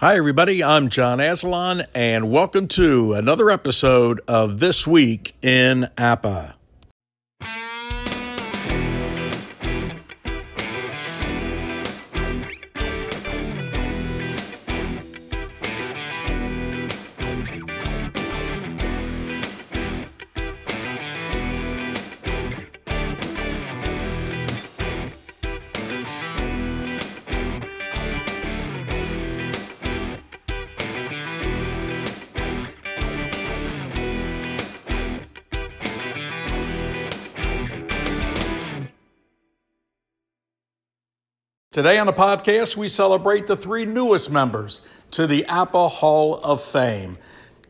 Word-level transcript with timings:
Hi, 0.00 0.16
everybody. 0.16 0.64
I'm 0.64 0.88
John 0.88 1.20
Aslan, 1.20 1.82
and 1.94 2.32
welcome 2.32 2.68
to 2.68 3.12
another 3.12 3.50
episode 3.50 4.22
of 4.26 4.58
This 4.58 4.86
Week 4.86 5.34
in 5.42 5.90
APBA. 5.98 6.54
Today 41.80 41.98
on 41.98 42.06
the 42.06 42.12
podcast, 42.12 42.76
we 42.76 42.88
celebrate 42.88 43.46
the 43.46 43.56
three 43.56 43.86
newest 43.86 44.30
members 44.30 44.82
to 45.12 45.26
the 45.26 45.44
APBA 45.44 45.90
Hall 45.90 46.34
of 46.44 46.62
Fame 46.62 47.16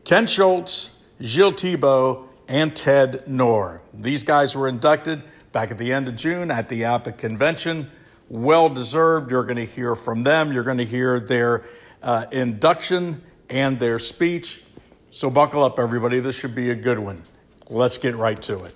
Ken 0.03 0.27
Schultz, 0.27 0.99
Gilles 1.21 1.53
Thibault, 1.53 2.27
and 2.49 2.75
Ted 2.75 3.25
Knorr. 3.25 3.81
These 3.93 4.25
guys 4.25 4.53
were 4.53 4.67
inducted 4.67 5.23
back 5.53 5.71
at 5.71 5.77
the 5.77 5.93
end 5.93 6.09
of 6.09 6.17
June 6.17 6.51
at 6.51 6.67
the 6.67 6.81
APBA 6.81 7.17
convention. 7.19 7.89
Well 8.27 8.67
deserved. 8.67 9.31
You're 9.31 9.45
going 9.45 9.55
to 9.55 9.65
hear 9.65 9.95
from 9.95 10.25
them. 10.25 10.51
You're 10.51 10.65
going 10.65 10.79
to 10.79 10.83
hear 10.83 11.21
their 11.21 11.63
uh, 12.03 12.25
induction 12.33 13.21
and 13.49 13.79
their 13.79 13.97
speech. 13.97 14.61
So 15.09 15.29
buckle 15.29 15.63
up, 15.63 15.79
everybody. 15.79 16.19
This 16.19 16.37
should 16.37 16.53
be 16.53 16.71
a 16.71 16.75
good 16.75 16.99
one. 16.99 17.23
Let's 17.69 17.97
get 17.97 18.17
right 18.17 18.41
to 18.41 18.65
it. 18.65 18.75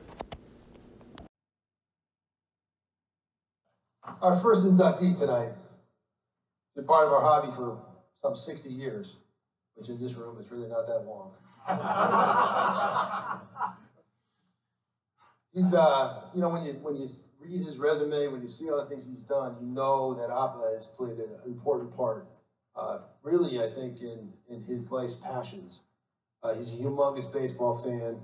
Our 4.25 4.41
first 4.41 4.61
inductee 4.61 5.15
tonight. 5.15 5.51
Been 6.75 6.85
part 6.85 7.05
of 7.05 7.13
our 7.13 7.21
hobby 7.21 7.53
for 7.55 7.77
some 8.23 8.35
60 8.35 8.69
years, 8.69 9.17
which 9.75 9.87
in 9.87 10.01
this 10.01 10.15
room 10.15 10.41
is 10.41 10.49
really 10.49 10.67
not 10.67 10.87
that 10.87 11.05
long. 11.05 11.29
he's, 15.53 15.71
uh, 15.75 16.23
you 16.33 16.41
know, 16.41 16.49
when 16.49 16.63
you 16.63 16.73
when 16.81 16.95
you 16.95 17.07
read 17.39 17.63
his 17.63 17.77
resume, 17.77 18.29
when 18.29 18.41
you 18.41 18.47
see 18.47 18.67
all 18.67 18.81
the 18.81 18.89
things 18.89 19.05
he's 19.05 19.21
done, 19.21 19.57
you 19.61 19.67
know 19.67 20.15
that 20.15 20.31
APBA 20.31 20.73
has 20.73 20.87
played 20.87 21.19
an 21.19 21.29
important 21.45 21.95
part. 21.95 22.25
Uh, 22.75 22.97
really, 23.21 23.61
I 23.61 23.67
think 23.67 24.01
in 24.01 24.31
in 24.49 24.63
his 24.63 24.89
life's 24.89 25.17
passions. 25.21 25.81
Uh, 26.41 26.55
he's 26.55 26.71
a 26.71 26.75
humongous 26.75 27.31
baseball 27.31 27.79
fan. 27.83 28.17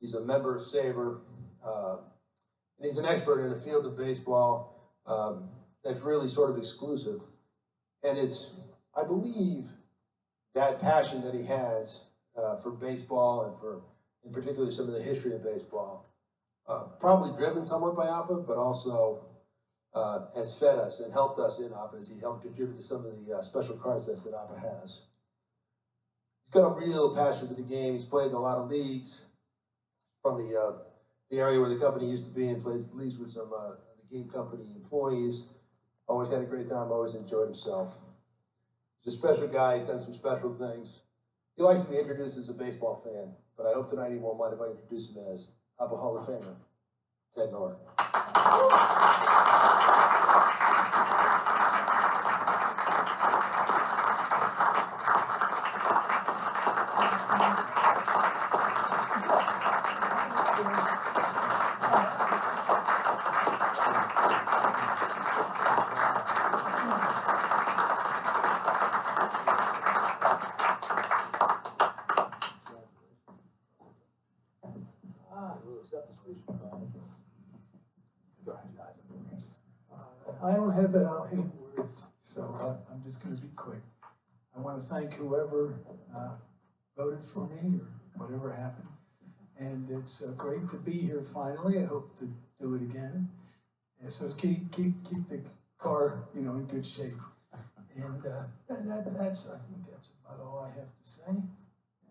He's 0.00 0.14
a 0.14 0.20
member 0.20 0.54
of 0.54 0.62
SABR. 0.62 1.18
uh, 1.62 1.96
and 2.78 2.86
he's 2.86 2.96
an 2.96 3.04
expert 3.04 3.44
in 3.44 3.50
the 3.50 3.62
field 3.62 3.84
of 3.84 3.94
baseball 3.94 4.73
um, 5.06 5.48
that's 5.82 6.00
really 6.02 6.28
sort 6.28 6.50
of 6.50 6.56
exclusive. 6.56 7.18
And 8.02 8.18
it's, 8.18 8.50
I 8.94 9.02
believe, 9.02 9.64
that 10.54 10.78
passion 10.78 11.22
that 11.22 11.34
he 11.34 11.42
has 11.44 12.00
uh, 12.36 12.56
for 12.62 12.70
baseball 12.70 13.42
and 13.42 13.52
for, 13.60 13.80
in 14.24 14.32
particular, 14.32 14.70
some 14.70 14.86
of 14.86 14.94
the 14.94 15.02
history 15.02 15.34
of 15.34 15.42
baseball, 15.42 16.04
uh, 16.66 16.84
probably 17.00 17.30
driven 17.36 17.64
somewhat 17.64 17.94
by 17.94 18.06
APBA, 18.06 18.46
but 18.46 18.56
also 18.56 19.18
uh, 19.94 20.18
has 20.34 20.54
fed 20.58 20.78
us 20.78 21.00
and 21.02 21.12
helped 21.12 21.38
us 21.38 21.58
in 21.58 21.70
APBA 21.70 21.98
as 21.98 22.08
he 22.08 22.18
helped 22.18 22.42
contribute 22.42 22.76
to 22.76 22.82
some 22.82 23.04
of 23.04 23.12
the 23.24 23.36
uh, 23.36 23.42
special 23.42 23.74
card 23.74 24.00
sets 24.00 24.22
that 24.24 24.32
APBA 24.32 24.60
has. 24.60 24.98
He's 26.44 26.52
got 26.52 26.64
a 26.64 26.68
real 26.68 27.08
passion 27.14 27.46
for 27.46 27.54
the 27.54 27.62
game. 27.62 27.92
He's 27.92 28.04
played 28.04 28.26
in 28.26 28.34
a 28.34 28.40
lot 28.40 28.58
of 28.58 28.66
leagues 28.66 29.20
from 30.22 30.36
the 30.36 30.58
uh, 30.58 30.72
the 31.30 31.38
area 31.38 31.58
where 31.58 31.68
the 31.68 31.76
company 31.76 32.06
used 32.06 32.24
to 32.24 32.30
be 32.30 32.48
and 32.48 32.60
played 32.60 32.80
leagues 32.92 33.18
with 33.18 33.28
some 33.28 33.50
game 34.14 34.30
company 34.32 34.64
employees. 34.76 35.42
Always 36.06 36.30
had 36.30 36.40
a 36.42 36.44
great 36.44 36.68
time, 36.68 36.92
always 36.92 37.14
enjoyed 37.14 37.46
himself. 37.46 37.88
He's 39.02 39.14
a 39.14 39.16
special 39.18 39.48
guy, 39.48 39.78
he's 39.78 39.88
done 39.88 40.00
some 40.00 40.14
special 40.14 40.54
things. 40.54 41.00
He 41.56 41.62
likes 41.62 41.80
to 41.80 41.90
be 41.90 41.98
introduced 41.98 42.38
as 42.38 42.48
a 42.48 42.52
baseball 42.52 43.00
fan, 43.04 43.32
but 43.56 43.66
I 43.66 43.74
hope 43.74 43.90
tonight 43.90 44.12
he 44.12 44.18
won't 44.18 44.38
mind 44.38 44.54
if 44.54 44.60
I 44.60 44.66
introduce 44.70 45.08
him 45.08 45.24
as 45.32 45.46
a 45.80 45.86
Hall 45.86 46.16
of 46.16 46.26
Famer, 46.26 46.54
Ted 47.34 47.50
Knorr. 47.50 49.23
Whoever 85.16 85.74
uh, 86.14 86.30
voted 86.96 87.24
for 87.32 87.46
me 87.48 87.80
or 88.18 88.26
whatever 88.26 88.52
happened. 88.52 88.88
And 89.58 89.88
it's 89.90 90.22
uh, 90.22 90.32
great 90.36 90.68
to 90.70 90.76
be 90.76 90.92
here 90.92 91.24
finally. 91.32 91.78
I 91.78 91.84
hope 91.84 92.16
to 92.18 92.26
do 92.60 92.74
it 92.74 92.82
again. 92.82 93.28
And 94.02 94.12
so 94.12 94.32
keep 94.36 94.70
keep 94.72 94.92
keep 95.04 95.28
the 95.28 95.40
car, 95.78 96.24
you 96.34 96.42
know, 96.42 96.52
in 96.52 96.66
good 96.66 96.86
shape. 96.86 97.14
And 97.96 98.26
uh, 98.26 98.42
that, 98.68 98.86
that, 98.88 99.18
that's 99.18 99.48
I 99.48 99.58
think 99.70 99.86
that's 99.90 100.10
about 100.24 100.44
all 100.44 100.68
I 100.68 100.78
have 100.78 100.88
to 100.88 101.08
say. 101.08 101.30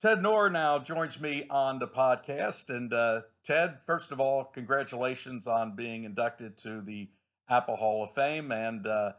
Ted 0.00 0.20
Knorr 0.20 0.50
now 0.50 0.80
joins 0.80 1.20
me 1.20 1.46
on 1.48 1.78
the 1.78 1.86
podcast. 1.86 2.70
And 2.70 2.92
uh, 2.92 3.20
Ted, 3.44 3.78
first 3.86 4.10
of 4.10 4.18
all, 4.18 4.44
congratulations 4.44 5.46
on 5.46 5.76
being 5.76 6.02
inducted 6.02 6.56
to 6.58 6.80
the 6.80 7.08
APBA 7.52 7.78
Hall 7.78 8.02
of 8.02 8.12
Fame. 8.14 8.50
And 8.50 8.86
uh, 8.86 9.12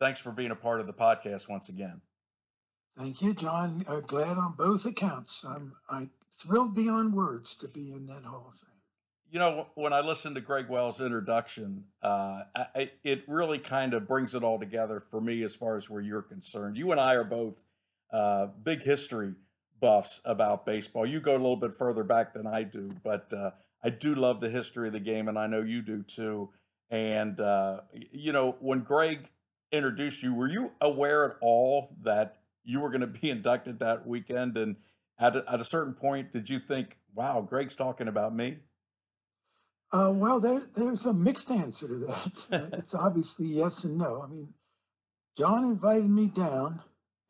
thanks 0.00 0.20
for 0.20 0.30
being 0.30 0.50
a 0.50 0.56
part 0.56 0.80
of 0.80 0.86
the 0.86 0.92
podcast 0.92 1.48
once 1.48 1.68
again. 1.68 2.00
Thank 2.96 3.22
you, 3.22 3.34
John. 3.34 3.84
Uh, 3.88 4.00
glad 4.00 4.36
on 4.36 4.54
both 4.56 4.84
accounts. 4.84 5.44
I'm, 5.46 5.72
I'm 5.90 6.10
thrilled 6.40 6.74
beyond 6.74 7.14
words 7.14 7.54
to 7.56 7.68
be 7.68 7.92
in 7.92 8.06
that 8.06 8.22
Hall 8.24 8.50
of 8.52 8.58
Fame. 8.58 8.68
You 9.30 9.38
know, 9.38 9.68
when 9.74 9.94
I 9.94 10.00
listened 10.00 10.34
to 10.34 10.42
Greg 10.42 10.68
Wells' 10.68 11.00
introduction, 11.00 11.84
uh, 12.02 12.42
I, 12.54 12.90
it 13.02 13.24
really 13.26 13.58
kind 13.58 13.94
of 13.94 14.06
brings 14.06 14.34
it 14.34 14.44
all 14.44 14.58
together 14.58 15.00
for 15.00 15.22
me 15.22 15.42
as 15.42 15.54
far 15.54 15.78
as 15.78 15.88
where 15.88 16.02
you're 16.02 16.20
concerned. 16.20 16.76
You 16.76 16.90
and 16.92 17.00
I 17.00 17.14
are 17.14 17.24
both 17.24 17.64
uh, 18.12 18.48
big 18.62 18.82
history 18.82 19.32
buffs 19.80 20.20
about 20.26 20.66
baseball. 20.66 21.06
You 21.06 21.18
go 21.18 21.32
a 21.32 21.38
little 21.38 21.56
bit 21.56 21.72
further 21.72 22.04
back 22.04 22.34
than 22.34 22.46
I 22.46 22.62
do, 22.62 22.94
but 23.02 23.32
uh, 23.32 23.52
I 23.82 23.88
do 23.88 24.14
love 24.14 24.40
the 24.40 24.50
history 24.50 24.88
of 24.88 24.92
the 24.92 25.00
game, 25.00 25.28
and 25.28 25.38
I 25.38 25.46
know 25.46 25.62
you 25.62 25.80
do 25.80 26.02
too. 26.02 26.50
And 26.92 27.40
uh, 27.40 27.80
you 28.12 28.32
know, 28.32 28.56
when 28.60 28.80
Greg 28.80 29.30
introduced 29.72 30.22
you, 30.22 30.34
were 30.34 30.48
you 30.48 30.70
aware 30.80 31.24
at 31.24 31.36
all 31.40 31.96
that 32.02 32.36
you 32.64 32.80
were 32.80 32.90
going 32.90 33.00
to 33.00 33.06
be 33.08 33.30
inducted 33.36 33.80
that 33.80 34.06
weekend? 34.06 34.56
And 34.56 34.76
at 35.18 35.34
a, 35.34 35.44
at 35.50 35.60
a 35.60 35.64
certain 35.64 35.94
point, 35.94 36.30
did 36.30 36.48
you 36.48 36.60
think, 36.60 36.98
"Wow, 37.14 37.40
Greg's 37.40 37.74
talking 37.74 38.08
about 38.08 38.34
me"? 38.34 38.58
Uh, 39.90 40.12
well, 40.14 40.38
there, 40.38 40.62
there's 40.76 41.04
a 41.06 41.12
mixed 41.12 41.50
answer 41.50 41.88
to 41.88 41.98
that. 42.06 42.70
it's 42.78 42.94
obviously 42.94 43.46
yes 43.46 43.84
and 43.84 43.98
no. 43.98 44.22
I 44.22 44.26
mean, 44.26 44.48
John 45.36 45.64
invited 45.64 46.08
me 46.08 46.28
down 46.28 46.80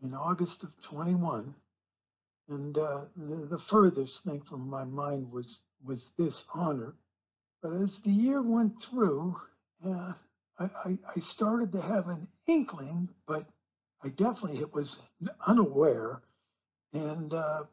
in 0.03 0.13
August 0.13 0.65
of 0.65 0.71
21 0.83 1.55
and 2.49 2.77
uh, 2.77 3.03
the, 3.17 3.47
the, 3.51 3.59
furthest 3.59 4.25
thing 4.25 4.43
from 4.43 4.69
my 4.69 4.85
mind 4.85 5.31
was 5.31 5.63
was 5.85 6.13
this 6.19 6.45
honor. 6.53 6.95
But 7.63 7.75
as 7.75 8.01
the 8.01 8.11
year 8.11 8.43
went 8.43 8.83
through, 8.83 9.37
uh, 9.85 10.13
I, 10.59 10.99
I, 11.17 11.21
started 11.21 11.73
to 11.73 11.81
have 11.81 12.09
an 12.09 12.29
inkling, 12.47 13.09
but 13.27 13.49
I 14.03 14.09
definitely 14.09 14.61
it 14.61 14.73
was 14.73 14.99
unaware. 15.47 16.23
And 16.93 17.33
uh, 17.33 17.65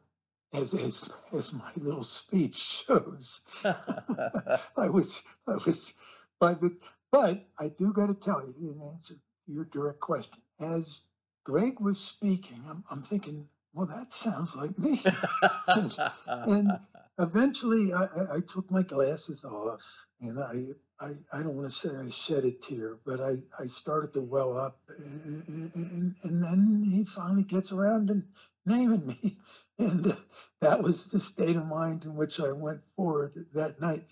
as, 0.52 0.74
as 0.74 1.10
as 1.32 1.52
my 1.52 1.70
little 1.76 2.04
speech 2.04 2.56
shows, 2.86 3.40
I 3.64 4.88
was 4.88 5.22
I 5.46 5.52
was 5.66 5.92
by 6.40 6.54
the 6.54 6.76
but 7.12 7.44
I 7.58 7.68
do 7.68 7.92
got 7.92 8.06
to 8.06 8.14
tell 8.14 8.42
you 8.42 8.70
in 8.70 8.80
answer 8.82 9.14
to 9.14 9.52
your 9.52 9.64
direct 9.64 10.00
question. 10.00 10.40
As 10.60 11.02
Greg 11.44 11.80
was 11.80 11.98
speaking, 11.98 12.62
I'm, 12.68 12.84
I'm 12.90 13.02
thinking, 13.02 13.48
well, 13.72 13.86
that 13.86 14.12
sounds 14.12 14.54
like 14.54 14.78
me. 14.78 15.02
and, 15.68 15.92
and 16.26 16.70
eventually 17.18 17.92
I, 17.92 18.04
I 18.36 18.40
took 18.46 18.70
my 18.70 18.82
glasses 18.82 19.44
off 19.44 19.80
and 20.20 20.38
I, 20.38 20.66
I, 21.00 21.12
I 21.32 21.42
don't 21.42 21.56
want 21.56 21.70
to 21.70 21.76
say 21.76 21.88
I 21.88 22.10
shed 22.10 22.44
a 22.44 22.50
tear, 22.50 22.98
but 23.06 23.20
I, 23.20 23.38
I 23.58 23.66
started 23.66 24.12
to 24.14 24.20
well 24.20 24.58
up 24.58 24.78
and, 24.98 26.14
and, 26.22 26.42
then 26.42 26.84
he 26.92 27.04
finally 27.04 27.42
gets 27.42 27.72
around 27.72 28.10
and 28.10 28.24
naming 28.66 29.06
me. 29.06 29.38
And 29.78 30.08
uh, 30.08 30.16
that 30.60 30.82
was 30.82 31.04
the 31.04 31.18
state 31.18 31.56
of 31.56 31.66
mind 31.66 32.04
in 32.04 32.14
which 32.14 32.38
I 32.38 32.52
went 32.52 32.82
forward 32.96 33.46
that 33.54 33.80
night. 33.80 34.04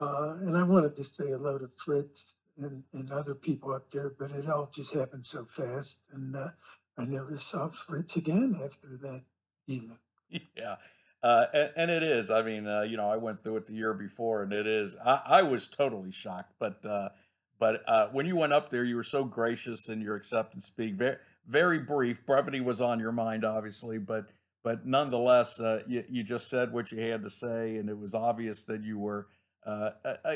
Uh, 0.00 0.36
and 0.40 0.56
I 0.56 0.62
wanted 0.62 0.96
to 0.96 1.04
say 1.04 1.28
hello 1.28 1.58
to 1.58 1.68
Fritz 1.76 2.24
and, 2.56 2.82
and 2.94 3.12
other 3.12 3.34
people 3.34 3.74
up 3.74 3.90
there, 3.90 4.14
but 4.18 4.30
it 4.30 4.48
all 4.48 4.70
just 4.74 4.94
happened 4.94 5.26
so 5.26 5.46
fast. 5.54 5.98
And 6.14 6.34
uh, 6.34 6.48
I 6.96 7.04
never 7.04 7.36
saw 7.36 7.68
Fritz 7.68 8.16
again 8.16 8.58
after 8.64 8.98
that 9.02 9.22
evening. 9.66 9.98
Yeah. 10.56 10.76
Uh, 11.22 11.46
and, 11.52 11.70
and 11.76 11.90
it 11.90 12.02
is. 12.02 12.30
I 12.30 12.42
mean, 12.42 12.66
uh, 12.66 12.82
you 12.82 12.96
know, 12.96 13.10
I 13.10 13.16
went 13.16 13.44
through 13.44 13.56
it 13.58 13.66
the 13.66 13.74
year 13.74 13.92
before, 13.92 14.42
and 14.42 14.52
it 14.52 14.66
is. 14.66 14.96
I, 15.04 15.20
I 15.26 15.42
was 15.42 15.68
totally 15.68 16.10
shocked, 16.10 16.54
but 16.58 16.84
uh, 16.84 17.10
but 17.58 17.82
uh, 17.86 18.08
when 18.08 18.24
you 18.24 18.36
went 18.36 18.54
up 18.54 18.70
there, 18.70 18.84
you 18.84 18.96
were 18.96 19.02
so 19.02 19.24
gracious 19.24 19.88
in 19.88 20.00
your 20.00 20.16
acceptance 20.16 20.64
speak. 20.64 20.94
Very 20.94 21.16
very 21.46 21.78
brief. 21.78 22.24
Brevity 22.24 22.60
was 22.60 22.80
on 22.80 23.00
your 23.00 23.12
mind, 23.12 23.44
obviously, 23.44 23.98
but 23.98 24.30
but 24.64 24.86
nonetheless, 24.86 25.60
uh, 25.60 25.82
you 25.86 26.04
you 26.08 26.22
just 26.22 26.48
said 26.48 26.72
what 26.72 26.90
you 26.90 27.00
had 27.00 27.22
to 27.22 27.30
say, 27.30 27.76
and 27.76 27.90
it 27.90 27.98
was 27.98 28.14
obvious 28.14 28.64
that 28.64 28.82
you 28.82 28.98
were 28.98 29.26
a, 29.66 29.92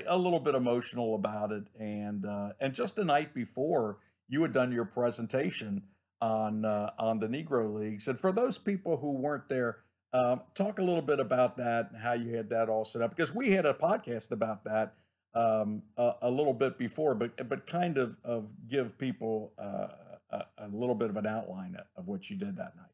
a 0.07 0.19
little 0.19 0.41
bit 0.41 0.55
emotional 0.55 1.15
about 1.15 1.51
it. 1.51 1.65
And 1.81 2.27
and 2.61 2.75
just 2.75 2.97
the 2.97 3.07
night 3.07 3.33
before, 3.33 4.01
you 4.29 4.43
had 4.43 4.53
done 4.53 4.71
your 4.71 4.85
presentation 4.85 5.85
on 6.21 6.67
on 6.67 7.21
the 7.21 7.29
Negro 7.29 7.73
Leagues, 7.73 8.07
and 8.07 8.21
for 8.21 8.33
those 8.33 8.59
people 8.59 8.99
who 8.99 9.13
weren't 9.13 9.49
there 9.49 9.79
um, 10.15 10.43
talk 10.55 10.79
a 10.79 10.83
little 10.83 11.03
bit 11.03 11.19
about 11.19 11.57
that 11.57 11.91
and 11.91 12.01
how 12.01 12.13
you 12.13 12.37
had 12.37 12.49
that 12.51 12.69
all 12.69 12.85
set 12.85 13.03
up 13.03 13.11
because 13.11 13.35
we 13.35 13.51
had 13.51 13.67
a 13.67 13.75
podcast 13.75 14.31
about 14.31 14.63
that 14.65 14.95
um, 15.35 15.83
a, 15.97 16.13
a, 16.23 16.31
little 16.31 16.55
bit 16.55 16.79
before, 16.79 17.17
but 17.17 17.49
but 17.49 17.67
kind 17.67 17.99
of 17.99 18.17
of 18.25 18.53
give 18.69 18.97
people 18.97 19.53
uh, 19.59 19.89
a, 20.31 20.45
a, 20.59 20.69
little 20.69 20.95
bit 20.95 21.11
of 21.11 21.17
an 21.17 21.27
outline 21.27 21.77
of 21.97 22.07
what 22.07 22.31
you 22.31 22.37
did 22.37 22.57
that 22.57 22.77
night. 22.77 22.87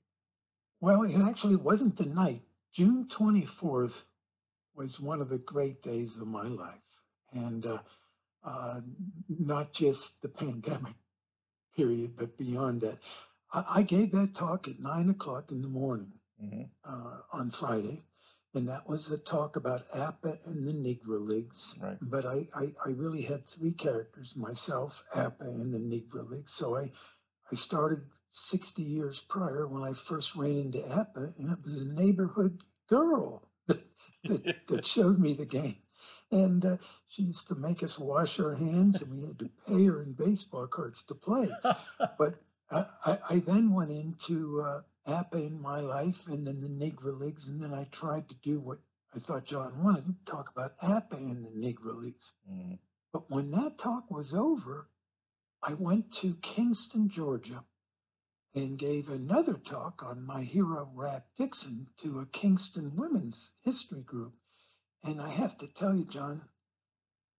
Well, 0.81 1.03
it 1.03 1.21
actually 1.21 1.57
wasn't 1.57 1.99
the 1.99 2.07
night. 2.07 2.41
June 2.73 3.07
twenty 3.11 3.45
fourth 3.45 4.05
was 4.75 4.99
one 4.99 5.21
of 5.21 5.29
the 5.29 5.39
great 5.39 5.83
days 5.83 6.17
of 6.17 6.27
my 6.27 6.47
life, 6.47 6.79
and 7.35 7.67
uh, 7.67 7.79
uh, 8.43 8.81
not 9.29 9.75
just 9.75 10.13
the 10.23 10.29
pandemic 10.29 10.95
period, 11.77 12.17
but 12.17 12.39
beyond 12.39 12.81
that. 12.81 12.97
I, 13.53 13.65
I 13.69 13.83
gave 13.83 14.13
that 14.13 14.35
talk 14.35 14.67
at 14.67 14.81
nine 14.81 15.11
o'clock 15.11 15.51
in 15.51 15.61
the 15.61 15.69
morning 15.69 16.13
mm-hmm. 16.43 16.63
uh, 16.85 17.19
on 17.33 17.51
Friday, 17.51 18.03
and 18.55 18.69
that 18.69 18.89
was 18.89 19.11
a 19.11 19.19
talk 19.19 19.57
about 19.57 19.89
APBA 19.95 20.39
and 20.47 20.67
the 20.67 20.73
Negro 20.73 21.27
Leagues. 21.27 21.77
Right. 21.81 21.97
But 22.03 22.27
I, 22.27 22.47
I, 22.55 22.73
I 22.85 22.91
really 22.91 23.23
had 23.23 23.47
three 23.47 23.73
characters: 23.73 24.35
myself, 24.37 25.03
APBA, 25.15 25.41
and 25.43 25.73
the 25.73 25.79
Negro 25.79 26.29
Leagues. 26.29 26.53
So 26.55 26.77
I, 26.77 26.91
I 27.51 27.55
started 27.55 28.01
60 28.33 28.83
years 28.83 29.23
prior 29.29 29.67
when 29.67 29.83
I 29.83 29.93
first 29.93 30.37
ran 30.37 30.57
into 30.57 30.79
APBA, 30.79 31.39
and 31.39 31.53
it 31.53 31.59
was 31.65 31.83
a 31.83 31.93
neighborhood 31.93 32.63
girl 32.89 33.49
that, 33.67 33.81
that, 34.25 34.67
that 34.69 34.87
showed 34.95 35.19
me 35.19 35.35
the 35.35 35.47
game. 35.47 35.77
And 36.33 36.65
uh, 36.65 36.77
she 37.09 37.23
used 37.23 37.49
to 37.49 37.57
make 37.57 37.83
us 37.83 37.99
wash 37.99 38.39
our 38.39 38.55
hands, 38.55 39.03
and 39.03 39.11
we 39.11 39.27
had 39.27 39.39
to 39.41 39.51
pay 39.67 39.85
her 39.87 40.03
in 40.03 40.13
baseball 40.13 40.69
cards 40.69 41.03
to 41.09 41.15
play. 41.15 41.49
but 42.19 42.35
I, 42.71 42.85
I, 43.05 43.19
I 43.31 43.43
then 43.47 43.75
went 43.75 43.91
into 43.91 44.63
uh, 44.65 44.81
APBA 45.06 45.47
in 45.47 45.61
my 45.61 45.81
life 45.81 46.26
and 46.26 46.47
then 46.47 46.61
the 46.61 46.69
Negro 46.69 47.19
Leagues. 47.19 47.49
And 47.49 47.62
then 47.62 47.73
I 47.73 47.85
tried 47.93 48.29
to 48.29 48.35
do 48.43 48.61
what 48.61 48.79
I 49.14 49.19
thought 49.19 49.44
John 49.44 49.82
wanted 49.82 50.05
to 50.06 50.31
talk 50.31 50.50
about 50.50 50.79
APBA 50.81 51.17
and 51.17 51.44
the 51.44 51.50
Negro 51.50 52.00
Leagues. 52.00 52.32
Mm-hmm. 52.50 52.75
But 53.12 53.31
when 53.31 53.50
that 53.50 53.79
talk 53.79 54.11
was 54.11 54.35
over, 54.35 54.88
I 55.62 55.75
went 55.75 56.14
to 56.23 56.37
Kingston, 56.37 57.11
Georgia, 57.11 57.64
and 58.55 58.79
gave 58.79 59.08
another 59.08 59.55
talk 59.55 60.02
on 60.02 60.25
my 60.25 60.43
hero, 60.43 60.91
Rap 60.94 61.26
Dixon, 61.37 61.88
to 62.02 62.20
a 62.20 62.26
Kingston 62.26 62.97
women's 62.97 63.52
history 63.62 64.02
group. 64.02 64.35
And 65.02 65.20
I 65.20 65.29
have 65.29 65.58
to 65.58 65.67
tell 65.67 65.94
you, 65.94 66.05
John, 66.05 66.43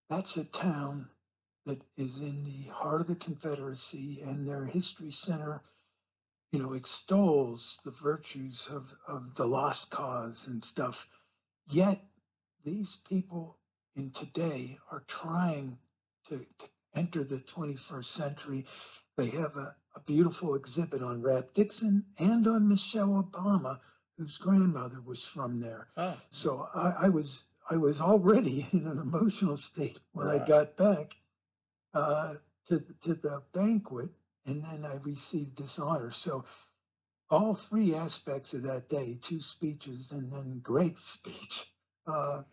that's 0.09 0.35
a 0.37 0.45
town 0.45 1.09
that 1.65 1.81
is 1.97 2.19
in 2.19 2.43
the 2.43 2.71
heart 2.71 3.01
of 3.01 3.07
the 3.07 3.15
Confederacy, 3.15 4.21
and 4.21 4.47
their 4.47 4.65
history 4.65 5.11
center 5.11 5.61
you 6.51 6.62
know, 6.62 6.74
extols 6.74 7.80
the 7.86 7.92
virtues 8.03 8.68
of, 8.69 8.83
of 9.07 9.36
the 9.36 9.45
lost 9.45 9.89
cause 9.89 10.48
and 10.48 10.63
stuff. 10.63 11.07
Yet 11.68 12.01
these 12.65 13.00
people 13.07 13.57
in 13.95 14.12
today 14.12 14.77
are 14.92 15.03
trying 15.07 15.77
to, 16.30 16.38
to 16.38 16.65
enter 16.95 17.24
the 17.24 17.39
21st 17.39 18.06
century. 18.06 18.65
They 19.18 19.27
have 19.30 19.56
a, 19.56 19.75
a 19.95 20.00
beautiful 20.06 20.56
exhibit 20.56 21.01
on 21.01 21.21
Rap 21.21 21.53
Dixon 21.53 22.06
and 22.18 22.48
on 22.48 22.68
Michelle 22.68 23.24
Obama, 23.24 23.80
whose 24.18 24.38
grandmother 24.38 25.01
was 25.06 25.25
from 25.25 25.62
there. 25.62 25.88
Oh. 25.97 26.18
So 26.30 26.68
I, 26.74 27.06
I 27.06 27.09
was 27.09 27.45
I 27.69 27.77
was 27.77 28.01
already 28.01 28.68
in 28.74 28.86
an 28.86 29.00
emotional 29.00 29.57
state 29.57 30.00
when 30.12 30.27
right. 30.27 30.42
I 30.42 30.47
got 30.47 30.75
back 30.75 31.12
uh, 31.94 32.36
to 32.68 32.80
to 33.04 33.15
the 33.15 33.42
banquet, 33.54 34.09
and 34.45 34.63
then 34.63 34.85
I 34.85 34.97
received 35.03 35.57
this 35.57 35.79
honor. 35.79 36.11
So 36.11 36.45
all 37.29 37.55
three 37.55 37.95
aspects 37.95 38.53
of 38.53 38.63
that 38.63 38.89
day, 38.89 39.17
two 39.21 39.41
speeches 39.41 40.11
and 40.11 40.31
then 40.31 40.59
great 40.63 40.97
speech, 40.97 41.65
uh, 42.07 42.43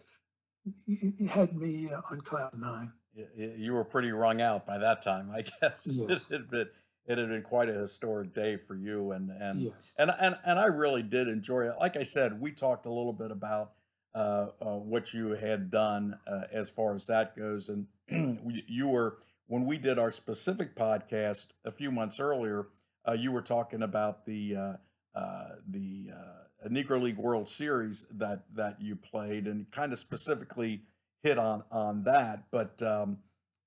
had 1.29 1.55
me 1.57 1.91
uh, 1.91 2.01
on 2.11 2.21
cloud 2.21 2.53
nine. 2.59 2.93
You 3.35 3.73
were 3.73 3.85
pretty 3.85 4.13
wrung 4.13 4.41
out 4.41 4.65
by 4.65 4.79
that 4.79 5.03
time, 5.03 5.31
I 5.31 5.43
guess. 5.61 5.89
Yes. 5.91 6.31
It, 6.31 6.33
had 6.33 6.51
been, 6.51 6.69
it 7.07 7.19
had 7.19 7.29
been 7.29 7.43
quite 7.43 7.69
a 7.69 7.73
historic 7.73 8.33
day 8.33 8.57
for 8.57 8.77
you, 8.77 9.13
and 9.13 9.31
and, 9.31 9.63
yes. 9.63 9.95
and 9.99 10.13
and 10.21 10.37
and 10.45 10.59
I 10.59 10.67
really 10.67 11.03
did 11.03 11.27
enjoy 11.27 11.69
it. 11.69 11.75
Like 11.81 11.97
I 11.97 12.05
said, 12.05 12.41
we 12.41 12.53
talked 12.53 12.87
a 12.87 12.93
little 12.93 13.15
bit 13.15 13.33
about 13.33 13.73
uh, 14.15 14.49
uh, 14.61 14.77
what 14.77 15.13
you 15.15 15.31
had 15.31 15.71
done 15.71 16.19
uh, 16.27 16.43
as 16.53 16.71
far 16.71 16.95
as 16.95 17.07
that 17.09 17.37
goes, 17.37 17.71
and 17.71 17.87
you 18.69 18.89
were 18.89 19.17
when 19.49 19.65
we 19.65 19.79
did 19.79 19.99
our 19.99 20.13
specific 20.13 20.77
podcast 20.77 21.49
a 21.65 21.73
few 21.73 21.91
months 21.91 22.21
earlier, 22.21 22.69
uh, 23.07 23.15
you 23.15 23.33
were 23.33 23.43
talking 23.43 23.83
about 23.83 24.27
the 24.27 24.55
uh, 24.55 24.73
uh, 25.15 25.49
the 25.67 26.11
uh, 26.15 26.69
Negro 26.69 27.03
League 27.03 27.17
World 27.17 27.49
Series 27.49 28.07
that 28.15 28.45
that 28.55 28.81
you 28.81 28.95
played, 28.95 29.47
and 29.47 29.71
kind 29.73 29.93
of 29.93 29.99
specifically 29.99 30.83
hit 31.23 31.39
on 31.39 31.65
on 31.73 32.05
that. 32.05 32.45
But 32.51 32.81
um, 32.83 33.19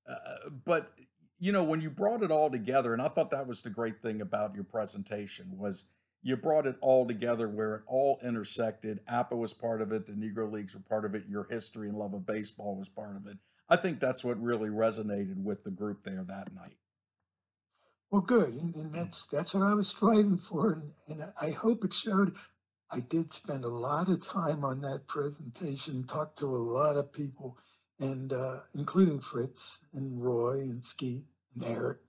uh, 0.07 0.49
but 0.65 0.93
you 1.39 1.51
know 1.51 1.63
when 1.63 1.81
you 1.81 1.89
brought 1.89 2.23
it 2.23 2.31
all 2.31 2.51
together, 2.51 2.93
and 2.93 3.01
I 3.01 3.07
thought 3.07 3.31
that 3.31 3.47
was 3.47 3.63
the 3.63 3.71
great 3.71 4.01
thing 4.01 4.21
about 4.21 4.53
your 4.53 4.63
presentation 4.63 5.57
was 5.57 5.87
you 6.21 6.37
brought 6.37 6.67
it 6.67 6.75
all 6.81 7.07
together 7.07 7.49
where 7.49 7.75
it 7.77 7.81
all 7.87 8.19
intersected. 8.23 8.99
APBA 9.07 9.35
was 9.35 9.53
part 9.53 9.81
of 9.81 9.91
it, 9.91 10.05
the 10.05 10.13
Negro 10.13 10.51
Leagues 10.51 10.75
were 10.75 10.81
part 10.81 11.03
of 11.03 11.15
it, 11.15 11.23
your 11.27 11.47
history 11.49 11.89
and 11.89 11.97
love 11.97 12.13
of 12.13 12.27
baseball 12.27 12.75
was 12.75 12.89
part 12.89 13.15
of 13.15 13.25
it. 13.25 13.37
I 13.71 13.77
think 13.77 14.01
that's 14.01 14.21
what 14.21 14.41
really 14.41 14.69
resonated 14.69 15.41
with 15.41 15.63
the 15.63 15.71
group 15.71 16.03
there 16.03 16.25
that 16.25 16.53
night. 16.53 16.75
Well, 18.11 18.21
good, 18.21 18.53
and, 18.53 18.75
and 18.75 18.93
that's 18.93 19.27
that's 19.31 19.53
what 19.53 19.63
I 19.63 19.73
was 19.73 19.87
striving 19.95 20.37
for, 20.37 20.73
and, 20.73 20.91
and 21.07 21.33
I 21.39 21.51
hope 21.51 21.85
it 21.85 21.93
showed. 21.93 22.35
I 22.91 22.99
did 22.99 23.31
spend 23.31 23.63
a 23.63 23.69
lot 23.69 24.09
of 24.09 24.21
time 24.27 24.65
on 24.65 24.81
that 24.81 25.07
presentation, 25.07 26.03
talked 26.03 26.39
to 26.39 26.47
a 26.47 26.57
lot 26.57 26.97
of 26.97 27.13
people, 27.13 27.57
and 27.99 28.33
uh, 28.33 28.59
including 28.75 29.21
Fritz 29.21 29.79
and 29.93 30.21
Roy 30.21 30.59
and 30.59 30.83
Skeet 30.83 31.23
and 31.55 31.63
Eric. 31.63 31.99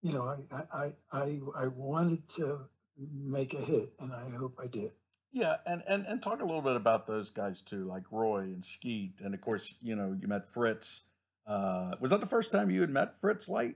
You 0.00 0.14
know, 0.14 0.22
I 0.50 0.62
I 0.72 0.92
I 1.12 1.40
I 1.54 1.66
wanted 1.66 2.26
to 2.36 2.60
make 2.98 3.52
a 3.52 3.60
hit, 3.60 3.92
and 4.00 4.10
I 4.10 4.30
hope 4.30 4.58
I 4.58 4.68
did. 4.68 4.92
Yeah, 5.34 5.56
and, 5.66 5.82
and 5.88 6.06
and 6.06 6.22
talk 6.22 6.40
a 6.40 6.44
little 6.44 6.62
bit 6.62 6.76
about 6.76 7.08
those 7.08 7.30
guys 7.30 7.60
too, 7.60 7.84
like 7.84 8.04
Roy 8.12 8.42
and 8.42 8.64
Skeet, 8.64 9.14
and 9.20 9.34
of 9.34 9.40
course, 9.40 9.74
you 9.82 9.96
know, 9.96 10.16
you 10.18 10.28
met 10.28 10.48
Fritz. 10.48 11.02
Uh, 11.44 11.96
was 12.00 12.12
that 12.12 12.20
the 12.20 12.26
first 12.26 12.52
time 12.52 12.70
you 12.70 12.80
had 12.80 12.90
met 12.90 13.20
Fritz 13.20 13.48
Light? 13.48 13.74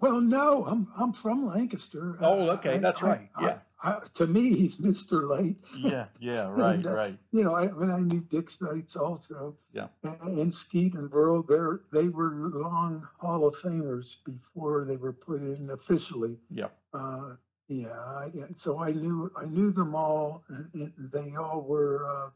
Well, 0.00 0.20
no, 0.22 0.64
I'm 0.64 0.88
I'm 0.96 1.12
from 1.12 1.44
Lancaster. 1.44 2.16
Oh, 2.20 2.50
okay, 2.52 2.76
I, 2.76 2.78
that's 2.78 3.02
I, 3.02 3.06
right. 3.06 3.28
I, 3.36 3.44
yeah. 3.84 4.00
to 4.14 4.26
me, 4.26 4.54
he's 4.54 4.78
Mr. 4.78 5.28
Light. 5.28 5.56
Yeah, 5.76 6.06
yeah, 6.18 6.48
right, 6.50 6.76
and, 6.76 6.86
uh, 6.86 6.94
right. 6.94 7.18
You 7.32 7.44
know, 7.44 7.54
I, 7.54 7.66
when 7.66 7.90
I 7.90 7.98
knew 7.98 8.20
Dick 8.20 8.48
Seitz 8.48 8.96
also. 8.96 9.56
Yeah. 9.72 9.88
And, 10.02 10.38
and 10.38 10.54
Skeet 10.54 10.94
and 10.94 11.10
Burl, 11.10 11.42
they 11.42 12.00
they 12.00 12.08
were 12.08 12.30
long 12.54 13.06
Hall 13.18 13.46
of 13.46 13.54
Famers 13.56 14.16
before 14.24 14.86
they 14.86 14.96
were 14.96 15.12
put 15.12 15.42
in 15.42 15.68
officially. 15.70 16.38
Yeah. 16.50 16.68
Uh, 16.94 17.34
yeah. 17.68 18.46
So 18.56 18.78
I 18.78 18.92
knew 18.92 19.30
I 19.36 19.46
knew 19.46 19.72
them 19.72 19.94
all. 19.94 20.44
And 20.48 20.92
they 21.12 21.34
all 21.36 21.62
were 21.62 22.06
uh, 22.08 22.30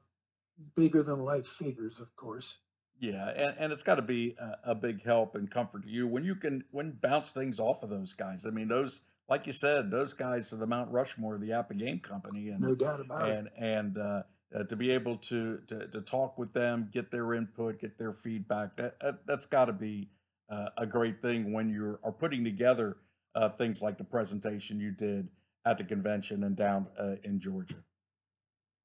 bigger 0.77 1.03
than 1.03 1.19
life 1.19 1.47
figures, 1.47 2.01
of 2.01 2.15
course. 2.17 2.59
Yeah, 3.01 3.31
and, 3.31 3.57
and 3.59 3.73
it's 3.73 3.83
got 3.83 3.97
to 3.97 4.03
be 4.03 4.37
a, 4.39 4.71
a, 4.71 4.75
big 4.77 5.03
help 5.03 5.35
and 5.35 5.51
comfort 5.51 5.83
to 5.83 5.89
you 5.89 6.07
when 6.07 6.23
you 6.23 6.37
can 6.37 6.63
when 6.71 6.93
bounce 6.93 7.33
things 7.33 7.59
off 7.59 7.83
of 7.83 7.91
those 7.91 8.13
guys. 8.13 8.47
I 8.47 8.51
mean, 8.51 8.69
those 8.69 9.03
like 9.29 9.47
you 9.47 9.53
said, 9.53 9.91
those 9.91 10.13
guys 10.13 10.53
are 10.53 10.57
the 10.57 10.69
Mount 10.69 10.93
Rushmore 10.93 11.35
of 11.35 11.41
the 11.41 11.51
APBA 11.51 11.79
Game 11.79 11.99
Company, 11.99 12.51
and 12.51 12.61
no 12.61 12.75
doubt 12.77 13.01
about 13.01 13.29
and, 13.29 13.47
it. 13.49 13.53
And 13.57 13.99
uh, 13.99 14.23
uh, 14.55 14.65
to 14.65 14.77
be 14.77 14.93
able 14.93 15.17
to, 15.17 15.59
to 15.67 15.89
to 15.89 16.01
talk 16.01 16.39
with 16.39 16.53
them, 16.53 16.91
get 16.93 17.11
their 17.11 17.35
input, 17.35 17.81
get 17.81 17.99
their 17.99 18.13
feedback. 18.13 18.77
That, 18.77 19.01
that 19.01 19.19
has 19.27 19.47
got 19.47 19.65
to 19.65 19.73
be 19.73 20.11
uh, 20.49 20.69
a 20.77 20.87
great 20.87 21.23
thing 21.23 21.53
when 21.53 21.71
you 21.71 21.99
are 22.05 22.13
putting 22.13 22.45
together 22.45 22.99
uh, 23.35 23.49
things 23.51 23.83
like 23.83 23.99
the 23.99 24.05
presentation 24.05 24.81
you 24.81 24.91
did 24.91 25.29
at 25.65 25.79
the 25.79 25.85
convention 25.85 26.45
and 26.45 26.57
down 26.57 26.87
uh, 26.99 27.17
in 27.25 27.39
Georgia. 27.39 27.83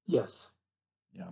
Yes. 0.06 0.51
Yeah. 1.12 1.32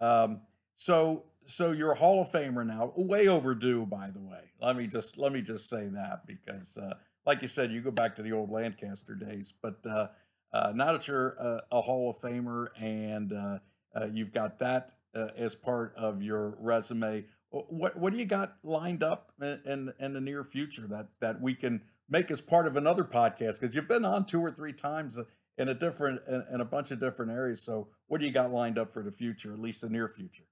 Um, 0.00 0.40
so 0.74 1.24
so 1.48 1.72
you're 1.72 1.92
a 1.92 1.96
Hall 1.96 2.20
of 2.20 2.30
Famer 2.30 2.64
now, 2.64 2.92
way 2.94 3.26
overdue, 3.26 3.86
by 3.86 4.10
the 4.10 4.20
way. 4.20 4.52
Let 4.60 4.76
me 4.76 4.86
just 4.86 5.16
let 5.16 5.32
me 5.32 5.40
just 5.40 5.68
say 5.68 5.88
that 5.88 6.26
because, 6.26 6.76
uh, 6.76 6.94
like 7.26 7.42
you 7.42 7.48
said, 7.48 7.72
you 7.72 7.80
go 7.80 7.90
back 7.90 8.14
to 8.16 8.22
the 8.22 8.32
old 8.32 8.50
Lancaster 8.50 9.14
days. 9.14 9.54
But 9.60 9.78
uh, 9.86 10.08
uh, 10.52 10.72
now 10.74 10.92
that 10.92 11.08
you're 11.08 11.30
a, 11.38 11.62
a, 11.72 11.80
Hall 11.80 12.10
of 12.10 12.18
Famer 12.18 12.68
and 12.78 13.32
uh, 13.32 13.58
uh, 13.94 14.06
you've 14.12 14.32
got 14.32 14.58
that 14.58 14.92
uh, 15.14 15.28
as 15.36 15.54
part 15.54 15.94
of 15.96 16.22
your 16.22 16.56
resume, 16.60 17.24
what 17.50 17.96
what 17.98 18.12
do 18.12 18.18
you 18.18 18.26
got 18.26 18.56
lined 18.62 19.02
up 19.02 19.32
in, 19.40 19.60
in, 19.64 19.92
in 19.98 20.12
the 20.12 20.20
near 20.20 20.44
future 20.44 20.86
that 20.88 21.08
that 21.20 21.40
we 21.40 21.54
can 21.54 21.80
make 22.08 22.30
as 22.30 22.40
part 22.40 22.66
of 22.66 22.76
another 22.76 23.04
podcast? 23.04 23.60
Because 23.60 23.74
you've 23.74 23.88
been 23.88 24.04
on 24.04 24.26
two 24.26 24.40
or 24.40 24.50
three 24.50 24.72
times 24.72 25.18
in 25.56 25.68
a 25.68 25.74
different 25.74 26.20
in, 26.28 26.44
in 26.52 26.60
a 26.60 26.64
bunch 26.64 26.90
of 26.90 27.00
different 27.00 27.32
areas. 27.32 27.62
So 27.62 27.88
what 28.06 28.20
do 28.20 28.26
you 28.26 28.32
got 28.32 28.50
lined 28.50 28.78
up 28.78 28.92
for 28.92 29.02
the 29.02 29.12
future, 29.12 29.52
at 29.52 29.58
least 29.58 29.82
the 29.82 29.88
near 29.88 30.08
future? 30.08 30.44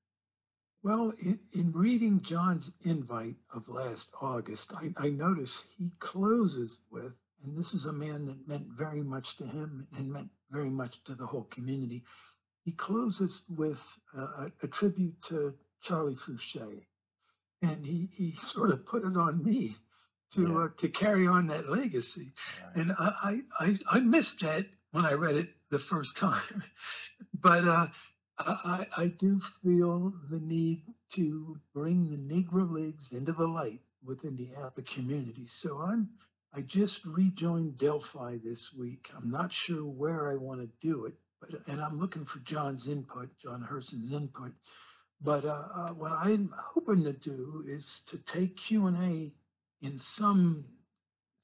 Well, 0.82 1.12
in, 1.20 1.40
in 1.52 1.72
reading 1.72 2.20
John's 2.22 2.70
invite 2.84 3.36
of 3.52 3.68
last 3.68 4.10
August, 4.20 4.72
I, 4.74 4.92
I 4.96 5.08
notice 5.08 5.64
he 5.78 5.90
closes 5.98 6.80
with, 6.90 7.12
and 7.42 7.56
this 7.56 7.74
is 7.74 7.86
a 7.86 7.92
man 7.92 8.26
that 8.26 8.46
meant 8.46 8.66
very 8.68 9.02
much 9.02 9.36
to 9.38 9.46
him 9.46 9.88
and 9.96 10.12
meant 10.12 10.30
very 10.50 10.70
much 10.70 11.02
to 11.04 11.14
the 11.14 11.26
whole 11.26 11.44
community. 11.44 12.04
He 12.64 12.72
closes 12.72 13.42
with 13.48 13.80
a, 14.16 14.52
a 14.62 14.68
tribute 14.68 15.20
to 15.28 15.54
Charlie 15.82 16.14
Fouché. 16.14 16.82
And 17.62 17.84
he, 17.84 18.08
he 18.12 18.32
sort 18.32 18.70
of 18.70 18.86
put 18.86 19.02
it 19.02 19.16
on 19.16 19.42
me 19.44 19.74
to 20.34 20.42
yeah. 20.42 20.58
uh, 20.58 20.68
to 20.78 20.88
carry 20.88 21.26
on 21.26 21.46
that 21.48 21.68
legacy. 21.68 22.32
Right. 22.62 22.76
And 22.76 22.92
I, 22.98 23.40
I, 23.58 23.74
I 23.90 24.00
missed 24.00 24.40
that 24.40 24.66
when 24.92 25.06
I 25.06 25.12
read 25.12 25.36
it 25.36 25.48
the 25.70 25.78
first 25.78 26.16
time. 26.16 26.62
but 27.40 27.66
uh, 27.66 27.86
I, 28.38 28.86
I 28.96 29.06
do 29.18 29.38
feel 29.62 30.12
the 30.30 30.40
need 30.40 30.82
to 31.14 31.56
bring 31.74 32.10
the 32.10 32.18
Negro 32.18 32.70
Leagues 32.70 33.12
into 33.12 33.32
the 33.32 33.46
light 33.46 33.80
within 34.04 34.36
the 34.36 34.48
APBA 34.58 34.86
community. 34.86 35.46
So 35.46 35.80
I'm 35.80 36.10
I 36.52 36.62
just 36.62 37.04
rejoined 37.04 37.76
Delphi 37.76 38.38
this 38.42 38.72
week. 38.72 39.10
I'm 39.14 39.30
not 39.30 39.52
sure 39.52 39.84
where 39.84 40.30
I 40.30 40.36
want 40.36 40.60
to 40.60 40.68
do 40.80 41.04
it, 41.04 41.14
but 41.40 41.50
and 41.66 41.80
I'm 41.80 41.98
looking 41.98 42.24
for 42.24 42.38
John's 42.40 42.88
input, 42.88 43.28
John 43.42 43.60
Herson's 43.60 44.12
input. 44.12 44.52
But 45.20 45.44
uh, 45.44 45.68
uh, 45.74 45.88
what 45.90 46.12
I'm 46.12 46.54
hoping 46.56 47.04
to 47.04 47.12
do 47.12 47.64
is 47.66 48.02
to 48.08 48.18
take 48.18 48.56
Q 48.56 48.86
and 48.86 48.96
A 48.96 49.32
in 49.82 49.98
some 49.98 50.64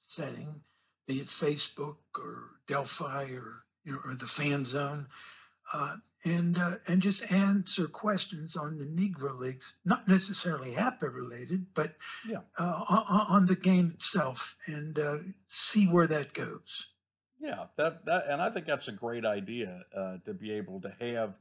setting, 0.06 0.62
be 1.06 1.20
it 1.20 1.28
Facebook 1.28 1.96
or 2.18 2.50
Delphi 2.68 3.24
or 3.32 3.64
you 3.84 3.92
know, 3.92 3.98
or 4.04 4.14
the 4.14 4.26
Fan 4.26 4.64
Zone, 4.64 5.06
uh, 5.72 5.96
and 6.24 6.56
uh, 6.58 6.76
and 6.86 7.02
just 7.02 7.30
answer 7.32 7.86
questions 7.88 8.56
on 8.56 8.78
the 8.78 8.84
Negro 8.84 9.38
Leagues, 9.38 9.74
not 9.84 10.06
necessarily 10.06 10.74
APBA 10.74 11.12
related, 11.12 11.66
but 11.74 11.94
yeah. 12.28 12.38
uh, 12.58 12.84
on, 12.88 13.26
on, 13.28 13.46
the 13.46 13.56
game 13.56 13.90
itself, 13.94 14.56
and 14.66 14.98
uh, 14.98 15.18
see 15.48 15.86
where 15.86 16.06
that 16.06 16.32
goes. 16.32 16.86
Yeah, 17.40 17.66
that 17.76 18.06
that, 18.06 18.24
and 18.28 18.40
I 18.40 18.50
think 18.50 18.66
that's 18.66 18.88
a 18.88 18.92
great 18.92 19.24
idea 19.24 19.82
uh, 19.96 20.18
to 20.24 20.34
be 20.34 20.52
able 20.52 20.80
to 20.82 20.94
have 21.00 21.38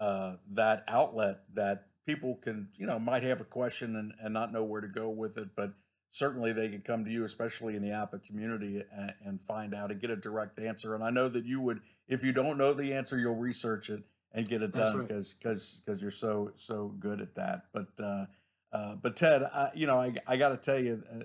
uh, 0.00 0.36
that 0.50 0.82
outlet 0.88 1.42
that 1.54 1.86
people 2.06 2.36
can, 2.36 2.68
you 2.76 2.86
know, 2.86 2.98
might 2.98 3.22
have 3.22 3.40
a 3.40 3.44
question 3.44 3.96
and, 3.96 4.12
and 4.20 4.34
not 4.34 4.52
know 4.52 4.64
where 4.64 4.80
to 4.80 4.88
go 4.88 5.08
with 5.08 5.38
it, 5.38 5.50
but 5.56 5.72
certainly 6.14 6.52
they 6.52 6.68
can 6.68 6.80
come 6.80 7.04
to 7.04 7.10
you, 7.10 7.24
especially 7.24 7.74
in 7.74 7.82
the 7.82 7.88
APBA 7.88 8.24
community, 8.24 8.84
and, 8.92 9.12
and, 9.24 9.42
find 9.42 9.74
out 9.74 9.90
and 9.90 10.00
get 10.00 10.10
a 10.10 10.16
direct 10.16 10.60
answer. 10.60 10.94
And 10.94 11.02
I 11.02 11.10
know 11.10 11.28
that 11.28 11.44
you 11.44 11.60
would, 11.60 11.80
if 12.06 12.22
you 12.22 12.30
don't 12.32 12.56
know 12.56 12.72
the 12.72 12.94
answer, 12.94 13.18
you'll 13.18 13.34
research 13.34 13.90
it 13.90 14.04
and 14.32 14.48
get 14.48 14.62
it 14.62 14.72
done 14.72 15.02
because 15.02 15.34
because 15.34 15.82
because 15.84 16.00
you're 16.00 16.12
so 16.12 16.52
so 16.54 16.94
good 17.00 17.20
at 17.20 17.34
that. 17.34 17.64
But 17.72 17.88
uh, 18.00 18.26
uh, 18.72 18.94
but 18.96 19.16
Ted, 19.16 19.42
I, 19.42 19.70
you 19.74 19.88
know, 19.88 19.98
I 19.98 20.14
I 20.26 20.36
got 20.36 20.50
to 20.50 20.56
tell 20.56 20.78
you, 20.78 21.02
uh, 21.12 21.24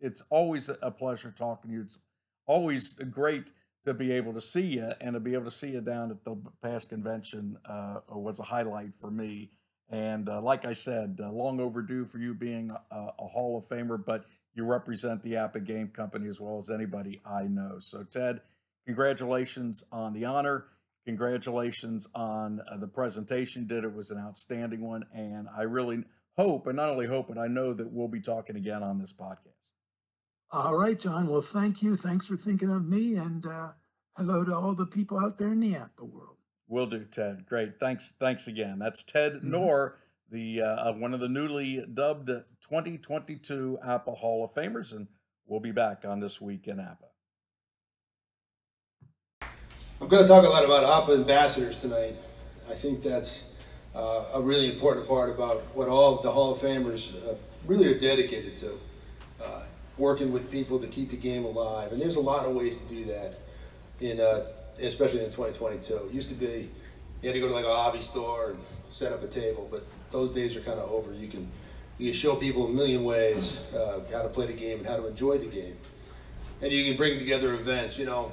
it's 0.00 0.22
always 0.30 0.70
a 0.80 0.90
pleasure 0.90 1.30
talking 1.30 1.70
to 1.70 1.76
you. 1.76 1.82
It's 1.82 1.98
always 2.46 2.94
great 2.94 3.52
to 3.84 3.92
be 3.92 4.12
able 4.12 4.32
to 4.32 4.40
see 4.40 4.62
you 4.62 4.92
and 5.00 5.12
to 5.12 5.20
be 5.20 5.34
able 5.34 5.44
to 5.44 5.50
see 5.50 5.72
you 5.72 5.82
down 5.82 6.10
at 6.10 6.24
the 6.24 6.36
past 6.62 6.88
convention 6.88 7.58
uh, 7.66 8.00
was 8.08 8.38
a 8.38 8.44
highlight 8.44 8.94
for 8.94 9.10
me. 9.10 9.50
And 9.92 10.30
uh, 10.30 10.40
like 10.40 10.64
I 10.64 10.72
said, 10.72 11.20
uh, 11.22 11.30
long 11.30 11.60
overdue 11.60 12.06
for 12.06 12.18
you 12.18 12.32
being 12.32 12.70
a, 12.90 12.96
a, 13.18 13.26
Hall 13.26 13.58
of 13.58 13.68
Famer, 13.68 14.02
but 14.02 14.24
you 14.54 14.64
represent 14.64 15.22
the 15.22 15.34
APBA 15.34 15.66
Game 15.66 15.88
Company 15.88 16.28
as 16.28 16.40
well 16.40 16.58
as 16.58 16.70
anybody 16.70 17.20
I 17.26 17.42
know. 17.42 17.78
So, 17.78 18.02
Ted, 18.02 18.40
congratulations 18.86 19.84
on 19.92 20.14
the 20.14 20.24
honor. 20.24 20.64
Congratulations 21.04 22.08
on 22.14 22.60
uh, 22.70 22.78
the 22.78 22.88
presentation 22.88 23.66
did. 23.66 23.84
It 23.84 23.94
was 23.94 24.10
an 24.10 24.18
outstanding 24.18 24.80
one. 24.80 25.04
And 25.12 25.46
I 25.54 25.62
really 25.62 26.04
hope, 26.38 26.66
and 26.66 26.76
not 26.76 26.88
only 26.88 27.06
hope, 27.06 27.28
but 27.28 27.36
I 27.36 27.48
know 27.48 27.74
that 27.74 27.92
we'll 27.92 28.08
be 28.08 28.20
talking 28.20 28.56
again 28.56 28.82
on 28.82 28.98
this 28.98 29.12
podcast. 29.12 29.68
All 30.50 30.74
right, 30.74 30.98
John. 30.98 31.26
Well, 31.26 31.42
thank 31.42 31.82
you. 31.82 31.98
Thanks 31.98 32.26
for 32.26 32.38
thinking 32.38 32.70
of 32.70 32.86
me. 32.86 33.16
And 33.16 33.44
uh, 33.44 33.72
hello 34.16 34.42
to 34.42 34.54
all 34.54 34.74
the 34.74 34.86
people 34.86 35.18
out 35.18 35.36
there 35.36 35.52
in 35.52 35.60
the 35.60 35.74
APBA 35.74 36.08
world. 36.10 36.38
Will 36.72 36.86
do, 36.86 37.04
Ted. 37.04 37.44
Great. 37.46 37.78
Thanks. 37.78 38.14
Thanks 38.18 38.46
again. 38.46 38.78
That's 38.78 39.02
Ted 39.02 39.34
mm-hmm. 39.34 39.50
Knorr, 39.50 39.98
the 40.30 40.62
uh, 40.62 40.92
one 40.94 41.12
of 41.12 41.20
the 41.20 41.28
newly 41.28 41.84
dubbed 41.92 42.28
2022 42.28 43.78
APBA 43.84 44.16
Hall 44.16 44.42
of 44.42 44.54
Famers, 44.54 44.96
and 44.96 45.08
we'll 45.46 45.60
be 45.60 45.70
back 45.70 46.06
on 46.06 46.20
this 46.20 46.40
week 46.40 46.66
in 46.66 46.78
APBA. 46.78 47.10
I'm 50.00 50.08
going 50.08 50.22
to 50.22 50.26
talk 50.26 50.46
a 50.46 50.48
lot 50.48 50.64
about 50.64 51.06
APBA 51.06 51.16
ambassadors 51.16 51.78
tonight. 51.78 52.16
I 52.70 52.74
think 52.74 53.02
that's 53.02 53.44
uh, 53.94 54.24
a 54.32 54.40
really 54.40 54.72
important 54.72 55.06
part 55.06 55.28
about 55.28 55.60
what 55.74 55.88
all 55.88 56.22
the 56.22 56.32
Hall 56.32 56.54
of 56.54 56.60
Famers 56.60 57.14
uh, 57.28 57.34
really 57.66 57.86
are 57.92 57.98
dedicated 57.98 58.56
to. 58.56 58.78
Uh, 59.44 59.62
working 59.98 60.32
with 60.32 60.50
people 60.50 60.80
to 60.80 60.86
keep 60.86 61.10
the 61.10 61.18
game 61.18 61.44
alive, 61.44 61.92
and 61.92 62.00
there's 62.00 62.16
a 62.16 62.20
lot 62.20 62.46
of 62.46 62.54
ways 62.54 62.78
to 62.78 62.84
do 62.88 63.04
that 63.04 63.34
in 64.00 64.18
uh, 64.18 64.46
especially 64.80 65.24
in 65.24 65.30
2022. 65.30 65.94
It 65.94 66.12
used 66.12 66.28
to 66.28 66.34
be 66.34 66.70
you 67.22 67.28
had 67.28 67.34
to 67.34 67.40
go 67.40 67.48
to 67.48 67.54
like 67.54 67.64
a 67.64 67.74
hobby 67.74 68.00
store 68.00 68.50
and 68.50 68.58
set 68.90 69.12
up 69.12 69.22
a 69.22 69.28
table, 69.28 69.68
but 69.70 69.84
those 70.10 70.32
days 70.32 70.56
are 70.56 70.60
kind 70.60 70.78
of 70.78 70.90
over. 70.90 71.12
You 71.12 71.28
can 71.28 71.50
you 71.98 72.10
can 72.10 72.18
show 72.18 72.34
people 72.36 72.66
a 72.66 72.70
million 72.70 73.04
ways 73.04 73.58
uh, 73.74 74.00
how 74.12 74.22
to 74.22 74.28
play 74.28 74.46
the 74.46 74.52
game 74.52 74.78
and 74.78 74.86
how 74.86 74.96
to 74.96 75.06
enjoy 75.06 75.38
the 75.38 75.46
game, 75.46 75.76
and 76.60 76.72
you 76.72 76.84
can 76.84 76.96
bring 76.96 77.18
together 77.18 77.54
events. 77.54 77.96
You 77.96 78.06
know, 78.06 78.32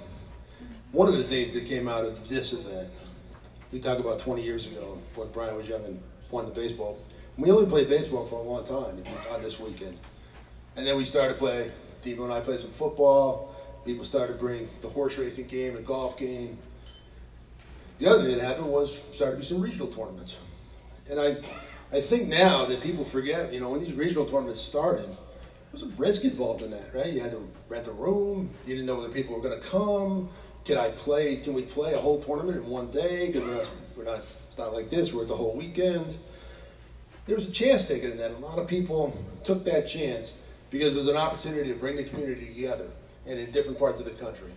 one 0.92 1.08
of 1.08 1.18
the 1.18 1.24
things 1.24 1.54
that 1.54 1.68
came 1.68 1.88
out 1.88 2.04
of 2.04 2.28
this 2.28 2.52
event, 2.52 2.90
we 3.72 3.80
talk 3.80 4.00
about 4.00 4.20
20 4.20 4.44
years 4.44 4.66
ago 4.66 4.98
when 5.16 5.32
Brian 5.32 5.56
was 5.56 5.68
young 5.68 5.86
and 5.86 6.02
won 6.32 6.46
the 6.46 6.52
baseball. 6.52 6.98
We 7.38 7.52
only 7.52 7.68
played 7.68 7.88
baseball 7.88 8.28
for 8.28 8.36
a 8.36 8.42
long 8.42 8.66
time 8.66 9.04
on 9.32 9.42
this 9.42 9.60
weekend, 9.60 9.98
and 10.76 10.86
then 10.86 10.98
we 10.98 11.06
started 11.06 11.34
to 11.34 11.40
play. 11.40 11.72
Debo 12.04 12.24
and 12.24 12.32
I 12.32 12.40
played 12.40 12.60
some 12.60 12.72
football 12.72 13.49
people 13.86 14.06
started 14.06 14.34
to 14.34 14.40
bring 14.40 14.70
the 14.82 14.90
horse 14.90 15.18
racing 15.18 15.48
game 15.48 15.76
and 15.76 15.86
golf 15.86 16.18
game. 16.18 16.58
The 18.00 18.08
other 18.08 18.24
thing 18.24 18.38
that 18.38 18.44
happened 18.44 18.68
was 18.68 18.98
started 19.14 19.36
to 19.36 19.40
be 19.40 19.46
some 19.46 19.62
regional 19.62 19.88
tournaments. 19.88 20.38
And 21.10 21.20
I, 21.20 21.38
I 21.92 22.02
think 22.02 22.28
now 22.28 22.66
that 22.66 22.82
people 22.82 23.04
forget, 23.04 23.52
you 23.52 23.60
know, 23.60 23.70
when 23.70 23.82
these 23.82 23.94
regional 23.94 24.26
tournaments 24.26 24.62
started, 24.62 25.06
there 25.08 25.18
was 25.72 25.84
a 25.84 25.88
risk 25.98 26.24
involved 26.24 26.62
in 26.62 26.72
that, 26.72 26.94
right? 26.94 27.12
You 27.12 27.22
had 27.22 27.32
to 27.32 27.48
rent 27.68 27.88
a 27.88 27.92
room. 27.92 28.52
You 28.66 28.76
didn't 28.76 28.86
know 28.86 28.96
whether 28.96 29.10
people 29.10 29.36
were 29.36 29.42
going 29.42 29.60
to 29.60 29.68
come. 29.68 30.30
Can 30.66 30.78
I 30.78 30.92
play? 30.92 31.38
Can 31.38 31.54
we 31.54 31.64
play 31.64 31.94
a 31.94 32.00
whole 32.00 32.22
tournament 32.22 32.58
in 32.58 32.68
one 32.68 32.92
day? 32.92 33.28
Because 33.28 33.44
we're 33.44 33.56
not, 33.56 33.70
we're 33.98 34.04
not. 34.04 34.24
It's 34.48 34.58
not 34.58 34.74
like 34.74 34.90
this. 34.90 35.14
We're 35.14 35.24
at 35.24 35.28
the 35.28 35.36
whole 35.36 35.56
weekend. 35.56 36.18
There 37.26 37.36
was 37.36 37.48
a 37.48 37.52
chance 37.52 37.86
taken 37.86 38.12
in 38.12 38.18
that. 38.18 38.32
A 38.32 38.38
lot 38.38 38.60
of 38.60 38.68
people 38.68 39.18
took 39.44 39.64
that 39.66 39.88
chance 39.88 40.38
because 40.70 40.94
it 40.94 40.96
was 40.96 41.08
an 41.08 41.16
opportunity 41.16 41.72
to 41.72 41.80
bring 41.80 41.96
the 41.96 42.04
community 42.04 42.48
together 42.48 42.88
and 43.26 43.40
in 43.40 43.52
different 43.52 43.78
parts 43.78 44.00
of 44.00 44.06
the 44.06 44.12
country. 44.12 44.52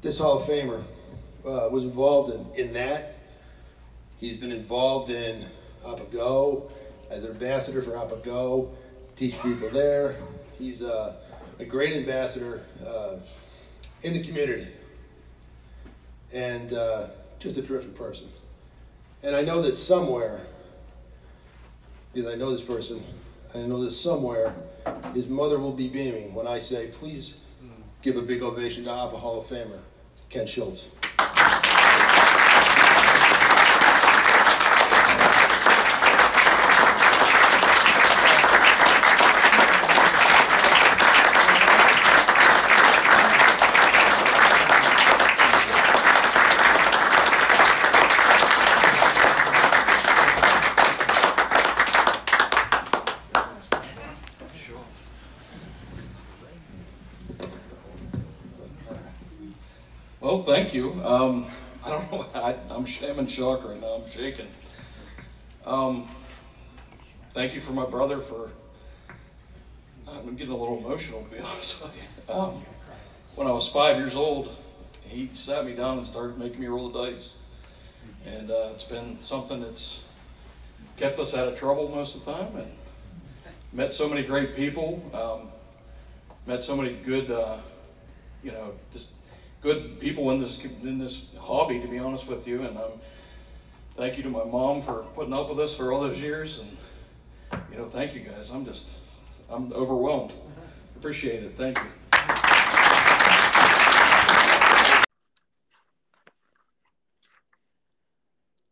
This 0.00 0.18
Hall 0.18 0.40
of 0.40 0.48
Famer 0.48 0.82
uh, 1.44 1.68
was 1.70 1.84
involved 1.84 2.32
in, 2.32 2.66
in 2.66 2.72
that. 2.74 3.16
He's 4.18 4.36
been 4.36 4.52
involved 4.52 5.10
in 5.10 5.46
APBA 5.84 6.12
Go 6.12 6.70
as 7.10 7.24
an 7.24 7.30
ambassador 7.30 7.82
for 7.82 7.90
APBA 7.92 8.24
Go, 8.24 8.70
teach 9.14 9.34
people 9.42 9.70
there. 9.70 10.16
He's 10.58 10.82
uh, 10.82 11.16
a 11.58 11.64
great 11.64 11.94
ambassador 11.94 12.62
uh, 12.86 13.16
in 14.02 14.12
the 14.12 14.22
community 14.24 14.68
and 16.32 16.72
uh, 16.72 17.08
just 17.38 17.56
a 17.56 17.62
terrific 17.62 17.94
person. 17.94 18.28
And 19.22 19.34
I 19.34 19.42
know 19.42 19.62
that 19.62 19.76
somewhere, 19.76 20.40
because 22.12 22.30
I 22.30 22.36
know 22.36 22.52
this 22.52 22.62
person, 22.62 23.02
I 23.54 23.58
know 23.58 23.82
that 23.84 23.92
somewhere 23.92 24.54
his 25.14 25.28
mother 25.28 25.58
will 25.58 25.72
be 25.72 25.88
beaming 25.88 26.34
when 26.34 26.46
I 26.46 26.58
say, 26.58 26.88
please 26.88 27.36
give 28.02 28.16
a 28.16 28.22
big 28.22 28.42
ovation 28.42 28.84
to 28.84 28.90
APBA 28.90 29.18
Hall 29.18 29.40
of 29.40 29.46
Famer, 29.46 29.80
Ken 30.28 30.46
Schultz. 30.46 30.88
Well, 60.26 60.42
thank 60.42 60.74
you. 60.74 60.95
Um, 61.06 61.46
I 61.84 61.90
don't 61.90 62.10
know. 62.10 62.26
I, 62.34 62.56
I'm, 62.68 62.84
I'm 62.84 63.18
in 63.20 63.26
shock 63.28 63.64
right 63.64 63.80
now. 63.80 64.02
I'm 64.02 64.10
shaking. 64.10 64.48
Um, 65.64 66.08
thank 67.32 67.54
you 67.54 67.60
for 67.60 67.70
my 67.70 67.86
brother 67.86 68.20
for. 68.20 68.50
I'm 70.08 70.34
getting 70.34 70.52
a 70.52 70.56
little 70.56 70.78
emotional 70.78 71.22
to 71.22 71.30
be 71.30 71.38
honest 71.44 71.80
with 71.80 71.92
you. 71.94 72.34
Um, 72.34 72.64
when 73.36 73.46
I 73.46 73.52
was 73.52 73.68
five 73.68 73.98
years 73.98 74.16
old, 74.16 74.50
he 75.02 75.30
sat 75.34 75.64
me 75.64 75.76
down 75.76 75.98
and 75.98 76.06
started 76.06 76.38
making 76.38 76.58
me 76.58 76.66
roll 76.66 76.88
the 76.88 77.10
dice, 77.10 77.34
and 78.26 78.50
uh, 78.50 78.70
it's 78.74 78.82
been 78.82 79.18
something 79.20 79.60
that's 79.60 80.00
kept 80.96 81.20
us 81.20 81.34
out 81.34 81.46
of 81.46 81.56
trouble 81.56 81.88
most 81.88 82.16
of 82.16 82.24
the 82.24 82.32
time, 82.32 82.56
and 82.56 82.72
met 83.72 83.92
so 83.92 84.08
many 84.08 84.24
great 84.24 84.56
people. 84.56 85.08
Um, 85.14 85.52
met 86.46 86.64
so 86.64 86.76
many 86.76 86.94
good, 86.94 87.30
uh, 87.30 87.58
you 88.42 88.50
know, 88.50 88.72
just 88.92 89.06
good 89.66 89.98
people 89.98 90.30
in 90.30 90.40
this 90.40 90.60
in 90.60 90.98
this 90.98 91.30
hobby. 91.40 91.80
To 91.80 91.88
be 91.88 91.98
honest 91.98 92.28
with 92.28 92.46
you, 92.46 92.62
and 92.62 92.78
um, 92.78 92.92
thank 93.96 94.16
you 94.16 94.22
to 94.22 94.30
my 94.30 94.44
mom 94.44 94.80
for 94.80 95.04
putting 95.16 95.34
up 95.34 95.48
with 95.48 95.58
us 95.58 95.74
for 95.74 95.92
all 95.92 96.00
those 96.00 96.20
years, 96.20 96.60
and 96.60 97.62
you 97.72 97.76
know, 97.76 97.88
thank 97.88 98.14
you 98.14 98.20
guys. 98.20 98.50
I'm 98.50 98.64
just 98.64 98.90
I'm 99.50 99.72
overwhelmed. 99.72 100.32
Appreciate 100.96 101.42
it. 101.42 101.56
Thank 101.56 101.78
you. 101.78 101.84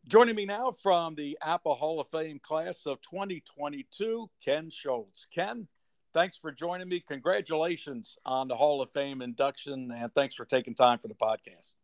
Joining 0.06 0.36
me 0.36 0.46
now 0.46 0.70
from 0.70 1.16
the 1.16 1.36
APBA 1.42 1.76
Hall 1.76 1.98
of 1.98 2.06
Fame 2.08 2.38
class 2.38 2.86
of 2.86 3.00
2022, 3.00 4.30
Ken 4.44 4.70
Schultz. 4.70 5.26
Ken, 5.34 5.66
thanks 6.14 6.37
for 6.37 6.52
joining 6.52 6.88
me. 6.88 7.00
Congratulations 7.00 8.16
on 8.25 8.49
the 8.49 8.56
Hall 8.56 8.80
of 8.80 8.90
Fame 8.92 9.21
induction, 9.21 9.90
and 9.90 10.14
thanks 10.14 10.35
for 10.35 10.44
taking 10.44 10.75
time 10.75 10.99
for 10.99 11.09
the 11.09 11.14
podcast. 11.14 11.75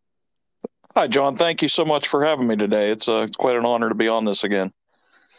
Hi, 0.97 1.07
John. 1.07 1.37
Thank 1.37 1.63
you 1.63 1.69
so 1.69 1.85
much 1.85 2.09
for 2.09 2.25
having 2.25 2.47
me 2.47 2.57
today. 2.57 2.91
It's 2.91 3.09
uh, 3.09 3.23
it's 3.23 3.37
quite 3.37 3.57
an 3.57 3.67
honor 3.67 3.89
to 3.89 3.95
be 3.95 4.09
on 4.09 4.25
this 4.25 4.45
again. 4.45 4.73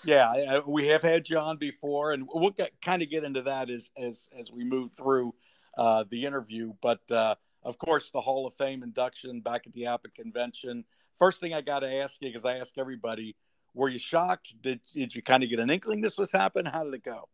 Yeah, 0.04 0.62
we 0.66 0.88
have 0.88 1.02
had 1.02 1.26
John 1.26 1.58
before, 1.58 2.12
and 2.12 2.28
we'll 2.32 2.52
get, 2.52 2.72
kind 2.82 3.02
of 3.02 3.10
get 3.10 3.24
into 3.24 3.42
that 3.44 3.70
as 3.70 3.90
as 3.98 4.30
as 4.38 4.52
we 4.52 4.64
move 4.64 4.92
through 4.96 5.34
uh, 5.78 6.04
the 6.10 6.26
interview. 6.26 6.74
But 6.82 7.00
uh, 7.10 7.36
of 7.64 7.78
course, 7.78 8.12
the 8.12 8.22
Hall 8.22 8.46
of 8.48 8.54
Fame 8.56 8.84
induction 8.84 9.42
back 9.42 9.64
at 9.66 9.74
the 9.74 9.84
APBA 9.84 10.14
convention. 10.16 10.86
First 11.20 11.40
thing 11.40 11.54
I 11.54 11.62
got 11.62 11.80
to 11.80 11.94
ask 11.94 12.16
you, 12.20 12.30
because 12.30 12.46
I 12.46 12.58
ask 12.58 12.78
everybody, 12.78 13.36
were 13.74 13.90
you 13.90 14.00
shocked? 14.00 14.54
Did 14.62 14.80
did 14.94 15.14
you 15.14 15.22
kind 15.22 15.44
of 15.44 15.50
get 15.50 15.60
an 15.60 15.70
inkling 15.70 16.02
this 16.02 16.18
was 16.18 16.32
happening? 16.32 16.72
How 16.72 16.84
did 16.84 16.94
it 16.94 17.04
go? 17.04 17.30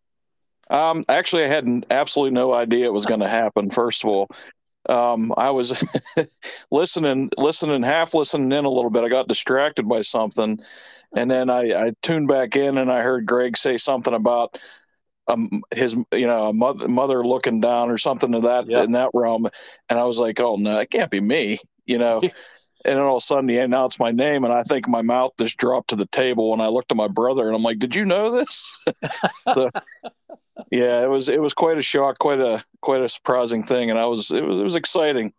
Um, 0.69 1.03
actually, 1.07 1.43
I 1.43 1.47
had 1.47 1.85
absolutely 1.89 2.35
no 2.35 2.53
idea 2.53 2.85
it 2.85 2.93
was 2.93 3.05
going 3.05 3.21
to 3.21 3.27
happen. 3.27 3.69
First 3.69 4.03
of 4.03 4.09
all, 4.09 4.27
um, 4.89 5.33
I 5.37 5.51
was 5.51 5.83
listening, 6.71 7.29
listening, 7.37 7.83
half 7.83 8.13
listening 8.13 8.51
in 8.51 8.65
a 8.65 8.69
little 8.69 8.89
bit. 8.89 9.03
I 9.03 9.09
got 9.09 9.27
distracted 9.27 9.87
by 9.87 10.01
something, 10.01 10.59
and 11.15 11.31
then 11.31 11.49
I, 11.49 11.87
I 11.87 11.91
tuned 12.01 12.27
back 12.27 12.55
in, 12.55 12.77
and 12.77 12.91
I 12.91 13.01
heard 13.01 13.25
Greg 13.25 13.57
say 13.57 13.77
something 13.77 14.13
about 14.13 14.59
um, 15.27 15.63
his, 15.73 15.97
you 16.13 16.27
know, 16.27 16.53
mother, 16.53 16.87
mother 16.87 17.25
looking 17.25 17.59
down 17.59 17.89
or 17.89 17.97
something 17.97 18.31
to 18.31 18.41
that 18.41 18.67
yep. 18.67 18.85
in 18.85 18.93
that 18.93 19.11
realm, 19.13 19.47
and 19.89 19.99
I 19.99 20.03
was 20.03 20.19
like, 20.19 20.39
oh 20.39 20.55
no, 20.55 20.79
it 20.79 20.89
can't 20.89 21.11
be 21.11 21.21
me, 21.21 21.59
you 21.85 21.97
know. 21.97 22.21
and 22.85 22.95
then 22.95 23.03
all 23.03 23.17
of 23.17 23.23
a 23.23 23.25
sudden 23.25 23.49
he 23.49 23.57
announced 23.57 23.99
my 23.99 24.11
name 24.11 24.43
and 24.43 24.53
i 24.53 24.63
think 24.63 24.87
my 24.87 25.01
mouth 25.01 25.31
just 25.39 25.57
dropped 25.57 25.89
to 25.89 25.95
the 25.95 26.05
table 26.05 26.53
and 26.53 26.61
i 26.61 26.67
looked 26.67 26.91
at 26.91 26.97
my 26.97 27.07
brother 27.07 27.47
and 27.47 27.55
i'm 27.55 27.63
like 27.63 27.79
did 27.79 27.95
you 27.95 28.05
know 28.05 28.31
this 28.31 28.79
so 29.53 29.69
yeah, 30.71 31.03
it 31.03 31.09
was 31.09 31.29
it 31.29 31.41
was 31.41 31.53
quite 31.53 31.77
a 31.77 31.81
shock, 31.81 32.19
quite 32.19 32.39
a 32.39 32.63
quite 32.81 33.01
a 33.01 33.09
surprising 33.09 33.63
thing, 33.63 33.89
and 33.89 33.99
I 33.99 34.05
was 34.05 34.31
it 34.31 34.43
was 34.43 34.59
it 34.59 34.63
was 34.63 34.75
exciting. 34.75 35.33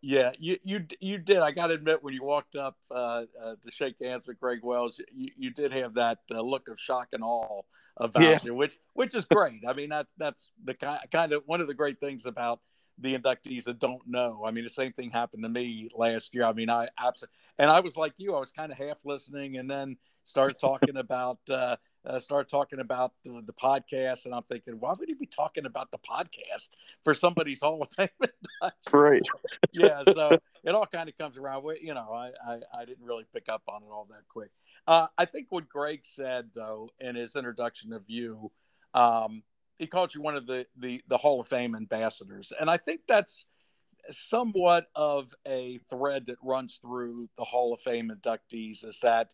Yeah, 0.00 0.32
you 0.38 0.58
you 0.64 0.84
you 1.00 1.18
did. 1.18 1.38
I 1.38 1.52
got 1.52 1.68
to 1.68 1.74
admit, 1.74 2.02
when 2.02 2.12
you 2.12 2.24
walked 2.24 2.56
up 2.56 2.76
uh, 2.90 3.24
uh, 3.40 3.54
to 3.62 3.70
shake 3.70 3.96
hands 4.02 4.26
with 4.26 4.40
Greg 4.40 4.58
Wells, 4.62 5.00
you, 5.12 5.28
you 5.36 5.50
did 5.50 5.72
have 5.72 5.94
that 5.94 6.18
uh, 6.30 6.40
look 6.40 6.68
of 6.68 6.80
shock 6.80 7.08
and 7.12 7.22
awe 7.22 7.62
about 7.96 8.22
yeah. 8.22 8.38
you, 8.42 8.54
which 8.54 8.76
which 8.94 9.14
is 9.14 9.24
great. 9.24 9.62
I 9.66 9.72
mean, 9.74 9.90
that's 9.90 10.12
that's 10.18 10.50
the 10.64 10.74
kind 10.74 11.00
kind 11.12 11.32
of 11.32 11.44
one 11.46 11.60
of 11.60 11.68
the 11.68 11.74
great 11.74 12.00
things 12.00 12.26
about 12.26 12.60
the 12.98 13.16
inductees 13.16 13.64
that 13.64 13.78
don't 13.78 14.02
know. 14.06 14.42
I 14.44 14.50
mean, 14.50 14.64
the 14.64 14.70
same 14.70 14.92
thing 14.92 15.10
happened 15.10 15.44
to 15.44 15.48
me 15.48 15.88
last 15.94 16.34
year. 16.34 16.44
I 16.44 16.52
mean, 16.52 16.68
I 16.68 16.88
absolutely, 16.98 17.36
and 17.58 17.70
I 17.70 17.78
was 17.78 17.96
like 17.96 18.14
you. 18.16 18.34
I 18.34 18.40
was 18.40 18.50
kind 18.50 18.72
of 18.72 18.78
half 18.78 18.98
listening, 19.04 19.56
and 19.56 19.70
then 19.70 19.96
started 20.24 20.58
talking 20.58 20.96
about 20.96 21.38
uh, 22.04 22.20
start 22.20 22.48
talking 22.48 22.80
about 22.80 23.12
the, 23.24 23.42
the, 23.46 23.52
podcast, 23.52 24.24
and 24.24 24.34
I'm 24.34 24.42
thinking, 24.44 24.74
why 24.80 24.94
would 24.98 25.08
he 25.08 25.14
be 25.14 25.26
talking 25.26 25.66
about 25.66 25.90
the 25.90 25.98
podcast 25.98 26.68
for 27.04 27.14
somebody's 27.14 27.60
Hall 27.60 27.82
of 27.82 27.88
Fame? 27.90 28.30
right. 28.92 29.22
yeah. 29.72 30.02
So 30.12 30.38
it 30.64 30.74
all 30.74 30.86
kind 30.86 31.08
of 31.08 31.16
comes 31.16 31.36
around. 31.36 31.64
You 31.80 31.94
know, 31.94 32.10
I, 32.12 32.32
I, 32.46 32.60
I 32.74 32.84
didn't 32.84 33.04
really 33.04 33.24
pick 33.32 33.48
up 33.48 33.62
on 33.68 33.82
it 33.82 33.90
all 33.90 34.06
that 34.10 34.26
quick. 34.28 34.50
Uh, 34.86 35.06
I 35.16 35.26
think 35.26 35.46
what 35.50 35.68
Greg 35.68 36.00
said 36.14 36.50
though 36.54 36.90
in 37.00 37.14
his 37.14 37.36
introduction 37.36 37.92
of 37.92 38.02
you, 38.08 38.50
um, 38.94 39.42
he 39.78 39.86
called 39.86 40.14
you 40.14 40.22
one 40.22 40.36
of 40.36 40.46
the, 40.46 40.66
the 40.76 41.02
the 41.08 41.18
Hall 41.18 41.40
of 41.40 41.48
Fame 41.48 41.76
ambassadors, 41.76 42.52
and 42.58 42.68
I 42.68 42.78
think 42.78 43.02
that's 43.06 43.46
somewhat 44.10 44.86
of 44.94 45.34
a 45.46 45.78
thread 45.88 46.26
that 46.26 46.36
runs 46.42 46.78
through 46.82 47.28
the 47.36 47.44
Hall 47.44 47.72
of 47.72 47.80
Fame 47.80 48.10
inductees 48.10 48.84
is 48.84 48.98
that 49.02 49.30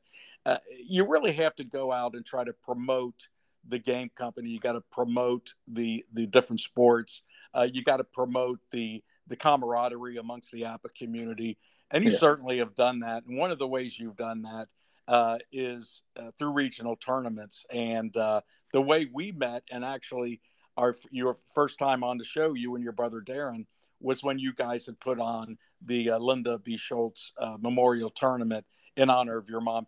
uh, 0.48 0.58
you 0.82 1.06
really 1.06 1.32
have 1.32 1.54
to 1.56 1.64
go 1.64 1.92
out 1.92 2.14
and 2.14 2.24
try 2.24 2.42
to 2.42 2.54
promote 2.54 3.28
the 3.68 3.78
game 3.78 4.10
company. 4.16 4.48
You 4.48 4.58
got 4.58 4.72
to 4.72 4.80
promote 4.80 5.52
the 5.66 6.06
the 6.14 6.26
different 6.26 6.60
sports. 6.60 7.22
Uh, 7.52 7.68
you 7.70 7.84
got 7.84 7.98
to 7.98 8.04
promote 8.04 8.58
the 8.72 9.04
the 9.26 9.36
camaraderie 9.36 10.16
amongst 10.16 10.50
the 10.50 10.62
APBA 10.62 10.94
community, 10.96 11.58
and 11.90 12.02
you 12.02 12.10
yeah. 12.12 12.18
certainly 12.18 12.58
have 12.58 12.74
done 12.74 13.00
that. 13.00 13.26
And 13.26 13.36
one 13.36 13.50
of 13.50 13.58
the 13.58 13.68
ways 13.68 13.98
you've 13.98 14.16
done 14.16 14.40
that 14.42 14.68
uh, 15.06 15.36
is 15.52 16.00
uh, 16.16 16.30
through 16.38 16.52
regional 16.52 16.96
tournaments. 16.96 17.66
And 17.70 18.16
uh, 18.16 18.40
the 18.72 18.80
way 18.80 19.06
we 19.12 19.32
met, 19.32 19.64
and 19.70 19.84
actually 19.84 20.40
our 20.78 20.96
your 21.10 21.36
first 21.54 21.78
time 21.78 22.02
on 22.02 22.16
the 22.16 22.24
show, 22.24 22.54
you 22.54 22.74
and 22.74 22.82
your 22.82 22.94
brother 22.94 23.20
Darren, 23.20 23.66
was 24.00 24.24
when 24.24 24.38
you 24.38 24.54
guys 24.54 24.86
had 24.86 24.98
put 24.98 25.20
on 25.20 25.58
the 25.84 26.12
uh, 26.12 26.18
Linda 26.18 26.56
B. 26.56 26.78
Schultz 26.78 27.34
Memorial 27.60 28.08
Tournament 28.08 28.64
in 28.96 29.10
honor 29.10 29.36
of 29.36 29.50
your 29.50 29.60
mom 29.60 29.86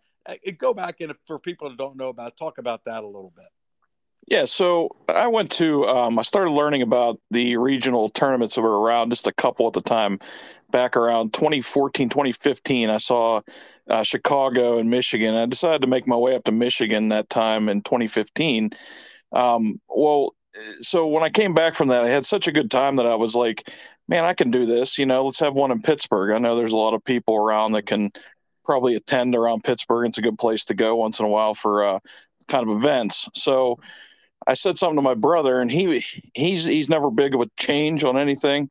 go 0.58 0.74
back 0.74 1.00
and 1.00 1.12
for 1.26 1.38
people 1.38 1.68
that 1.68 1.78
don't 1.78 1.96
know 1.96 2.08
about, 2.08 2.36
talk 2.36 2.58
about 2.58 2.84
that 2.84 3.02
a 3.02 3.06
little 3.06 3.32
bit. 3.34 3.46
Yeah, 4.26 4.44
so 4.44 4.90
I 5.08 5.26
went 5.26 5.50
to, 5.52 5.86
um, 5.88 6.18
I 6.18 6.22
started 6.22 6.50
learning 6.50 6.82
about 6.82 7.18
the 7.30 7.56
regional 7.56 8.08
tournaments 8.08 8.54
that 8.54 8.62
were 8.62 8.80
around, 8.80 9.10
just 9.10 9.26
a 9.26 9.32
couple 9.32 9.66
at 9.66 9.72
the 9.72 9.80
time. 9.80 10.18
Back 10.70 10.96
around 10.96 11.32
2014, 11.32 12.08
2015, 12.08 12.90
I 12.90 12.98
saw 12.98 13.40
uh, 13.88 14.04
Chicago 14.04 14.78
and 14.78 14.88
Michigan. 14.88 15.34
I 15.34 15.46
decided 15.46 15.82
to 15.82 15.88
make 15.88 16.06
my 16.06 16.16
way 16.16 16.36
up 16.36 16.44
to 16.44 16.52
Michigan 16.52 17.08
that 17.08 17.28
time 17.28 17.68
in 17.68 17.82
2015. 17.82 18.70
Um, 19.32 19.80
well, 19.88 20.34
so 20.80 21.08
when 21.08 21.24
I 21.24 21.30
came 21.30 21.54
back 21.54 21.74
from 21.74 21.88
that, 21.88 22.04
I 22.04 22.08
had 22.08 22.24
such 22.24 22.46
a 22.46 22.52
good 22.52 22.70
time 22.70 22.96
that 22.96 23.06
I 23.06 23.16
was 23.16 23.34
like, 23.34 23.68
man, 24.06 24.24
I 24.24 24.34
can 24.34 24.50
do 24.50 24.66
this. 24.66 24.96
You 24.96 25.06
know, 25.06 25.24
let's 25.24 25.40
have 25.40 25.54
one 25.54 25.72
in 25.72 25.82
Pittsburgh. 25.82 26.34
I 26.34 26.38
know 26.38 26.54
there's 26.54 26.72
a 26.72 26.76
lot 26.76 26.94
of 26.94 27.04
people 27.04 27.36
around 27.36 27.72
that 27.72 27.86
can 27.86 28.12
probably 28.64 28.94
attend 28.94 29.34
around 29.34 29.64
Pittsburgh. 29.64 30.08
It's 30.08 30.18
a 30.18 30.22
good 30.22 30.38
place 30.38 30.64
to 30.66 30.74
go 30.74 30.96
once 30.96 31.18
in 31.20 31.26
a 31.26 31.28
while 31.28 31.54
for 31.54 31.84
uh, 31.84 31.98
kind 32.48 32.68
of 32.68 32.76
events. 32.76 33.28
So 33.34 33.78
I 34.46 34.54
said 34.54 34.78
something 34.78 34.96
to 34.96 35.02
my 35.02 35.14
brother, 35.14 35.60
and 35.60 35.70
he 35.70 36.04
he's 36.34 36.64
he's 36.64 36.88
never 36.88 37.10
big 37.10 37.34
of 37.34 37.40
a 37.40 37.50
change 37.58 38.04
on 38.04 38.18
anything. 38.18 38.70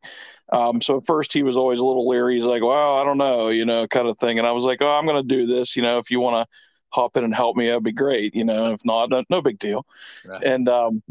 Um, 0.52 0.82
so 0.82 0.97
at 0.97 1.06
first 1.06 1.32
he 1.32 1.43
was 1.43 1.58
always 1.58 1.80
a 1.80 1.86
little 1.86 2.08
leery. 2.08 2.36
He's 2.36 2.45
like, 2.45 2.63
"Well, 2.63 2.97
I 2.97 3.04
don't 3.04 3.17
know," 3.17 3.49
you 3.49 3.65
know, 3.65 3.88
kind 3.88 4.08
of 4.08 4.17
thing. 4.17 4.39
And 4.39 4.47
I 4.47 4.52
was 4.52 4.63
like, 4.63 4.82
"Oh, 4.82 4.89
I'm 4.89 5.06
going 5.06 5.21
to 5.21 5.36
do 5.36 5.45
this. 5.45 5.75
You 5.75 5.84
know, 5.84 5.99
if 5.99 6.10
you 6.10 6.19
want 6.19 6.47
to 6.47 6.56
hop 6.91 7.17
in 7.17 7.23
and 7.23 7.36
help 7.36 7.56
me, 7.56 7.67
that'd 7.67 7.84
be 7.84 7.91
great. 7.91 8.36
You 8.36 8.45
know, 8.45 8.73
if 8.73 8.84
not, 8.84 9.10
no, 9.10 9.23
no 9.30 9.41
big 9.41 9.60
deal." 9.60 9.86
Right. 10.25 10.43
And 10.43 10.67
um, 10.67 11.04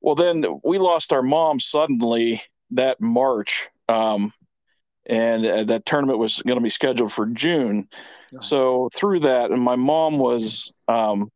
well, 0.00 0.14
then 0.14 0.44
we 0.64 0.78
lost 0.78 1.12
our 1.12 1.22
mom 1.22 1.60
suddenly 1.60 2.42
that 2.70 3.00
March. 3.00 3.68
Um, 3.88 4.32
and 5.10 5.44
uh, 5.44 5.64
that 5.64 5.84
tournament 5.84 6.18
was 6.18 6.40
going 6.46 6.56
to 6.56 6.62
be 6.62 6.70
scheduled 6.70 7.12
for 7.12 7.26
June. 7.26 7.88
So 8.40 8.88
through 8.94 9.20
that, 9.20 9.50
and 9.50 9.60
my 9.60 9.74
mom 9.74 10.18
was 10.18 10.72
um, 10.86 11.30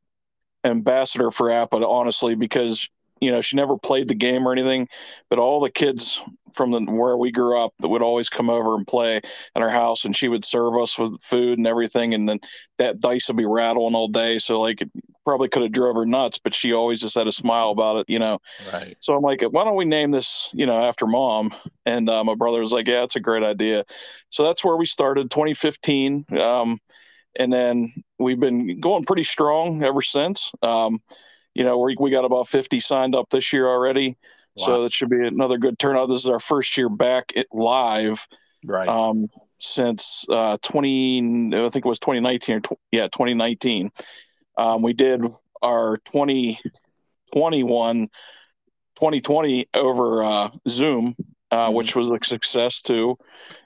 ambassador 0.62 1.32
for 1.32 1.48
APBA, 1.48 1.84
honestly, 1.86 2.36
because 2.36 2.88
you 3.20 3.32
know 3.32 3.40
she 3.40 3.56
never 3.56 3.76
played 3.76 4.06
the 4.06 4.14
game 4.14 4.46
or 4.46 4.52
anything, 4.52 4.88
but 5.28 5.40
all 5.40 5.58
the 5.60 5.70
kids 5.70 6.22
from 6.52 6.70
the, 6.70 6.80
where 6.82 7.16
we 7.16 7.32
grew 7.32 7.58
up 7.58 7.72
that 7.80 7.88
would 7.88 8.00
always 8.02 8.28
come 8.28 8.48
over 8.48 8.76
and 8.76 8.86
play 8.86 9.16
at 9.16 9.62
our 9.62 9.70
house, 9.70 10.04
and 10.04 10.14
she 10.14 10.28
would 10.28 10.44
serve 10.44 10.76
us 10.80 10.96
with 10.96 11.20
food 11.20 11.58
and 11.58 11.66
everything, 11.66 12.14
and 12.14 12.28
then 12.28 12.38
that 12.78 13.00
dice 13.00 13.26
would 13.28 13.36
be 13.36 13.44
rattling 13.44 13.96
all 13.96 14.06
day. 14.06 14.38
So 14.38 14.60
like 14.60 14.86
probably 15.24 15.48
could 15.48 15.62
have 15.62 15.72
drove 15.72 15.96
her 15.96 16.06
nuts, 16.06 16.38
but 16.38 16.54
she 16.54 16.72
always 16.72 17.00
just 17.00 17.14
had 17.14 17.26
a 17.26 17.32
smile 17.32 17.70
about 17.70 17.96
it, 17.96 18.06
you 18.08 18.18
know. 18.18 18.38
Right. 18.72 18.96
So 19.00 19.14
I'm 19.14 19.22
like, 19.22 19.42
why 19.42 19.64
don't 19.64 19.76
we 19.76 19.84
name 19.84 20.10
this, 20.10 20.50
you 20.54 20.66
know, 20.66 20.78
after 20.78 21.06
mom? 21.06 21.54
And 21.86 22.08
uh, 22.08 22.24
my 22.24 22.34
brother 22.34 22.60
was 22.60 22.72
like, 22.72 22.86
yeah, 22.86 23.02
it's 23.02 23.16
a 23.16 23.20
great 23.20 23.42
idea. 23.42 23.84
So 24.30 24.44
that's 24.44 24.64
where 24.64 24.76
we 24.76 24.86
started, 24.86 25.30
2015. 25.30 26.26
Um, 26.38 26.78
and 27.36 27.52
then 27.52 27.92
we've 28.18 28.40
been 28.40 28.80
going 28.80 29.04
pretty 29.04 29.24
strong 29.24 29.82
ever 29.82 30.02
since. 30.02 30.52
Um, 30.62 31.02
you 31.54 31.64
know, 31.64 31.78
we, 31.78 31.96
we 31.98 32.10
got 32.10 32.24
about 32.24 32.48
50 32.48 32.80
signed 32.80 33.14
up 33.14 33.30
this 33.30 33.52
year 33.52 33.66
already. 33.66 34.16
Wow. 34.56 34.64
So 34.64 34.82
that 34.82 34.92
should 34.92 35.10
be 35.10 35.26
another 35.26 35.58
good 35.58 35.78
turnout. 35.78 36.08
This 36.08 36.20
is 36.20 36.28
our 36.28 36.38
first 36.38 36.76
year 36.76 36.88
back 36.88 37.32
live. 37.52 38.26
Right. 38.64 38.88
Um, 38.88 39.28
since 39.58 40.26
uh, 40.28 40.58
20, 40.62 41.54
I 41.54 41.68
think 41.70 41.84
it 41.84 41.88
was 41.88 41.98
2019 41.98 42.56
or 42.56 42.60
tw- 42.60 42.78
yeah, 42.92 43.04
2019. 43.04 43.90
Um, 44.56 44.82
we 44.82 44.92
did 44.92 45.24
our 45.62 45.96
2021, 45.98 48.08
2020 48.96 49.68
over 49.74 50.22
uh, 50.22 50.50
Zoom, 50.68 51.16
uh, 51.50 51.66
mm-hmm. 51.66 51.74
which 51.74 51.96
was 51.96 52.10
a 52.10 52.18
success 52.22 52.82
too, 52.82 53.16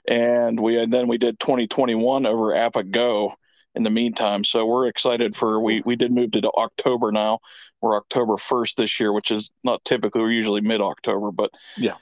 and 0.07 0.59
we 0.59 0.79
and 0.79 0.93
then 0.93 1.07
we 1.07 1.17
did 1.17 1.39
2021 1.39 2.25
over 2.25 2.53
APBA-Go 2.53 3.33
in 3.75 3.83
the 3.83 3.89
meantime. 3.89 4.43
So 4.43 4.65
we're 4.65 4.87
excited 4.87 5.35
for 5.35 5.59
we 5.59 5.81
we 5.85 5.95
did 5.95 6.11
move 6.11 6.31
to 6.31 6.51
October 6.51 7.11
now. 7.11 7.39
We're 7.81 7.95
October 7.95 8.33
1st 8.33 8.75
this 8.75 8.99
year, 8.99 9.13
which 9.13 9.31
is 9.31 9.51
not 9.63 9.83
typically. 9.85 10.21
We're 10.21 10.31
usually 10.31 10.61
mid 10.61 10.81
October, 10.81 11.31
but 11.31 11.51
yeah, 11.77 11.95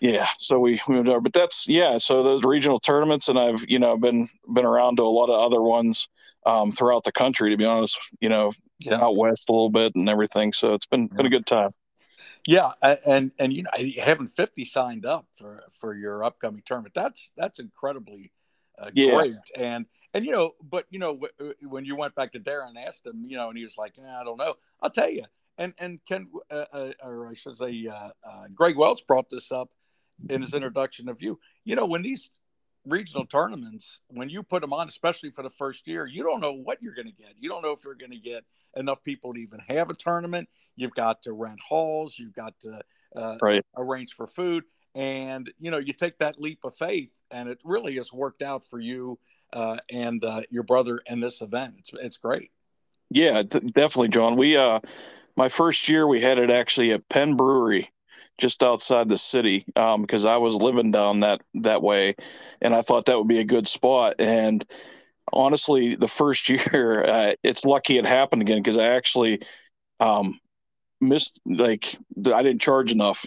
yeah. 0.00 0.28
So 0.38 0.58
we 0.58 0.80
moved 0.88 1.08
over, 1.08 1.20
but 1.20 1.32
that's 1.32 1.68
yeah. 1.68 1.98
So 1.98 2.22
those 2.22 2.44
regional 2.44 2.78
tournaments, 2.78 3.28
and 3.28 3.38
I've 3.38 3.64
you 3.68 3.78
know 3.78 3.96
been 3.96 4.28
been 4.52 4.64
around 4.64 4.96
to 4.96 5.02
a 5.02 5.04
lot 5.04 5.30
of 5.30 5.40
other 5.40 5.62
ones 5.62 6.08
um, 6.44 6.72
throughout 6.72 7.04
the 7.04 7.12
country. 7.12 7.50
To 7.50 7.56
be 7.56 7.64
honest, 7.64 7.98
you 8.20 8.28
know, 8.28 8.52
yeah. 8.80 9.02
out 9.02 9.16
west 9.16 9.48
a 9.48 9.52
little 9.52 9.70
bit 9.70 9.94
and 9.94 10.08
everything. 10.08 10.52
So 10.52 10.74
it's 10.74 10.86
been 10.86 11.08
yeah. 11.10 11.16
been 11.16 11.26
a 11.26 11.30
good 11.30 11.46
time. 11.46 11.70
Yeah, 12.46 12.72
and 12.82 13.30
and 13.38 13.52
you 13.52 13.62
know 13.62 13.70
having 14.02 14.26
fifty 14.26 14.64
signed 14.64 15.06
up 15.06 15.26
for 15.36 15.62
for 15.80 15.94
your 15.94 16.24
upcoming 16.24 16.62
tournament 16.66 16.94
that's 16.94 17.30
that's 17.36 17.60
incredibly 17.60 18.32
uh, 18.78 18.90
yeah. 18.94 19.14
great. 19.14 19.34
And 19.56 19.86
and 20.14 20.24
you 20.24 20.32
know, 20.32 20.54
but 20.62 20.86
you 20.90 20.98
know, 20.98 21.14
w- 21.14 21.54
when 21.62 21.84
you 21.84 21.96
went 21.96 22.14
back 22.14 22.32
to 22.32 22.40
Darren 22.40 22.70
and 22.70 22.78
asked 22.78 23.06
him, 23.06 23.24
you 23.26 23.36
know, 23.36 23.48
and 23.48 23.56
he 23.56 23.64
was 23.64 23.78
like, 23.78 23.94
eh, 23.98 24.20
I 24.20 24.24
don't 24.24 24.38
know. 24.38 24.54
I'll 24.80 24.90
tell 24.90 25.10
you. 25.10 25.24
And 25.58 25.74
and 25.78 26.00
Ken, 26.06 26.28
uh, 26.50 26.64
uh, 26.72 26.92
or 27.02 27.28
I 27.28 27.34
should 27.34 27.56
say, 27.56 27.86
uh, 27.86 28.10
uh, 28.24 28.46
Greg 28.54 28.76
Wells 28.76 29.02
brought 29.02 29.30
this 29.30 29.52
up 29.52 29.70
in 30.28 30.40
his 30.42 30.54
introduction 30.54 31.08
of 31.08 31.20
you. 31.20 31.38
You 31.64 31.76
know, 31.76 31.86
when 31.86 32.02
these 32.02 32.30
regional 32.86 33.26
tournaments, 33.26 34.00
when 34.08 34.28
you 34.28 34.42
put 34.42 34.60
them 34.60 34.72
on, 34.72 34.88
especially 34.88 35.30
for 35.30 35.42
the 35.42 35.50
first 35.50 35.86
year, 35.86 36.06
you 36.06 36.22
don't 36.22 36.40
know 36.40 36.52
what 36.52 36.82
you're 36.82 36.94
going 36.94 37.06
to 37.06 37.12
get. 37.12 37.34
You 37.38 37.48
don't 37.48 37.62
know 37.62 37.72
if 37.72 37.84
you're 37.84 37.94
going 37.94 38.12
to 38.12 38.18
get 38.18 38.44
enough 38.76 39.02
people 39.04 39.32
to 39.32 39.40
even 39.40 39.60
have 39.68 39.90
a 39.90 39.94
tournament. 39.94 40.48
You've 40.76 40.94
got 40.94 41.22
to 41.22 41.32
rent 41.32 41.60
halls. 41.60 42.18
You've 42.18 42.34
got 42.34 42.54
to 42.60 42.80
uh, 43.14 43.36
right. 43.42 43.64
arrange 43.76 44.14
for 44.14 44.26
food, 44.26 44.64
and 44.94 45.50
you 45.58 45.70
know, 45.70 45.78
you 45.78 45.92
take 45.92 46.18
that 46.18 46.40
leap 46.40 46.60
of 46.64 46.74
faith, 46.74 47.12
and 47.30 47.48
it 47.48 47.58
really 47.64 47.96
has 47.96 48.12
worked 48.12 48.42
out 48.42 48.64
for 48.68 48.80
you 48.80 49.18
uh, 49.52 49.78
and 49.90 50.24
uh, 50.24 50.42
your 50.50 50.62
brother 50.62 51.00
in 51.06 51.20
this 51.20 51.40
event. 51.40 51.74
It's 51.78 51.90
it's 51.94 52.16
great. 52.16 52.50
Yeah, 53.10 53.42
definitely, 53.42 54.08
John. 54.08 54.36
We 54.36 54.56
uh, 54.56 54.80
my 55.36 55.48
first 55.48 55.88
year 55.88 56.06
we 56.06 56.20
had 56.20 56.38
it 56.38 56.50
actually 56.50 56.92
at 56.92 57.08
Penn 57.08 57.36
Brewery, 57.36 57.90
just 58.38 58.62
outside 58.62 59.08
the 59.08 59.18
city, 59.18 59.64
because 59.66 60.24
um, 60.26 60.32
I 60.32 60.36
was 60.38 60.56
living 60.56 60.90
down 60.90 61.20
that 61.20 61.42
that 61.54 61.82
way, 61.82 62.14
and 62.60 62.74
I 62.74 62.82
thought 62.82 63.06
that 63.06 63.18
would 63.18 63.28
be 63.28 63.40
a 63.40 63.44
good 63.44 63.68
spot. 63.68 64.16
And 64.18 64.64
honestly, 65.32 65.94
the 65.94 66.08
first 66.08 66.48
year, 66.48 67.04
uh, 67.04 67.34
it's 67.42 67.64
lucky 67.64 67.98
it 67.98 68.06
happened 68.06 68.42
again 68.42 68.58
because 68.58 68.78
I 68.78 68.86
actually 68.86 69.40
um, 70.00 70.40
missed 71.00 71.40
like 71.46 71.96
I 72.26 72.42
didn't 72.42 72.62
charge 72.62 72.92
enough 72.92 73.24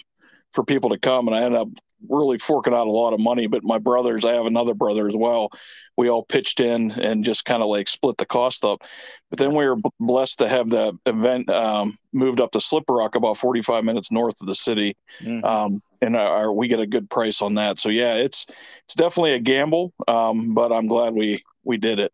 for 0.54 0.64
people 0.64 0.90
to 0.92 1.00
come, 1.00 1.28
and 1.28 1.36
I 1.36 1.42
ended 1.44 1.62
up 1.62 1.70
really 2.10 2.38
forking 2.38 2.74
out 2.74 2.88
a 2.88 2.92
lot 2.92 3.14
of 3.14 3.20
money. 3.20 3.48
But 3.48 3.64
my 3.64 3.78
brothers, 3.78 4.26
I 4.26 4.34
have 4.34 4.46
another 4.46 4.74
brother 4.74 5.08
as 5.08 5.16
well. 5.16 5.50
We 5.98 6.10
all 6.10 6.24
pitched 6.24 6.60
in 6.60 6.92
and 6.92 7.24
just 7.24 7.46
kind 7.46 7.64
of 7.64 7.70
like 7.70 7.88
split 7.88 8.18
the 8.18 8.26
cost 8.26 8.66
up. 8.66 8.84
But 9.30 9.40
then 9.40 9.56
we 9.56 9.68
were 9.68 9.78
blessed 10.00 10.40
to 10.40 10.48
have 10.48 10.70
the 10.70 10.98
event 11.06 11.50
um, 11.50 11.98
moved 12.14 12.42
up 12.42 12.52
to 12.52 12.62
Slippery 12.62 12.98
Rock, 12.98 13.16
about 13.16 13.38
45 13.38 13.84
minutes 13.84 14.12
north 14.12 14.40
of 14.42 14.48
the 14.48 14.56
city, 14.56 14.96
mm-hmm. 15.22 15.44
um, 15.46 15.82
and 16.02 16.16
our, 16.16 16.52
we 16.52 16.68
get 16.68 16.80
a 16.80 16.88
good 16.88 17.10
price 17.10 17.42
on 17.42 17.56
that. 17.56 17.80
So 17.80 17.90
yeah, 17.90 18.16
it's 18.16 18.46
it's 18.84 18.96
definitely 18.96 19.34
a 19.34 19.40
gamble, 19.40 19.94
um, 20.08 20.54
but 20.54 20.72
I'm 20.72 20.88
glad 20.88 21.14
we 21.14 21.44
we 21.64 21.78
did 21.78 22.00
it. 22.00 22.12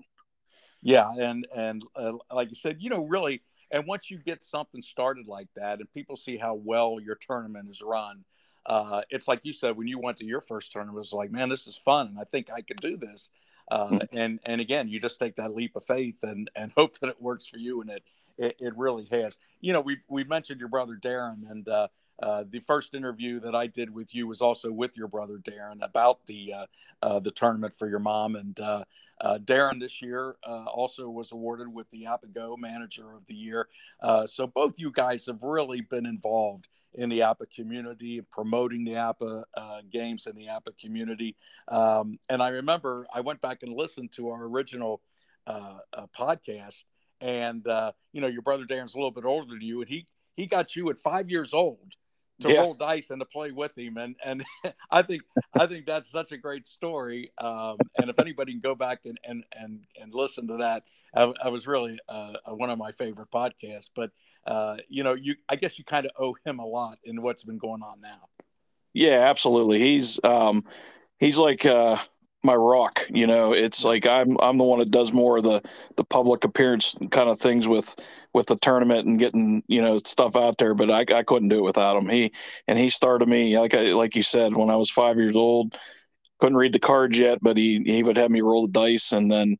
Yeah, 0.81 1.11
and 1.17 1.47
and 1.55 1.83
uh, 1.95 2.13
like 2.31 2.49
you 2.49 2.55
said, 2.55 2.77
you 2.79 2.89
know, 2.89 3.05
really, 3.05 3.41
and 3.71 3.85
once 3.87 4.09
you 4.09 4.17
get 4.17 4.43
something 4.43 4.81
started 4.81 5.27
like 5.27 5.47
that, 5.55 5.79
and 5.79 5.91
people 5.93 6.17
see 6.17 6.37
how 6.37 6.55
well 6.55 6.99
your 6.99 7.15
tournament 7.15 7.69
is 7.69 7.81
run, 7.81 8.23
uh, 8.65 9.01
it's 9.09 9.27
like 9.27 9.41
you 9.43 9.53
said 9.53 9.77
when 9.77 9.87
you 9.87 9.99
went 9.99 10.17
to 10.17 10.25
your 10.25 10.41
first 10.41 10.71
tournament, 10.71 10.97
it 10.97 10.99
was 10.99 11.13
like, 11.13 11.31
man, 11.31 11.49
this 11.49 11.67
is 11.67 11.77
fun, 11.77 12.07
and 12.07 12.19
I 12.19 12.23
think 12.23 12.51
I 12.51 12.61
could 12.61 12.81
do 12.81 12.97
this. 12.97 13.29
Uh, 13.69 13.87
mm-hmm. 13.87 14.17
and 14.17 14.39
and 14.45 14.61
again, 14.61 14.87
you 14.87 14.99
just 14.99 15.19
take 15.19 15.35
that 15.37 15.55
leap 15.55 15.75
of 15.75 15.85
faith 15.85 16.19
and 16.23 16.49
and 16.55 16.71
hope 16.77 16.99
that 16.99 17.09
it 17.09 17.21
works 17.21 17.47
for 17.47 17.57
you, 17.57 17.81
and 17.81 17.89
it 17.89 18.03
it, 18.37 18.55
it 18.59 18.77
really 18.77 19.05
has. 19.11 19.39
You 19.59 19.73
know, 19.73 19.81
we 19.81 19.97
we 20.07 20.23
mentioned 20.23 20.59
your 20.59 20.69
brother 20.69 20.99
Darren, 21.01 21.49
and 21.49 21.67
uh, 21.67 21.87
uh, 22.21 22.43
the 22.49 22.59
first 22.59 22.93
interview 22.93 23.39
that 23.39 23.55
I 23.55 23.67
did 23.67 23.93
with 23.93 24.13
you 24.13 24.27
was 24.27 24.41
also 24.41 24.71
with 24.71 24.95
your 24.95 25.07
brother 25.07 25.37
Darren 25.37 25.83
about 25.83 26.25
the 26.27 26.53
uh, 26.53 26.65
uh, 27.01 27.19
the 27.19 27.31
tournament 27.31 27.73
for 27.77 27.89
your 27.89 27.99
mom. 27.99 28.35
And 28.35 28.59
uh, 28.59 28.83
uh, 29.19 29.39
Darren 29.39 29.79
this 29.79 30.01
year 30.01 30.35
uh, 30.43 30.65
also 30.65 31.09
was 31.09 31.31
awarded 31.31 31.73
with 31.73 31.89
the 31.91 32.03
APBA-Go 32.03 32.57
Manager 32.57 33.13
of 33.13 33.25
the 33.27 33.35
Year. 33.35 33.67
so 34.27 34.45
both 34.47 34.77
you 34.77 34.91
guys 34.91 35.25
have 35.25 35.41
really 35.41 35.81
been 35.81 36.05
involved 36.05 36.67
in 36.93 37.09
the 37.09 37.19
APBA 37.19 37.49
community, 37.55 38.21
promoting 38.31 38.83
the 38.83 38.91
APBA 38.91 39.43
uh, 39.55 39.81
games 39.91 40.27
in 40.27 40.35
the 40.35 40.47
APBA 40.47 40.77
community. 40.79 41.35
Um, 41.67 42.19
and 42.29 42.41
I 42.41 42.49
remember 42.49 43.07
I 43.13 43.21
went 43.21 43.41
back 43.41 43.63
and 43.63 43.71
listened 43.71 44.11
to 44.13 44.29
our 44.29 44.45
original 44.45 45.01
uh, 45.47 45.77
uh, 45.93 46.07
podcast, 46.17 46.83
and 47.19 47.65
uh, 47.67 47.91
you 48.11 48.21
know 48.21 48.27
your 48.27 48.41
brother 48.41 48.65
Darren's 48.65 48.93
a 48.93 48.97
little 48.97 49.11
bit 49.11 49.25
older 49.25 49.47
than 49.47 49.61
you, 49.61 49.81
and 49.81 49.89
he 49.89 50.07
he 50.35 50.47
got 50.47 50.75
you 50.75 50.89
at 50.89 50.99
five 50.99 51.29
years 51.29 51.53
old 51.53 51.93
to 52.41 52.51
yeah. 52.51 52.59
roll 52.59 52.73
dice 52.73 53.09
and 53.09 53.21
to 53.21 53.25
play 53.25 53.51
with 53.51 53.77
him, 53.77 53.97
and 53.97 54.15
and 54.23 54.43
I 54.91 55.01
think 55.01 55.23
I 55.53 55.65
think 55.67 55.85
that's 55.85 56.09
such 56.09 56.31
a 56.31 56.37
great 56.37 56.67
story. 56.67 57.31
Um, 57.37 57.77
and 57.97 58.09
if 58.09 58.19
anybody 58.19 58.51
can 58.51 58.61
go 58.61 58.75
back 58.75 59.05
and 59.05 59.19
and 59.23 59.43
and, 59.53 59.81
and 59.99 60.13
listen 60.13 60.47
to 60.47 60.57
that, 60.57 60.83
I, 61.15 61.31
I 61.43 61.49
was 61.49 61.67
really 61.67 61.99
uh, 62.09 62.33
one 62.47 62.69
of 62.69 62.77
my 62.77 62.91
favorite 62.91 63.31
podcasts, 63.31 63.89
but 63.95 64.11
uh, 64.45 64.77
you 64.89 65.03
know, 65.03 65.13
you 65.13 65.35
I 65.49 65.55
guess 65.55 65.77
you 65.77 65.85
kind 65.85 66.05
of 66.05 66.11
owe 66.17 66.35
him 66.45 66.59
a 66.59 66.65
lot 66.65 66.99
in 67.03 67.21
what's 67.21 67.43
been 67.43 67.57
going 67.57 67.83
on 67.83 68.01
now. 68.01 68.29
Yeah, 68.93 69.19
absolutely. 69.29 69.79
He's 69.79 70.19
um, 70.23 70.65
he's 71.19 71.37
like 71.37 71.65
uh, 71.65 71.97
my 72.43 72.55
rock. 72.55 73.05
You 73.09 73.27
know, 73.27 73.53
it's 73.53 73.83
like 73.83 74.05
I'm 74.05 74.37
I'm 74.39 74.57
the 74.57 74.63
one 74.63 74.79
that 74.79 74.91
does 74.91 75.13
more 75.13 75.37
of 75.37 75.43
the 75.43 75.61
the 75.95 76.03
public 76.03 76.43
appearance 76.43 76.95
kind 77.11 77.29
of 77.29 77.39
things 77.39 77.67
with 77.67 77.95
with 78.33 78.47
the 78.47 78.57
tournament 78.57 79.07
and 79.07 79.19
getting 79.19 79.63
you 79.67 79.81
know 79.81 79.97
stuff 79.97 80.35
out 80.35 80.57
there. 80.57 80.73
But 80.73 80.89
I 80.89 81.05
I 81.15 81.23
couldn't 81.23 81.49
do 81.49 81.59
it 81.59 81.63
without 81.63 81.97
him. 81.97 82.09
He 82.09 82.31
and 82.67 82.77
he 82.77 82.89
started 82.89 83.27
me 83.27 83.57
like 83.57 83.73
I 83.73 83.93
like 83.93 84.15
you 84.15 84.23
said 84.23 84.55
when 84.55 84.69
I 84.69 84.75
was 84.75 84.89
five 84.89 85.17
years 85.17 85.35
old. 85.35 85.77
Couldn't 86.39 86.57
read 86.57 86.73
the 86.73 86.79
cards 86.79 87.19
yet, 87.19 87.37
but 87.41 87.55
he 87.55 87.81
he 87.85 88.01
would 88.01 88.17
have 88.17 88.31
me 88.31 88.41
roll 88.41 88.63
the 88.63 88.71
dice, 88.71 89.11
and 89.11 89.31
then 89.31 89.57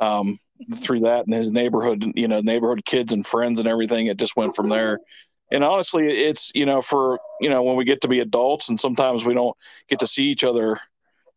um, 0.00 0.38
through 0.76 1.00
that 1.00 1.26
and 1.26 1.34
his 1.34 1.52
neighborhood, 1.52 2.04
you 2.14 2.28
know, 2.28 2.40
neighborhood 2.40 2.84
kids 2.84 3.12
and 3.12 3.26
friends 3.26 3.58
and 3.58 3.68
everything. 3.68 4.06
It 4.06 4.18
just 4.18 4.36
went 4.36 4.54
from 4.54 4.68
there. 4.68 5.00
And 5.50 5.62
honestly, 5.62 6.06
it's, 6.08 6.50
you 6.54 6.66
know, 6.66 6.80
for, 6.80 7.18
you 7.40 7.50
know, 7.50 7.62
when 7.62 7.76
we 7.76 7.84
get 7.84 8.00
to 8.02 8.08
be 8.08 8.20
adults 8.20 8.68
and 8.68 8.78
sometimes 8.78 9.24
we 9.24 9.34
don't 9.34 9.56
get 9.88 10.00
to 10.00 10.06
see 10.06 10.24
each 10.24 10.44
other 10.44 10.78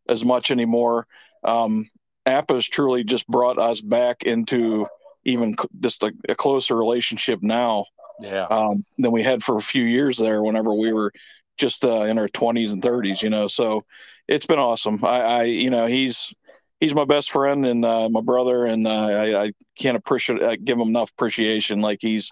as 0.08 0.24
much 0.24 0.50
anymore. 0.52 1.08
Um, 1.44 1.90
APBA's 2.26 2.68
truly 2.68 3.04
just 3.04 3.28
brought 3.28 3.60
us 3.60 3.82
back 3.82 4.24
into 4.24 4.86
even 5.26 5.56
just 5.82 6.04
a, 6.04 6.14
a 6.30 6.36
closer 6.36 6.76
relationship 6.76 7.40
now 7.42 7.86
yeah. 8.22 8.46
um, 8.46 8.86
than 8.98 9.12
we 9.12 9.24
had 9.24 9.44
for 9.44 9.58
a 9.58 9.62
few 9.62 9.84
years 9.84 10.18
there 10.18 10.42
whenever 10.42 10.74
we 10.74 10.94
were 10.94 11.12
just 11.58 11.84
uh, 11.84 12.04
in 12.04 12.18
our 12.18 12.28
20s 12.30 12.74
and 12.74 12.82
30s, 12.82 13.22
you 13.22 13.30
know. 13.30 13.48
So 13.48 13.84
it's 14.28 14.46
been 14.46 14.60
awesome. 14.60 15.04
I, 15.04 15.22
I 15.22 15.44
you 15.44 15.70
know, 15.70 15.88
he's, 15.88 16.34
he's 16.80 16.96
my 16.96 17.06
best 17.06 17.32
friend 17.32 17.66
and 17.66 17.84
uh, 17.84 18.10
my 18.10 18.22
brother, 18.22 18.66
and 18.66 18.88
uh, 18.88 18.92
I, 18.92 19.44
I, 19.44 19.52
can't 19.78 19.98
appreciate 19.98 20.44
I 20.44 20.56
give 20.56 20.80
him 20.80 20.88
enough 20.88 21.12
appreciation. 21.12 21.82
Like 21.82 22.00
he's 22.02 22.32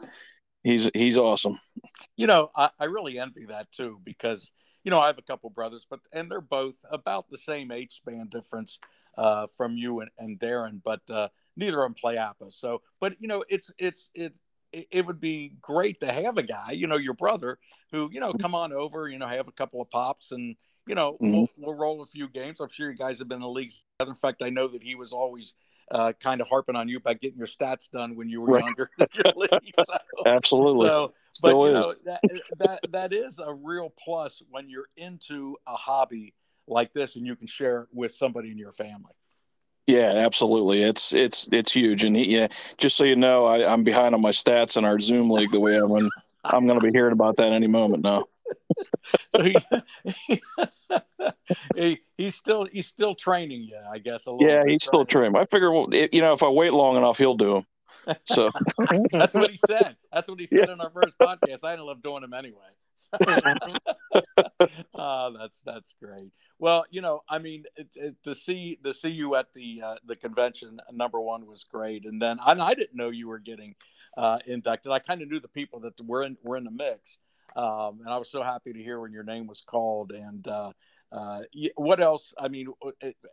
he's 0.63 0.89
he's 0.93 1.17
awesome. 1.17 1.59
You 2.15 2.27
know, 2.27 2.49
I, 2.55 2.69
I 2.79 2.85
really 2.85 3.19
envy 3.19 3.45
that 3.47 3.71
too 3.71 3.99
because 4.03 4.51
you 4.83 4.91
know 4.91 4.99
I 4.99 5.07
have 5.07 5.17
a 5.17 5.23
couple 5.23 5.49
brothers, 5.49 5.85
but 5.89 5.99
and 6.11 6.29
they're 6.29 6.41
both 6.41 6.75
about 6.89 7.29
the 7.29 7.37
same 7.37 7.71
age 7.71 7.93
span 7.93 8.27
difference 8.29 8.79
uh, 9.17 9.47
from 9.57 9.77
you 9.77 10.01
and, 10.01 10.11
and 10.17 10.39
Darren, 10.39 10.81
but 10.83 11.01
uh, 11.09 11.29
neither 11.55 11.83
of 11.83 11.89
them 11.89 11.95
play 11.95 12.15
APBA. 12.15 12.53
So, 12.53 12.81
but 12.99 13.15
you 13.19 13.27
know, 13.27 13.43
it's 13.49 13.71
it's 13.77 14.09
it's 14.13 14.39
it 14.71 15.05
would 15.05 15.21
be 15.21 15.53
great 15.61 16.01
to 16.01 16.11
have 16.11 16.37
a 16.37 16.43
guy, 16.43 16.71
you 16.71 16.87
know, 16.87 16.97
your 16.97 17.13
brother, 17.13 17.57
who 17.91 18.09
you 18.11 18.19
know, 18.19 18.33
come 18.33 18.53
on 18.53 18.73
over, 18.73 19.07
you 19.07 19.17
know, 19.17 19.27
have 19.27 19.47
a 19.47 19.53
couple 19.53 19.81
of 19.81 19.89
pops, 19.89 20.31
and 20.31 20.55
you 20.87 20.95
know, 20.95 21.13
mm-hmm. 21.13 21.31
we'll, 21.31 21.47
we'll, 21.57 21.75
roll 21.75 22.01
a 22.01 22.05
few 22.05 22.27
games. 22.27 22.59
I'm 22.59 22.69
sure 22.69 22.89
you 22.89 22.97
guys 22.97 23.19
have 23.19 23.27
been 23.27 23.37
in 23.37 23.41
the 23.41 23.49
league 23.49 23.71
together. 23.99 24.11
In 24.11 24.17
fact, 24.17 24.41
I 24.41 24.49
know 24.49 24.67
that 24.67 24.83
he 24.83 24.95
was 24.95 25.11
always 25.11 25.55
uh, 25.91 26.13
kind 26.19 26.41
of 26.41 26.49
harping 26.49 26.75
on 26.75 26.87
you 26.87 26.97
about 26.97 27.19
getting 27.21 27.37
your 27.37 27.47
stats 27.47 27.89
done 27.89 28.15
when 28.15 28.29
you 28.29 28.41
were 28.41 28.53
right. 28.53 28.63
younger. 28.63 28.89
so, 29.85 29.93
Absolutely. 30.25 30.87
So, 30.87 31.13
but 31.41 31.55
you 31.57 31.73
know, 31.73 31.95
that, 32.05 32.21
that 32.57 32.79
that 32.91 33.13
is 33.13 33.39
a 33.39 33.53
real 33.53 33.93
plus 33.97 34.41
when 34.49 34.69
you're 34.69 34.87
into 34.97 35.57
a 35.67 35.75
hobby 35.75 36.33
like 36.67 36.93
this 36.93 37.15
and 37.15 37.25
you 37.25 37.35
can 37.35 37.47
share 37.47 37.81
it 37.81 37.87
with 37.91 38.13
somebody 38.13 38.51
in 38.51 38.57
your 38.57 38.71
family. 38.71 39.13
Yeah, 39.87 40.13
absolutely. 40.15 40.81
It's 40.81 41.13
it's 41.13 41.47
it's 41.51 41.71
huge. 41.71 42.03
And 42.03 42.15
he, 42.15 42.25
yeah, 42.25 42.47
just 42.77 42.95
so 42.95 43.03
you 43.03 43.15
know, 43.15 43.45
I, 43.45 43.71
I'm 43.71 43.83
behind 43.83 44.15
on 44.15 44.21
my 44.21 44.31
stats 44.31 44.77
in 44.77 44.85
our 44.85 44.99
Zoom 44.99 45.29
league 45.29 45.51
the 45.51 45.59
way 45.59 45.75
I'm. 45.75 46.09
I'm 46.47 46.67
going 46.67 46.79
to 46.79 46.85
be 46.85 46.91
hearing 46.91 47.11
about 47.11 47.37
that 47.37 47.51
any 47.51 47.65
moment 47.65 48.03
now. 48.03 48.25
he, 51.75 51.99
he's 52.17 52.35
still 52.35 52.65
he's 52.65 52.87
still 52.87 53.15
training 53.15 53.63
you, 53.63 53.77
I 53.91 53.99
guess. 53.99 54.25
a 54.25 54.31
little 54.31 54.47
yeah, 54.47 54.63
he's 54.65 54.83
still 54.83 55.05
training. 55.05 55.35
I 55.37 55.45
figure, 55.45 55.71
well, 55.71 55.87
it, 55.93 56.13
you 56.13 56.21
know, 56.21 56.33
if 56.33 56.43
I 56.43 56.49
wait 56.49 56.73
long 56.73 56.97
enough, 56.97 57.17
he'll 57.17 57.35
do 57.35 57.53
them. 57.53 57.65
So 58.25 58.51
that's 59.11 59.33
what 59.33 59.51
he 59.51 59.59
said. 59.67 59.95
That's 60.11 60.27
what 60.27 60.39
he 60.39 60.47
said 60.47 60.67
yeah. 60.67 60.73
in 60.73 60.81
our 60.81 60.91
first 60.91 61.17
podcast. 61.17 61.63
I 61.63 61.73
ended 61.73 61.87
up 61.89 62.01
doing 62.03 62.21
them 62.21 62.33
anyway. 62.33 62.59
oh, 64.95 65.35
that's 65.37 65.61
that's 65.61 65.95
great. 66.01 66.31
Well, 66.59 66.85
you 66.89 67.01
know, 67.01 67.21
I 67.27 67.39
mean, 67.39 67.65
it, 67.75 67.87
it, 67.95 68.15
to 68.23 68.35
see 68.35 68.79
to 68.83 68.93
see 68.93 69.09
you 69.09 69.35
at 69.35 69.53
the 69.53 69.81
uh, 69.83 69.95
the 70.05 70.15
convention, 70.15 70.79
number 70.91 71.19
one 71.19 71.45
was 71.45 71.63
great, 71.63 72.05
and 72.05 72.21
then 72.21 72.37
and 72.45 72.61
I 72.61 72.73
didn't 72.73 72.95
know 72.95 73.09
you 73.09 73.27
were 73.27 73.39
getting 73.39 73.75
uh, 74.17 74.39
inducted. 74.45 74.91
I 74.91 74.99
kind 74.99 75.21
of 75.21 75.29
knew 75.29 75.39
the 75.39 75.47
people 75.47 75.81
that 75.81 75.93
were 76.05 76.23
in 76.23 76.37
were 76.43 76.57
in 76.57 76.63
the 76.63 76.71
mix, 76.71 77.17
um, 77.55 77.99
and 78.01 78.09
I 78.09 78.17
was 78.17 78.29
so 78.29 78.43
happy 78.43 78.73
to 78.73 78.83
hear 78.83 78.99
when 78.99 79.11
your 79.11 79.23
name 79.23 79.47
was 79.47 79.61
called. 79.61 80.11
And 80.11 80.47
uh, 80.47 80.71
uh 81.11 81.41
what 81.75 82.01
else? 82.01 82.33
I 82.37 82.47
mean, 82.47 82.67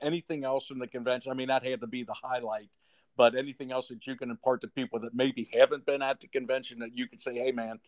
anything 0.00 0.44
else 0.44 0.66
from 0.66 0.78
the 0.78 0.86
convention? 0.86 1.32
I 1.32 1.34
mean, 1.34 1.48
that 1.48 1.64
had 1.64 1.80
to 1.80 1.86
be 1.86 2.04
the 2.04 2.14
highlight. 2.14 2.70
But 3.16 3.34
anything 3.34 3.72
else 3.72 3.88
that 3.88 4.06
you 4.06 4.16
can 4.16 4.30
impart 4.30 4.62
to 4.62 4.68
people 4.68 5.00
that 5.00 5.14
maybe 5.14 5.50
haven't 5.52 5.84
been 5.84 6.00
at 6.00 6.20
the 6.20 6.28
convention 6.28 6.78
that 6.78 6.96
you 6.96 7.06
could 7.06 7.20
say, 7.20 7.34
"Hey, 7.34 7.52
man, 7.52 7.78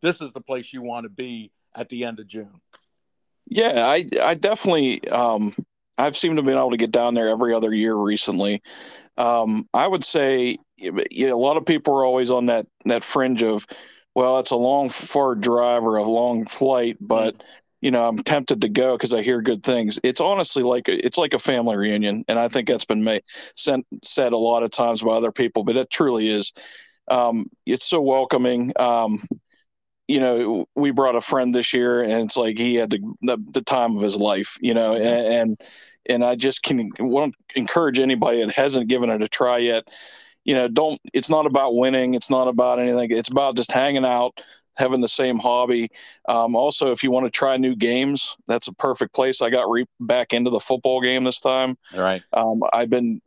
this 0.00 0.20
is 0.20 0.32
the 0.32 0.40
place 0.40 0.72
you 0.72 0.82
want 0.82 1.04
to 1.04 1.08
be 1.08 1.52
at 1.76 1.88
the 1.88 2.04
end 2.04 2.18
of 2.18 2.26
June." 2.26 2.60
Yeah, 3.46 3.86
I 3.86 4.08
I 4.20 4.34
definitely 4.34 5.08
um, 5.08 5.54
I've 5.98 6.16
seemed 6.16 6.36
to 6.36 6.40
have 6.40 6.46
been 6.46 6.58
able 6.58 6.70
to 6.70 6.76
get 6.76 6.90
down 6.90 7.14
there 7.14 7.28
every 7.28 7.54
other 7.54 7.72
year 7.72 7.94
recently. 7.94 8.62
Um, 9.16 9.68
I 9.72 9.86
would 9.86 10.02
say 10.02 10.58
a 10.80 11.32
lot 11.32 11.56
of 11.56 11.66
people 11.66 11.94
are 11.94 12.04
always 12.04 12.30
on 12.30 12.46
that 12.46 12.66
that 12.86 13.04
fringe 13.04 13.42
of, 13.42 13.66
well, 14.14 14.38
it's 14.38 14.50
a 14.50 14.56
long 14.56 14.88
far 14.88 15.34
drive 15.34 15.84
or 15.84 15.96
a 15.96 16.04
long 16.04 16.46
flight, 16.46 16.96
but 17.00 17.36
mm. 17.36 17.44
you 17.80 17.90
know, 17.90 18.06
I'm 18.06 18.22
tempted 18.22 18.60
to 18.60 18.68
go 18.68 18.96
because 18.96 19.14
I 19.14 19.22
hear 19.22 19.40
good 19.40 19.62
things. 19.62 19.98
It's 20.02 20.20
honestly 20.20 20.62
like 20.62 20.88
a, 20.88 21.04
it's 21.04 21.18
like 21.18 21.34
a 21.34 21.38
family 21.38 21.76
reunion, 21.76 22.24
and 22.28 22.38
I 22.38 22.48
think 22.48 22.68
that's 22.68 22.84
been 22.84 23.04
made, 23.04 23.22
sent, 23.54 23.86
said 24.02 24.32
a 24.32 24.38
lot 24.38 24.62
of 24.62 24.70
times 24.70 25.02
by 25.02 25.12
other 25.12 25.32
people, 25.32 25.64
but 25.64 25.76
it 25.76 25.90
truly 25.90 26.28
is. 26.28 26.52
Um, 27.08 27.46
it's 27.66 27.86
so 27.86 28.00
welcoming. 28.00 28.72
Um, 28.78 29.26
you 30.08 30.20
know, 30.20 30.66
we 30.74 30.90
brought 30.90 31.16
a 31.16 31.20
friend 31.20 31.54
this 31.54 31.72
year, 31.72 32.02
and 32.02 32.24
it's 32.24 32.36
like 32.36 32.58
he 32.58 32.74
had 32.74 32.90
the 32.90 33.00
the, 33.22 33.38
the 33.52 33.62
time 33.62 33.96
of 33.96 34.02
his 34.02 34.16
life. 34.16 34.58
You 34.60 34.74
know, 34.74 34.94
and, 34.94 35.04
and 35.04 35.60
and 36.08 36.24
I 36.24 36.34
just 36.34 36.62
can 36.62 36.90
want 36.98 37.34
to 37.34 37.58
encourage 37.58 37.98
anybody 37.98 38.44
that 38.44 38.54
hasn't 38.54 38.88
given 38.88 39.10
it 39.10 39.22
a 39.22 39.28
try 39.28 39.58
yet. 39.58 39.88
You 40.44 40.54
know, 40.54 40.68
don't. 40.68 41.00
It's 41.12 41.30
not 41.30 41.46
about 41.46 41.76
winning. 41.76 42.14
It's 42.14 42.30
not 42.30 42.48
about 42.48 42.78
anything. 42.78 43.10
It's 43.10 43.28
about 43.28 43.56
just 43.56 43.70
hanging 43.70 44.04
out, 44.04 44.40
having 44.76 45.00
the 45.00 45.08
same 45.08 45.38
hobby. 45.38 45.90
Um, 46.28 46.56
also, 46.56 46.90
if 46.90 47.02
you 47.02 47.10
want 47.10 47.26
to 47.26 47.30
try 47.30 47.56
new 47.56 47.76
games, 47.76 48.36
that's 48.46 48.68
a 48.68 48.72
perfect 48.72 49.14
place. 49.14 49.40
I 49.40 49.50
got 49.50 49.70
re- 49.70 49.86
back 50.00 50.32
into 50.32 50.50
the 50.50 50.60
football 50.60 51.00
game 51.00 51.24
this 51.24 51.40
time. 51.40 51.76
All 51.94 52.00
right. 52.00 52.22
Um, 52.32 52.62
I've 52.72 52.90
been 52.90 53.20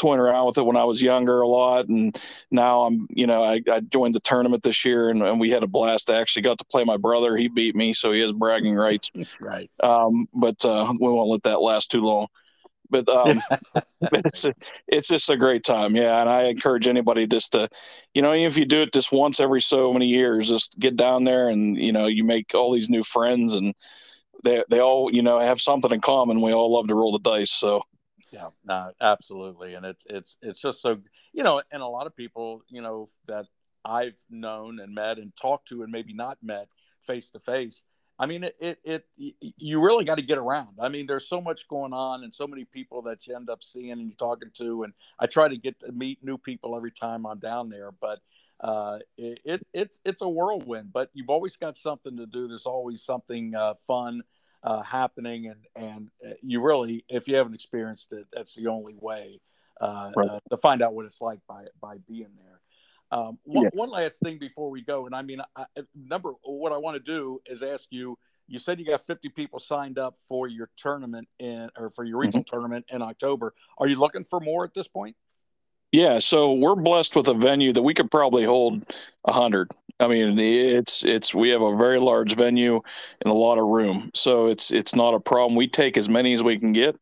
toying 0.00 0.18
around 0.18 0.46
with 0.46 0.58
it 0.58 0.64
when 0.64 0.76
I 0.76 0.84
was 0.84 1.02
younger 1.02 1.42
a 1.42 1.46
lot, 1.46 1.88
and 1.88 2.18
now 2.50 2.82
I'm, 2.82 3.06
you 3.10 3.26
know, 3.26 3.44
I, 3.44 3.60
I 3.70 3.80
joined 3.80 4.14
the 4.14 4.20
tournament 4.20 4.62
this 4.62 4.84
year, 4.84 5.10
and, 5.10 5.22
and, 5.22 5.38
we 5.38 5.50
had 5.50 5.62
a 5.62 5.66
blast. 5.66 6.08
I 6.08 6.18
actually 6.18 6.42
got 6.42 6.58
to 6.58 6.64
play 6.64 6.84
my 6.84 6.96
brother. 6.96 7.36
He 7.36 7.48
beat 7.48 7.76
me, 7.76 7.92
so 7.92 8.10
he 8.12 8.20
has 8.20 8.32
bragging 8.32 8.74
rights. 8.74 9.10
right. 9.40 9.70
Um, 9.82 10.26
but 10.32 10.64
uh, 10.64 10.92
we 10.98 11.08
won't 11.08 11.28
let 11.28 11.42
that 11.42 11.60
last 11.60 11.90
too 11.90 12.00
long. 12.00 12.28
But 12.90 13.08
um, 13.08 13.40
it's 14.00 14.46
it's 14.88 15.08
just 15.08 15.30
a 15.30 15.36
great 15.36 15.64
time, 15.64 15.96
yeah. 15.96 16.20
And 16.20 16.28
I 16.28 16.44
encourage 16.44 16.88
anybody 16.88 17.26
just 17.26 17.52
to, 17.52 17.68
you 18.14 18.22
know, 18.22 18.32
if 18.32 18.56
you 18.56 18.64
do 18.64 18.82
it 18.82 18.92
just 18.92 19.12
once 19.12 19.40
every 19.40 19.60
so 19.60 19.92
many 19.92 20.06
years, 20.06 20.48
just 20.48 20.78
get 20.78 20.96
down 20.96 21.24
there, 21.24 21.48
and 21.48 21.76
you 21.76 21.92
know, 21.92 22.06
you 22.06 22.24
make 22.24 22.54
all 22.54 22.72
these 22.72 22.90
new 22.90 23.02
friends, 23.02 23.54
and 23.54 23.74
they 24.44 24.64
they 24.68 24.80
all, 24.80 25.12
you 25.12 25.22
know, 25.22 25.38
have 25.38 25.60
something 25.60 25.90
in 25.90 26.00
common. 26.00 26.40
We 26.40 26.52
all 26.52 26.72
love 26.72 26.88
to 26.88 26.94
roll 26.94 27.12
the 27.12 27.18
dice, 27.18 27.52
so 27.52 27.82
yeah, 28.32 28.48
no, 28.64 28.92
absolutely, 29.00 29.74
and 29.74 29.84
it's 29.86 30.04
it's 30.08 30.36
it's 30.42 30.60
just 30.60 30.80
so 30.80 30.98
you 31.32 31.42
know, 31.44 31.62
and 31.70 31.82
a 31.82 31.86
lot 31.86 32.06
of 32.06 32.16
people 32.16 32.62
you 32.68 32.82
know 32.82 33.08
that 33.26 33.46
I've 33.84 34.16
known 34.28 34.80
and 34.80 34.94
met 34.94 35.18
and 35.18 35.32
talked 35.40 35.68
to 35.68 35.82
and 35.82 35.92
maybe 35.92 36.12
not 36.12 36.38
met 36.42 36.68
face 37.06 37.30
to 37.30 37.40
face. 37.40 37.82
I 38.20 38.26
mean, 38.26 38.44
it, 38.44 38.56
it, 38.60 38.78
it 38.84 39.06
you 39.56 39.82
really 39.82 40.04
got 40.04 40.18
to 40.18 40.22
get 40.22 40.36
around. 40.36 40.76
I 40.78 40.90
mean, 40.90 41.06
there's 41.06 41.26
so 41.26 41.40
much 41.40 41.66
going 41.68 41.94
on 41.94 42.22
and 42.22 42.34
so 42.34 42.46
many 42.46 42.66
people 42.66 43.00
that 43.02 43.26
you 43.26 43.34
end 43.34 43.48
up 43.48 43.64
seeing 43.64 43.92
and 43.92 44.02
you're 44.02 44.16
talking 44.16 44.50
to. 44.58 44.82
And 44.82 44.92
I 45.18 45.26
try 45.26 45.48
to 45.48 45.56
get 45.56 45.80
to 45.80 45.90
meet 45.90 46.22
new 46.22 46.36
people 46.36 46.76
every 46.76 46.92
time 46.92 47.24
I'm 47.24 47.38
down 47.38 47.70
there, 47.70 47.92
but 47.98 48.18
uh, 48.60 48.98
it, 49.16 49.40
it, 49.46 49.66
it's, 49.72 50.00
it's 50.04 50.20
a 50.20 50.28
whirlwind, 50.28 50.92
but 50.92 51.08
you've 51.14 51.30
always 51.30 51.56
got 51.56 51.78
something 51.78 52.18
to 52.18 52.26
do. 52.26 52.46
There's 52.46 52.66
always 52.66 53.02
something 53.02 53.54
uh, 53.54 53.74
fun 53.86 54.22
uh, 54.62 54.82
happening, 54.82 55.46
and 55.46 55.66
and 55.74 56.10
uh, 56.22 56.34
you 56.42 56.62
really, 56.62 57.04
if 57.08 57.26
you 57.26 57.36
haven't 57.36 57.54
experienced 57.54 58.12
it, 58.12 58.26
that's 58.30 58.54
the 58.54 58.66
only 58.66 58.94
way 59.00 59.40
uh, 59.80 60.12
right. 60.14 60.28
uh, 60.28 60.40
to 60.50 60.58
find 60.58 60.82
out 60.82 60.92
what 60.92 61.06
it's 61.06 61.22
like 61.22 61.38
by 61.48 61.64
by 61.80 61.96
being 62.06 62.28
there. 62.36 62.59
Um, 63.10 63.38
one, 63.44 63.64
yeah. 63.64 63.70
one 63.74 63.90
last 63.90 64.20
thing 64.20 64.38
before 64.38 64.70
we 64.70 64.82
go, 64.82 65.06
and 65.06 65.14
I 65.14 65.22
mean, 65.22 65.40
I, 65.56 65.64
number 65.94 66.32
what 66.42 66.72
I 66.72 66.76
want 66.76 66.96
to 66.96 67.12
do 67.12 67.40
is 67.46 67.62
ask 67.62 67.86
you. 67.90 68.18
You 68.46 68.58
said 68.58 68.80
you 68.80 68.84
got 68.84 69.06
50 69.06 69.28
people 69.28 69.60
signed 69.60 69.96
up 69.96 70.16
for 70.28 70.48
your 70.48 70.70
tournament 70.76 71.28
in 71.38 71.70
or 71.78 71.90
for 71.90 72.02
your 72.02 72.18
regional 72.18 72.42
mm-hmm. 72.42 72.52
tournament 72.52 72.84
in 72.88 73.00
October. 73.00 73.54
Are 73.78 73.86
you 73.86 73.94
looking 73.94 74.24
for 74.24 74.40
more 74.40 74.64
at 74.64 74.74
this 74.74 74.88
point? 74.88 75.14
Yeah, 75.92 76.20
so 76.20 76.52
we're 76.52 76.76
blessed 76.76 77.16
with 77.16 77.26
a 77.28 77.34
venue 77.34 77.72
that 77.72 77.82
we 77.82 77.94
could 77.94 78.10
probably 78.10 78.44
hold 78.44 78.92
a 79.24 79.32
hundred. 79.32 79.72
I 79.98 80.06
mean, 80.06 80.38
it's 80.38 81.04
it's 81.04 81.34
we 81.34 81.50
have 81.50 81.62
a 81.62 81.76
very 81.76 81.98
large 81.98 82.36
venue 82.36 82.80
and 83.20 83.30
a 83.30 83.36
lot 83.36 83.58
of 83.58 83.66
room, 83.66 84.10
so 84.14 84.46
it's 84.46 84.70
it's 84.70 84.94
not 84.94 85.14
a 85.14 85.20
problem. 85.20 85.56
We 85.56 85.68
take 85.68 85.96
as 85.96 86.08
many 86.08 86.32
as 86.32 86.42
we 86.42 86.58
can 86.58 86.72
get. 86.72 86.96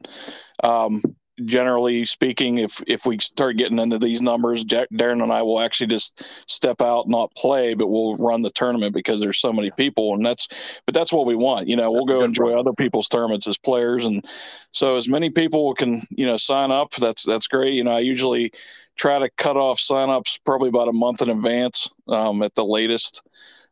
Um, 0.65 1.03
generally 1.45 2.05
speaking, 2.05 2.59
if 2.59 2.83
if 2.87 3.07
we 3.07 3.19
start 3.19 3.57
getting 3.57 3.79
into 3.79 3.99
these 3.99 4.21
numbers, 4.23 4.65
Jack, 4.65 4.89
Darren 4.93 5.23
and 5.23 5.33
I 5.33 5.43
will 5.43 5.61
actually 5.61 5.89
just 5.89 6.25
step 6.47 6.81
out, 6.81 7.09
not 7.09 7.35
play, 7.35 7.75
but 7.75 7.89
we'll 7.89 8.17
run 8.17 8.43
the 8.43 8.51
tournament 8.51 8.95
because 8.95 9.21
there's 9.21 9.39
so 9.41 9.53
many 9.53 9.71
people, 9.73 10.15
and 10.15 10.25
that's 10.25 10.49
but 10.87 10.95
that's 10.95 11.13
what 11.13 11.27
we 11.27 11.35
want. 11.35 11.69
You 11.69 11.77
know, 11.77 11.91
we'll 11.91 12.05
go 12.07 12.23
enjoy 12.23 12.59
other 12.59 12.73
people's 12.73 13.09
tournaments 13.09 13.47
as 13.47 13.59
players, 13.59 14.05
and 14.05 14.25
so 14.73 14.97
as 14.97 15.09
many 15.09 15.31
people 15.31 15.75
can 15.75 16.07
you 16.11 16.27
know 16.27 16.37
sign 16.37 16.71
up, 16.71 16.93
that's 16.95 17.25
that's 17.25 17.47
great. 17.47 17.75
You 17.75 17.85
know, 17.85 17.93
I 17.93 18.01
usually 18.01 18.53
try 18.97 19.19
to 19.19 19.31
cut 19.37 19.57
off 19.57 19.79
signups 19.79 20.39
probably 20.45 20.69
about 20.69 20.89
a 20.89 20.93
month 20.93 21.23
in 21.23 21.31
advance 21.31 21.89
um, 22.09 22.43
at 22.43 22.55
the 22.55 22.65
latest, 22.65 23.23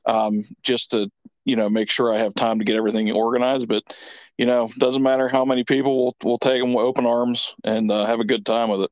um, 0.07 0.44
just 0.62 0.92
to 0.92 1.11
you 1.47 1.57
know 1.57 1.71
make 1.71 1.89
sure 1.89 2.13
I 2.13 2.19
have 2.19 2.35
time 2.35 2.59
to 2.59 2.65
get 2.65 2.77
everything 2.77 3.11
organized. 3.13 3.69
But 3.69 3.97
you 4.37 4.45
know, 4.45 4.69
doesn't 4.79 5.03
matter 5.03 5.29
how 5.29 5.47
many 5.47 5.65
people, 5.65 6.05
we'll 6.05 6.17
we'll 6.23 6.39
take 6.39 6.61
them 6.61 6.75
with 6.75 6.85
open 6.85 7.07
arms 7.07 7.55
and 7.65 7.91
uh, 7.91 8.05
have 8.05 8.21
a 8.21 8.25
good 8.25 8.45
time 8.45 8.69
with 8.69 8.83
it. 8.83 8.91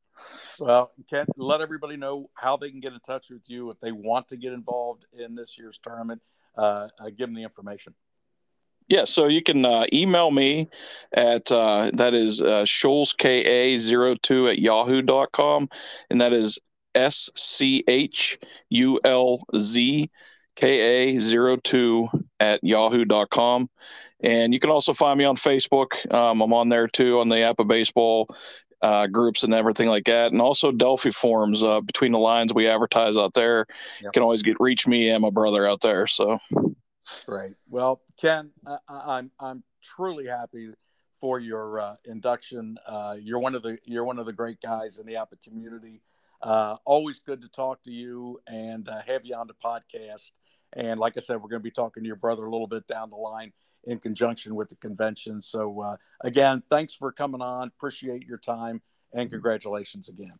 Well, 0.58 0.92
can 1.10 1.26
let 1.36 1.60
everybody 1.60 1.96
know 1.96 2.30
how 2.34 2.56
they 2.56 2.70
can 2.70 2.80
get 2.80 2.92
in 2.92 3.00
touch 3.00 3.28
with 3.28 3.42
you 3.46 3.70
if 3.70 3.80
they 3.80 3.92
want 3.92 4.28
to 4.28 4.36
get 4.36 4.52
involved 4.52 5.04
in 5.12 5.34
this 5.34 5.58
year's 5.58 5.78
tournament. 5.82 6.22
Uh, 6.56 6.88
uh, 7.00 7.06
give 7.06 7.26
them 7.26 7.34
the 7.34 7.42
information. 7.42 7.92
Yeah, 8.86 9.04
so 9.04 9.26
you 9.26 9.42
can 9.42 9.64
uh, 9.64 9.86
email 9.92 10.30
me 10.30 10.68
at 11.12 11.50
uh, 11.50 11.90
that 11.94 12.14
is 12.14 12.40
uh, 12.40 12.64
SchulzKA02 12.64 14.52
at 14.52 14.58
yahoo.com, 14.60 15.68
and 16.10 16.20
that 16.20 16.32
is 16.32 16.58
S 16.94 17.30
C 17.34 17.82
H 17.88 18.38
U 18.70 19.00
L 19.04 19.42
Z 19.58 20.10
K 20.56 21.16
A 21.16 21.56
02 21.56 22.08
at 22.40 22.62
yahoo.com. 22.62 23.68
And 24.20 24.54
you 24.54 24.60
can 24.60 24.70
also 24.70 24.92
find 24.92 25.18
me 25.18 25.24
on 25.24 25.36
Facebook. 25.36 26.12
Um, 26.12 26.40
I'm 26.40 26.52
on 26.52 26.68
there 26.68 26.86
too 26.86 27.20
on 27.20 27.28
the 27.28 27.36
APBA 27.36 27.68
Baseball 27.68 28.34
uh, 28.80 29.06
groups 29.06 29.42
and 29.42 29.52
everything 29.52 29.88
like 29.88 30.04
that. 30.04 30.32
And 30.32 30.40
also 30.40 30.72
Delphi 30.72 31.10
forums 31.10 31.62
uh, 31.62 31.80
between 31.80 32.12
the 32.12 32.18
lines 32.18 32.54
we 32.54 32.68
advertise 32.68 33.16
out 33.16 33.34
there. 33.34 33.66
Yep. 33.68 34.02
You 34.02 34.10
can 34.12 34.22
always 34.22 34.42
get 34.42 34.56
reach 34.60 34.86
me 34.86 35.10
and 35.10 35.22
my 35.22 35.30
brother 35.30 35.66
out 35.68 35.80
there. 35.80 36.06
So 36.06 36.38
Great. 37.26 37.54
Well, 37.70 38.02
Ken, 38.20 38.50
I, 38.66 38.78
I'm 38.88 39.30
I'm 39.38 39.62
truly 39.82 40.26
happy 40.26 40.70
for 41.20 41.38
your 41.38 41.80
uh, 41.80 41.96
induction. 42.04 42.76
Uh, 42.86 43.16
you're 43.18 43.38
one 43.38 43.54
of 43.54 43.62
the 43.62 43.78
you're 43.84 44.04
one 44.04 44.18
of 44.18 44.26
the 44.26 44.32
great 44.32 44.60
guys 44.60 44.98
in 44.98 45.06
the 45.06 45.14
APBA 45.14 45.42
community. 45.42 46.02
Uh, 46.42 46.76
always 46.84 47.18
good 47.18 47.40
to 47.40 47.48
talk 47.48 47.82
to 47.82 47.90
you 47.90 48.38
and 48.46 48.88
uh, 48.88 49.00
have 49.06 49.24
you 49.24 49.34
on 49.34 49.46
the 49.46 49.54
podcast. 49.54 50.32
And 50.74 50.98
like 50.98 51.16
I 51.16 51.20
said, 51.20 51.36
we're 51.36 51.48
going 51.48 51.60
to 51.60 51.64
be 51.64 51.70
talking 51.70 52.02
to 52.02 52.06
your 52.06 52.16
brother 52.16 52.44
a 52.44 52.50
little 52.50 52.66
bit 52.66 52.86
down 52.86 53.10
the 53.10 53.16
line 53.16 53.52
in 53.84 53.98
conjunction 53.98 54.54
with 54.54 54.68
the 54.68 54.76
convention. 54.76 55.40
So 55.40 55.80
uh, 55.80 55.96
again, 56.22 56.62
thanks 56.68 56.94
for 56.94 57.12
coming 57.12 57.42
on. 57.42 57.68
Appreciate 57.68 58.26
your 58.26 58.38
time 58.38 58.82
and 59.12 59.30
congratulations 59.30 60.08
again. 60.08 60.34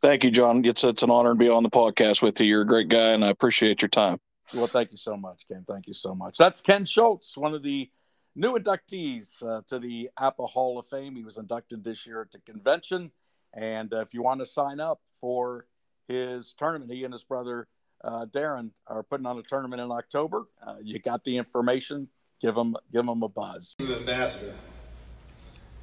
Thank 0.00 0.24
you, 0.24 0.30
John. 0.30 0.64
It's 0.64 0.84
it's 0.84 1.02
an 1.02 1.10
honor 1.10 1.30
to 1.30 1.34
be 1.34 1.48
on 1.48 1.62
the 1.62 1.70
podcast 1.70 2.22
with 2.22 2.40
you. 2.40 2.46
You're 2.46 2.62
a 2.62 2.66
great 2.66 2.88
guy, 2.88 3.10
and 3.10 3.24
I 3.24 3.30
appreciate 3.30 3.82
your 3.82 3.88
time. 3.88 4.20
Well, 4.54 4.68
thank 4.68 4.92
you 4.92 4.96
so 4.96 5.16
much, 5.16 5.42
Ken. 5.50 5.64
Thank 5.68 5.88
you 5.88 5.94
so 5.94 6.14
much. 6.14 6.36
That's 6.38 6.60
Ken 6.60 6.84
Schultz, 6.84 7.36
one 7.36 7.52
of 7.52 7.64
the 7.64 7.90
new 8.36 8.52
inductees 8.54 9.42
uh, 9.42 9.62
to 9.68 9.80
the 9.80 10.08
APBA 10.18 10.48
Hall 10.50 10.78
of 10.78 10.86
Fame. 10.86 11.16
He 11.16 11.24
was 11.24 11.36
inducted 11.36 11.82
this 11.82 12.06
year 12.06 12.22
at 12.22 12.30
the 12.30 12.38
convention. 12.38 13.10
And 13.52 13.92
uh, 13.92 14.00
if 14.00 14.14
you 14.14 14.22
want 14.22 14.40
to 14.40 14.46
sign 14.46 14.78
up 14.78 15.00
for 15.20 15.66
his 16.06 16.54
tournament, 16.56 16.92
he 16.92 17.04
and 17.04 17.12
his 17.12 17.24
brother 17.24 17.66
uh, 18.02 18.26
Darren 18.26 18.70
are 18.86 19.02
putting 19.02 19.26
on 19.26 19.38
a 19.38 19.42
tournament 19.42 19.80
in 19.80 19.90
October. 19.90 20.46
Uh, 20.64 20.76
you 20.82 20.98
got 20.98 21.24
the 21.24 21.36
information. 21.36 22.08
Give 22.40 22.54
them, 22.54 22.76
give 22.92 23.04
them 23.04 23.22
a 23.22 23.28
buzz. 23.28 23.74
Ambassador. 23.80 24.54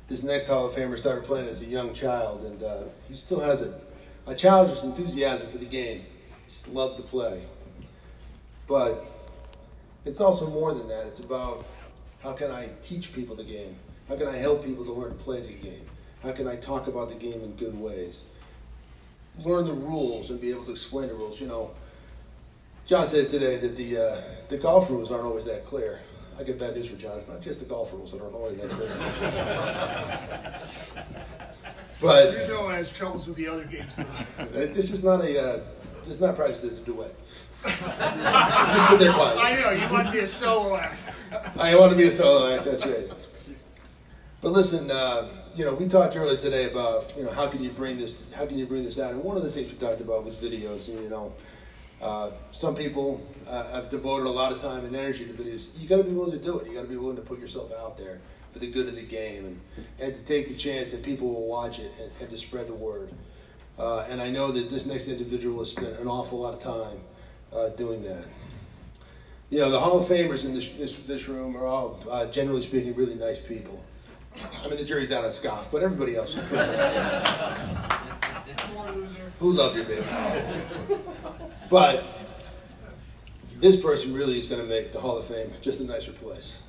this 0.07 0.23
next 0.23 0.47
Hall 0.47 0.67
of 0.67 0.73
Famer 0.73 0.97
started 0.97 1.25
playing 1.25 1.49
as 1.49 1.61
a 1.61 1.65
young 1.65 1.93
child, 1.93 2.43
and 2.45 2.63
uh, 2.63 2.83
he 3.09 3.15
still 3.15 3.41
has 3.41 3.61
a, 3.61 3.81
a 4.25 4.33
childish 4.33 4.81
enthusiasm 4.83 5.47
for 5.49 5.57
the 5.57 5.65
game. 5.65 6.05
Just 6.47 6.67
loves 6.69 6.95
to 6.95 7.01
play. 7.01 7.45
But 8.67 9.05
it's 10.05 10.21
also 10.21 10.49
more 10.49 10.73
than 10.73 10.87
that. 10.87 11.07
It's 11.07 11.19
about 11.19 11.65
how 12.23 12.33
can 12.33 12.51
I 12.51 12.69
teach 12.81 13.11
people 13.11 13.35
the 13.35 13.43
game? 13.43 13.75
How 14.07 14.15
can 14.15 14.27
I 14.27 14.37
help 14.37 14.63
people 14.63 14.85
to 14.85 14.91
learn 14.91 15.09
to 15.09 15.23
play 15.23 15.41
the 15.41 15.53
game? 15.53 15.85
How 16.23 16.31
can 16.31 16.47
I 16.47 16.55
talk 16.55 16.87
about 16.87 17.09
the 17.09 17.15
game 17.15 17.41
in 17.41 17.51
good 17.55 17.77
ways? 17.77 18.21
Learn 19.39 19.65
the 19.65 19.73
rules 19.73 20.29
and 20.29 20.39
be 20.39 20.51
able 20.51 20.63
to 20.65 20.71
explain 20.71 21.09
the 21.09 21.15
rules. 21.15 21.41
You 21.41 21.47
know, 21.47 21.71
John 22.85 23.07
said 23.07 23.29
today 23.29 23.57
that 23.57 23.75
the 23.75 23.97
uh, 23.97 24.21
the 24.47 24.57
golf 24.57 24.91
rules 24.91 25.11
aren't 25.11 25.25
always 25.25 25.45
that 25.45 25.65
clear. 25.65 26.01
I 26.37 26.43
get 26.43 26.59
bad 26.59 26.75
news 26.75 26.87
for 26.87 26.97
John. 26.97 27.17
It's 27.17 27.27
not 27.27 27.41
just 27.41 27.59
the 27.59 27.65
golf 27.65 27.91
rules 27.91 28.11
that 28.11 28.21
aren't 28.21 28.35
always 28.35 28.61
that 28.61 28.69
clear. 28.69 28.89
but 32.01 32.33
you 32.33 32.47
know, 32.47 32.67
has 32.67 32.91
troubles 32.91 33.25
with 33.25 33.37
the 33.37 33.47
other 33.47 33.65
games. 33.65 33.95
this 34.51 34.91
is 34.91 35.03
not 35.03 35.21
a 35.21 35.41
uh, 35.41 35.63
this 35.99 36.09
is 36.09 36.21
not 36.21 36.35
practice 36.35 36.63
as 36.63 36.77
a 36.77 36.81
duet. 36.81 37.15
just 37.63 38.89
sit 38.89 38.99
there 38.99 39.13
quiet. 39.13 39.39
I 39.39 39.55
know 39.59 39.71
you 39.71 39.91
want 39.91 40.05
to 40.05 40.11
be 40.11 40.19
a 40.19 40.27
solo 40.27 40.75
act. 40.75 41.01
I 41.57 41.75
want 41.75 41.91
to 41.91 41.97
be 41.97 42.07
a 42.07 42.11
solo 42.11 42.53
act. 42.53 42.65
That's 42.65 42.85
right. 42.85 43.09
But 44.41 44.51
listen, 44.51 44.91
uh, 44.91 45.27
you 45.55 45.65
know, 45.65 45.73
we 45.73 45.87
talked 45.87 46.15
earlier 46.15 46.37
today 46.37 46.69
about 46.69 47.17
you 47.17 47.23
know 47.23 47.31
how 47.31 47.47
can 47.47 47.63
you 47.63 47.71
bring 47.71 47.97
this 47.97 48.21
how 48.35 48.45
can 48.45 48.59
you 48.59 48.67
bring 48.67 48.83
this 48.83 48.99
out, 48.99 49.13
and 49.13 49.23
one 49.23 49.37
of 49.37 49.41
the 49.41 49.51
things 49.51 49.71
we 49.71 49.77
talked 49.79 50.01
about 50.01 50.23
was 50.23 50.35
videos. 50.35 50.87
And, 50.87 51.01
you 51.01 51.09
know, 51.09 51.33
uh, 52.01 52.31
some 52.51 52.75
people 52.75 53.25
uh, 53.47 53.71
have 53.71 53.89
devoted 53.89 54.27
a 54.27 54.31
lot 54.31 54.51
of 54.51 54.59
time 54.59 54.85
and 54.85 54.95
energy 54.95 55.25
to 55.25 55.33
videos. 55.33 55.65
You 55.75 55.87
got 55.87 55.97
to 55.97 56.03
be 56.03 56.11
willing 56.11 56.37
to 56.37 56.43
do 56.43 56.59
it. 56.59 56.67
You 56.67 56.73
got 56.73 56.83
to 56.83 56.87
be 56.87 56.97
willing 56.97 57.15
to 57.17 57.21
put 57.21 57.39
yourself 57.39 57.71
out 57.73 57.97
there 57.97 58.19
for 58.51 58.59
the 58.59 58.71
good 58.71 58.87
of 58.87 58.95
the 58.95 59.03
game, 59.03 59.45
and 59.45 59.59
and 59.99 60.13
to 60.13 60.21
take 60.21 60.47
the 60.47 60.55
chance 60.55 60.91
that 60.91 61.03
people 61.03 61.29
will 61.33 61.47
watch 61.47 61.79
it 61.79 61.91
and, 62.01 62.11
and 62.19 62.29
to 62.29 62.37
spread 62.37 62.67
the 62.67 62.73
word. 62.73 63.11
Uh, 63.77 64.05
and 64.09 64.21
I 64.21 64.29
know 64.29 64.51
that 64.51 64.69
this 64.69 64.85
next 64.85 65.07
individual 65.07 65.59
has 65.59 65.71
spent 65.71 65.99
an 65.99 66.07
awful 66.07 66.39
lot 66.39 66.53
of 66.53 66.59
time 66.59 66.97
uh, 67.53 67.69
doing 67.69 68.03
that. 68.03 68.25
You 69.49 69.59
know, 69.59 69.69
the 69.69 69.79
Hall 69.79 69.99
of 69.99 70.07
Famers 70.07 70.45
in 70.45 70.53
this, 70.53 70.67
this, 70.77 70.95
this 71.05 71.27
room 71.27 71.55
are 71.55 71.65
all, 71.65 71.99
uh, 72.09 72.25
generally 72.25 72.61
speaking, 72.61 72.95
really 72.95 73.15
nice 73.15 73.39
people. 73.39 73.83
I 74.63 74.67
mean, 74.67 74.77
the 74.77 74.83
jury's 74.83 75.11
out 75.11 75.23
on 75.23 75.31
Scoff, 75.31 75.71
but 75.71 75.83
everybody 75.83 76.15
else. 76.15 76.35
Who 79.39 79.51
loved 79.51 79.75
your 79.75 79.85
baby? 79.85 80.03
But 81.69 82.03
this 83.59 83.75
person 83.75 84.13
really 84.13 84.37
is 84.37 84.45
going 84.45 84.61
to 84.61 84.67
make 84.67 84.91
the 84.91 84.99
Hall 84.99 85.17
of 85.17 85.25
Fame 85.25 85.51
just 85.61 85.79
a 85.79 85.83
nicer 85.83 86.11
place. 86.11 86.59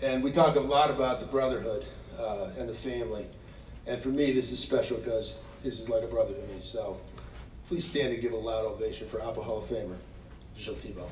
And 0.00 0.22
we 0.22 0.32
talk 0.32 0.56
a 0.56 0.60
lot 0.60 0.90
about 0.90 1.20
the 1.20 1.26
brotherhood 1.26 1.84
uh, 2.18 2.48
and 2.58 2.66
the 2.68 2.74
family. 2.74 3.26
And 3.86 4.02
for 4.02 4.08
me, 4.08 4.32
this 4.32 4.50
is 4.50 4.58
special 4.58 4.96
because 4.96 5.34
this 5.62 5.78
is 5.78 5.88
like 5.88 6.02
a 6.02 6.06
brother 6.06 6.32
to 6.32 6.40
me. 6.52 6.60
So 6.60 6.98
please 7.68 7.84
stand 7.84 8.12
and 8.14 8.22
give 8.22 8.32
a 8.32 8.36
loud 8.36 8.64
ovation 8.64 9.08
for 9.08 9.18
APBA 9.18 9.42
Hall 9.44 9.58
of 9.58 9.68
Famer, 9.68 9.98
Gilles 10.56 10.76
Thibault. 10.76 11.10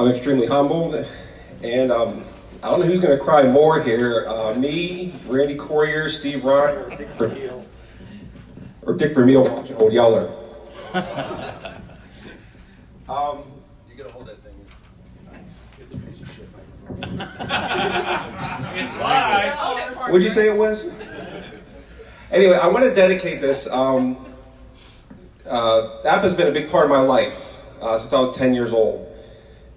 I'm 0.00 0.08
extremely 0.08 0.46
humbled, 0.46 1.06
and 1.62 1.92
um, 1.92 2.24
I 2.62 2.70
don't 2.70 2.80
know 2.80 2.86
who's 2.86 3.00
going 3.00 3.18
to 3.18 3.22
cry 3.22 3.42
more 3.42 3.82
here. 3.82 4.26
Uh, 4.26 4.54
me, 4.54 5.12
Randy 5.26 5.56
Corrier, 5.56 6.08
Steve 6.08 6.42
Ryan, 6.42 6.78
or 6.78 6.96
Dick 6.96 7.08
Vermeil. 7.18 7.66
Or 8.80 8.94
Dick 8.94 9.14
Vermeil 9.14 9.42
watching 9.42 9.76
Old 9.76 9.92
Yeller. 9.92 10.32
um, 13.10 13.44
You 13.90 13.96
gotta 13.98 14.10
hold 14.10 14.26
that 14.28 14.42
thing. 14.42 14.54
Get 15.76 15.90
the 15.90 15.98
piece 15.98 16.22
of 16.22 16.28
shit 16.28 16.48
It's 18.78 18.96
live. 18.96 19.96
What'd 19.98 20.22
you 20.22 20.30
say 20.30 20.48
it 20.48 20.56
was? 20.56 20.88
Anyway, 22.30 22.56
I 22.56 22.68
want 22.68 22.86
to 22.86 22.94
dedicate 22.94 23.42
this. 23.42 23.66
Um, 23.66 24.24
uh, 25.44 26.00
APBA's 26.06 26.32
been 26.32 26.46
a 26.46 26.52
big 26.52 26.70
part 26.70 26.86
of 26.86 26.90
my 26.90 27.02
life 27.02 27.38
uh, 27.82 27.98
since 27.98 28.14
I 28.14 28.20
was 28.20 28.34
10 28.34 28.54
years 28.54 28.72
old. 28.72 29.09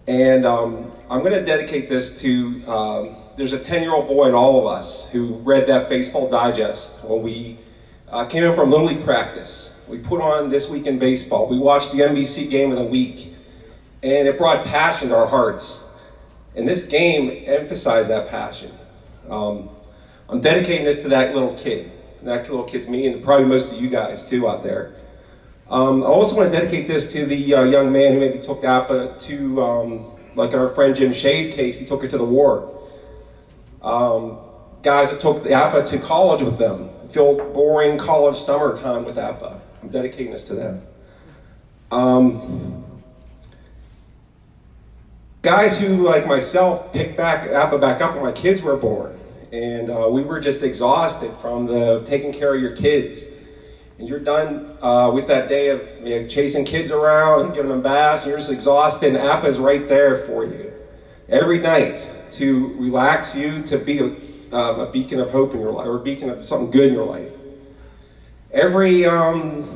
And 0.07 0.45
um, 0.45 0.91
I'm 1.09 1.19
going 1.19 1.33
to 1.33 1.45
dedicate 1.45 1.87
this 1.87 2.19
to, 2.21 2.63
um, 2.67 3.15
there's 3.37 3.53
a 3.53 3.59
10 3.59 3.81
year 3.81 3.93
old 3.93 4.07
boy 4.07 4.27
in 4.27 4.33
all 4.33 4.59
of 4.59 4.67
us 4.67 5.05
who 5.07 5.35
read 5.37 5.67
that 5.67 5.87
baseball 5.87 6.29
digest 6.29 6.91
when 7.03 7.21
we 7.21 7.57
uh, 8.09 8.25
came 8.25 8.43
in 8.43 8.53
from 8.53 8.69
Little 8.69 8.87
League 8.87 9.03
practice. 9.03 9.73
We 9.87 9.99
put 9.99 10.21
on 10.21 10.49
This 10.49 10.67
Week 10.67 10.87
in 10.87 10.99
Baseball. 10.99 11.47
We 11.47 11.57
watched 11.57 11.91
the 11.91 11.99
NBC 11.99 12.49
game 12.49 12.71
of 12.71 12.77
the 12.77 12.83
week, 12.83 13.33
and 14.01 14.27
it 14.27 14.37
brought 14.37 14.65
passion 14.65 15.09
to 15.09 15.15
our 15.15 15.25
hearts. 15.25 15.79
And 16.55 16.67
this 16.67 16.83
game 16.83 17.43
emphasized 17.45 18.09
that 18.09 18.27
passion. 18.27 18.71
Um, 19.29 19.69
I'm 20.29 20.41
dedicating 20.41 20.83
this 20.83 20.99
to 21.01 21.09
that 21.09 21.33
little 21.33 21.55
kid. 21.55 21.91
That 22.21 22.49
little 22.49 22.63
kid's 22.63 22.87
me, 22.87 23.07
and 23.07 23.21
probably 23.23 23.45
most 23.45 23.71
of 23.71 23.81
you 23.81 23.89
guys 23.89 24.27
too 24.27 24.47
out 24.47 24.63
there. 24.63 24.95
Um, 25.73 26.03
I 26.03 26.05
also 26.05 26.35
want 26.35 26.51
to 26.51 26.59
dedicate 26.59 26.87
this 26.87 27.11
to 27.13 27.25
the 27.25 27.55
uh, 27.55 27.63
young 27.63 27.91
man 27.91 28.13
who 28.13 28.19
maybe 28.19 28.37
took 28.37 28.61
APBA 28.61 29.17
to, 29.21 29.59
um, 29.59 30.05
like 30.35 30.53
our 30.53 30.67
friend 30.75 30.95
Jim 30.95 31.11
Shea's 31.11 31.51
case, 31.51 31.79
he 31.79 31.83
took 31.83 32.03
her 32.03 32.07
to 32.09 32.17
the 32.17 32.23
war. 32.23 32.79
Um, 33.81 34.37
guys 34.83 35.09
that 35.09 35.19
took 35.19 35.37
APBA 35.45 35.83
to 35.85 35.97
college 35.97 36.43
with 36.43 36.59
them, 36.59 36.91
feel 37.09 37.33
boring 37.53 37.97
college 37.97 38.39
summertime 38.39 39.03
with 39.03 39.15
APBA. 39.15 39.59
I'm 39.81 39.89
dedicating 39.89 40.29
this 40.29 40.43
to 40.43 40.53
them. 40.53 40.83
Um, 41.89 42.83
guys 45.41 45.79
who, 45.79 46.03
like 46.03 46.27
myself, 46.27 46.93
picked 46.93 47.17
back 47.17 47.49
APBA 47.49 47.81
back 47.81 47.99
up 47.99 48.13
when 48.13 48.21
my 48.21 48.31
kids 48.31 48.61
were 48.61 48.75
born. 48.75 49.17
And 49.51 49.89
uh, 49.89 50.07
we 50.11 50.21
were 50.23 50.39
just 50.39 50.61
exhausted 50.61 51.35
from 51.41 51.65
the 51.65 52.03
taking 52.05 52.31
care 52.31 52.53
of 52.53 52.61
your 52.61 52.75
kids. 52.75 53.25
And 54.03 54.09
you're 54.09 54.19
done 54.19 54.77
uh, 54.81 55.11
with 55.13 55.27
that 55.27 55.47
day 55.47 55.69
of 55.69 55.87
you 56.03 56.19
know, 56.19 56.27
chasing 56.27 56.65
kids 56.65 56.91
around 56.91 57.45
and 57.45 57.53
giving 57.53 57.69
them 57.69 57.81
baths, 57.81 58.23
and 58.23 58.31
you're 58.31 58.37
just 58.37 58.51
exhausted, 58.51 59.15
and 59.15 59.17
APBA 59.17 59.45
is 59.45 59.59
right 59.59 59.87
there 59.87 60.27
for 60.27 60.43
you 60.43 60.73
every 61.29 61.57
night 61.57 62.05
to 62.31 62.75
relax 62.77 63.33
you, 63.33 63.63
to 63.63 63.77
be 63.77 63.99
a, 63.99 64.07
uh, 64.53 64.89
a 64.89 64.91
beacon 64.91 65.21
of 65.21 65.29
hope 65.29 65.53
in 65.53 65.61
your 65.61 65.71
life, 65.71 65.87
or 65.87 66.01
a 66.01 66.03
beacon 66.03 66.29
of 66.29 66.45
something 66.45 66.69
good 66.69 66.87
in 66.87 66.93
your 66.93 67.05
life. 67.05 67.31
Every 68.51 69.05
um, 69.05 69.69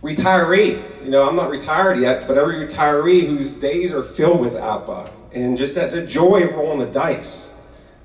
retiree, 0.00 1.04
you 1.04 1.10
know, 1.10 1.24
I'm 1.24 1.34
not 1.34 1.50
retired 1.50 1.98
yet, 1.98 2.28
but 2.28 2.38
every 2.38 2.64
retiree 2.64 3.26
whose 3.26 3.54
days 3.54 3.92
are 3.92 4.04
filled 4.04 4.38
with 4.38 4.52
APBA, 4.52 5.10
and 5.32 5.58
just 5.58 5.74
that 5.74 5.90
the 5.90 6.06
joy 6.06 6.44
of 6.44 6.54
rolling 6.54 6.78
the 6.78 6.86
dice. 6.86 7.50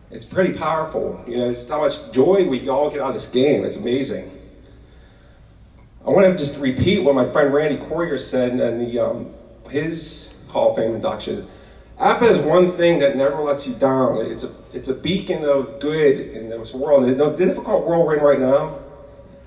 It's 0.10 0.26
pretty 0.26 0.58
powerful. 0.58 1.24
You 1.28 1.38
know, 1.38 1.50
it's 1.52 1.68
how 1.68 1.82
much 1.82 2.12
joy 2.12 2.48
we 2.48 2.68
all 2.68 2.90
get 2.90 3.02
out 3.02 3.10
of 3.10 3.14
this 3.14 3.28
game. 3.28 3.64
It's 3.64 3.76
amazing. 3.76 4.39
I 6.10 6.12
want 6.12 6.26
to 6.26 6.44
just 6.44 6.58
repeat 6.58 7.04
what 7.04 7.14
my 7.14 7.32
friend 7.32 7.54
Randy 7.54 7.78
Corrier 7.86 8.18
said 8.18 8.54
in 8.54 8.80
the, 8.80 8.98
um, 8.98 9.32
his 9.70 10.34
Hall 10.48 10.72
of 10.72 10.76
Fame 10.76 10.96
induction. 10.96 11.48
APBA 12.00 12.32
is 12.32 12.40
one 12.40 12.76
thing 12.78 12.98
that 12.98 13.16
never 13.16 13.44
lets 13.44 13.68
you 13.68 13.76
down. 13.76 14.18
It's 14.26 14.42
a, 14.42 14.52
it's 14.74 14.88
a 14.88 14.96
beacon 14.96 15.46
of 15.46 15.80
good 15.80 16.20
in 16.20 16.50
this 16.50 16.74
world. 16.74 17.08
In 17.08 17.16
the 17.16 17.30
difficult 17.36 17.86
world 17.86 18.08
we're 18.08 18.18
in 18.18 18.24
right 18.24 18.40
now, 18.40 18.80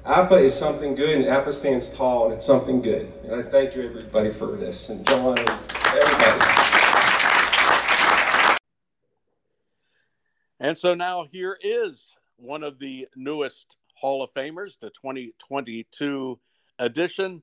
APBA 0.06 0.44
is 0.44 0.54
something 0.54 0.94
good, 0.94 1.10
and 1.10 1.24
APBA 1.24 1.52
stands 1.52 1.88
tall, 1.88 2.26
and 2.26 2.34
it's 2.34 2.46
something 2.46 2.80
good. 2.80 3.12
And 3.24 3.34
I 3.34 3.42
thank 3.42 3.74
you, 3.74 3.82
everybody, 3.82 4.32
for 4.32 4.56
this, 4.56 4.88
and 4.88 5.04
John, 5.04 5.36
everybody. 5.40 6.44
And 10.60 10.78
so 10.78 10.94
now 10.94 11.26
here 11.28 11.58
is 11.60 12.14
one 12.36 12.62
of 12.62 12.78
the 12.78 13.08
newest 13.16 13.78
Hall 13.96 14.22
of 14.22 14.32
Famers, 14.34 14.78
the 14.78 14.90
2022 14.90 16.38
edition, 16.82 17.42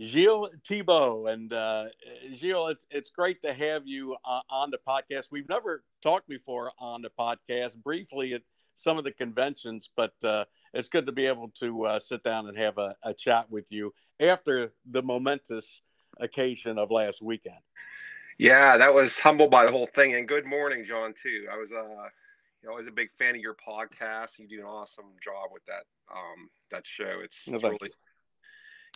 Gilles 0.00 0.48
Thibault. 0.66 1.26
And 1.26 1.52
uh, 1.52 1.86
Gilles, 2.34 2.68
it's, 2.68 2.86
it's 2.90 3.10
great 3.10 3.42
to 3.42 3.52
have 3.52 3.86
you 3.86 4.16
uh, 4.24 4.40
on 4.50 4.70
the 4.70 4.78
podcast. 4.78 5.26
We've 5.30 5.48
never 5.48 5.84
talked 6.02 6.28
before 6.28 6.72
on 6.78 7.02
the 7.02 7.10
podcast, 7.10 7.76
briefly 7.76 8.34
at 8.34 8.42
some 8.74 8.98
of 8.98 9.04
the 9.04 9.12
conventions, 9.12 9.90
but 9.94 10.14
uh, 10.24 10.44
it's 10.72 10.88
good 10.88 11.06
to 11.06 11.12
be 11.12 11.26
able 11.26 11.48
to 11.60 11.84
uh, 11.84 11.98
sit 11.98 12.24
down 12.24 12.48
and 12.48 12.56
have 12.56 12.78
a, 12.78 12.96
a 13.02 13.12
chat 13.12 13.50
with 13.50 13.70
you 13.70 13.92
after 14.18 14.72
the 14.90 15.02
momentous 15.02 15.82
occasion 16.18 16.78
of 16.78 16.90
last 16.90 17.20
weekend. 17.20 17.58
Yeah, 18.38 18.78
that 18.78 18.94
was 18.94 19.18
humbled 19.18 19.50
by 19.50 19.66
the 19.66 19.70
whole 19.70 19.88
thing. 19.94 20.14
And 20.14 20.26
good 20.26 20.46
morning, 20.46 20.86
John, 20.88 21.14
too. 21.22 21.46
I 21.52 21.56
was 21.58 21.70
uh 21.70 22.08
you 22.62 22.68
know, 22.68 22.74
I 22.74 22.78
was 22.78 22.86
a 22.86 22.92
big 22.92 23.10
fan 23.18 23.34
of 23.34 23.40
your 23.40 23.54
podcast. 23.54 24.38
You 24.38 24.48
do 24.48 24.60
an 24.60 24.66
awesome 24.66 25.12
job 25.22 25.50
with 25.52 25.64
that 25.66 25.84
um 26.10 26.48
that 26.70 26.86
show. 26.86 27.20
It's, 27.22 27.36
it's 27.46 27.62
really 27.62 27.92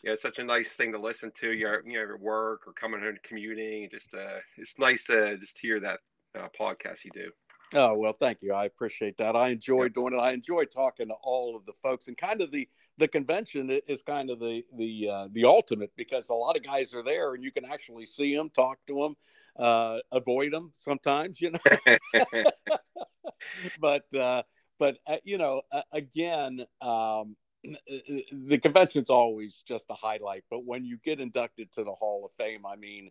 yeah, 0.03 0.13
it's 0.13 0.23
such 0.23 0.39
a 0.39 0.45
nice 0.45 0.71
thing 0.71 0.93
to 0.93 0.99
listen 0.99 1.33
to. 1.41 1.53
You're 1.53 1.83
you 1.87 1.95
know, 1.95 2.15
at 2.15 2.21
work 2.21 2.63
or 2.67 2.73
coming 2.73 3.01
home 3.01 3.17
commuting. 3.23 3.89
Just 3.91 4.15
uh 4.15 4.39
it's 4.57 4.79
nice 4.79 5.05
to 5.05 5.37
just 5.39 5.59
hear 5.59 5.81
that 5.81 6.01
uh, 6.39 6.49
podcast 6.59 7.05
you 7.05 7.11
do. 7.15 7.31
Oh 7.75 7.95
well, 7.95 8.13
thank 8.13 8.43
you. 8.43 8.53
I 8.53 8.67
appreciate 8.67 9.17
that. 9.19 9.35
I 9.35 9.49
enjoy 9.49 9.85
yep. 9.85 9.95
doing 9.95 10.15
it. 10.15 10.19
I 10.19 10.33
enjoy 10.33 10.67
talking 10.67 11.09
to 11.09 11.15
all 11.21 11.57
of 11.57 11.67
the 11.67 11.73
folks, 11.83 12.07
and 12.07 12.17
kind 12.17 12.41
of 12.41 12.53
the 12.53 12.69
the 12.97 13.09
convention 13.09 13.71
is 13.89 14.03
kind 14.03 14.31
of 14.31 14.39
the 14.39 14.65
the 14.77 15.09
uh, 15.11 15.29
the 15.33 15.45
ultimate 15.45 15.91
because 15.97 16.29
a 16.29 16.35
lot 16.35 16.57
of 16.57 16.63
guys 16.63 16.95
are 16.95 17.03
there, 17.03 17.35
and 17.35 17.43
you 17.43 17.51
can 17.51 17.65
actually 17.65 18.07
see 18.07 18.37
them, 18.37 18.51
talk 18.51 18.79
to 18.87 18.95
them, 18.95 19.17
uh, 19.59 19.99
avoid 20.13 20.53
them 20.53 20.71
sometimes, 20.75 21.41
you 21.41 21.51
know. 21.51 21.97
but 23.81 24.15
uh, 24.15 24.43
but 24.79 24.99
uh, 25.07 25.17
you 25.25 25.39
know, 25.39 25.63
again, 25.91 26.65
um, 26.81 27.37
the 27.65 28.59
convention's 28.63 29.11
always 29.11 29.63
just 29.67 29.87
a 29.91 29.95
highlight. 29.95 30.45
But 30.51 30.65
when 30.65 30.85
you 30.85 30.99
get 31.05 31.21
inducted 31.21 31.73
to 31.73 31.85
the 31.85 31.93
Hall 31.93 32.25
of 32.25 32.33
Fame, 32.39 32.65
I 32.67 32.77
mean, 32.77 33.11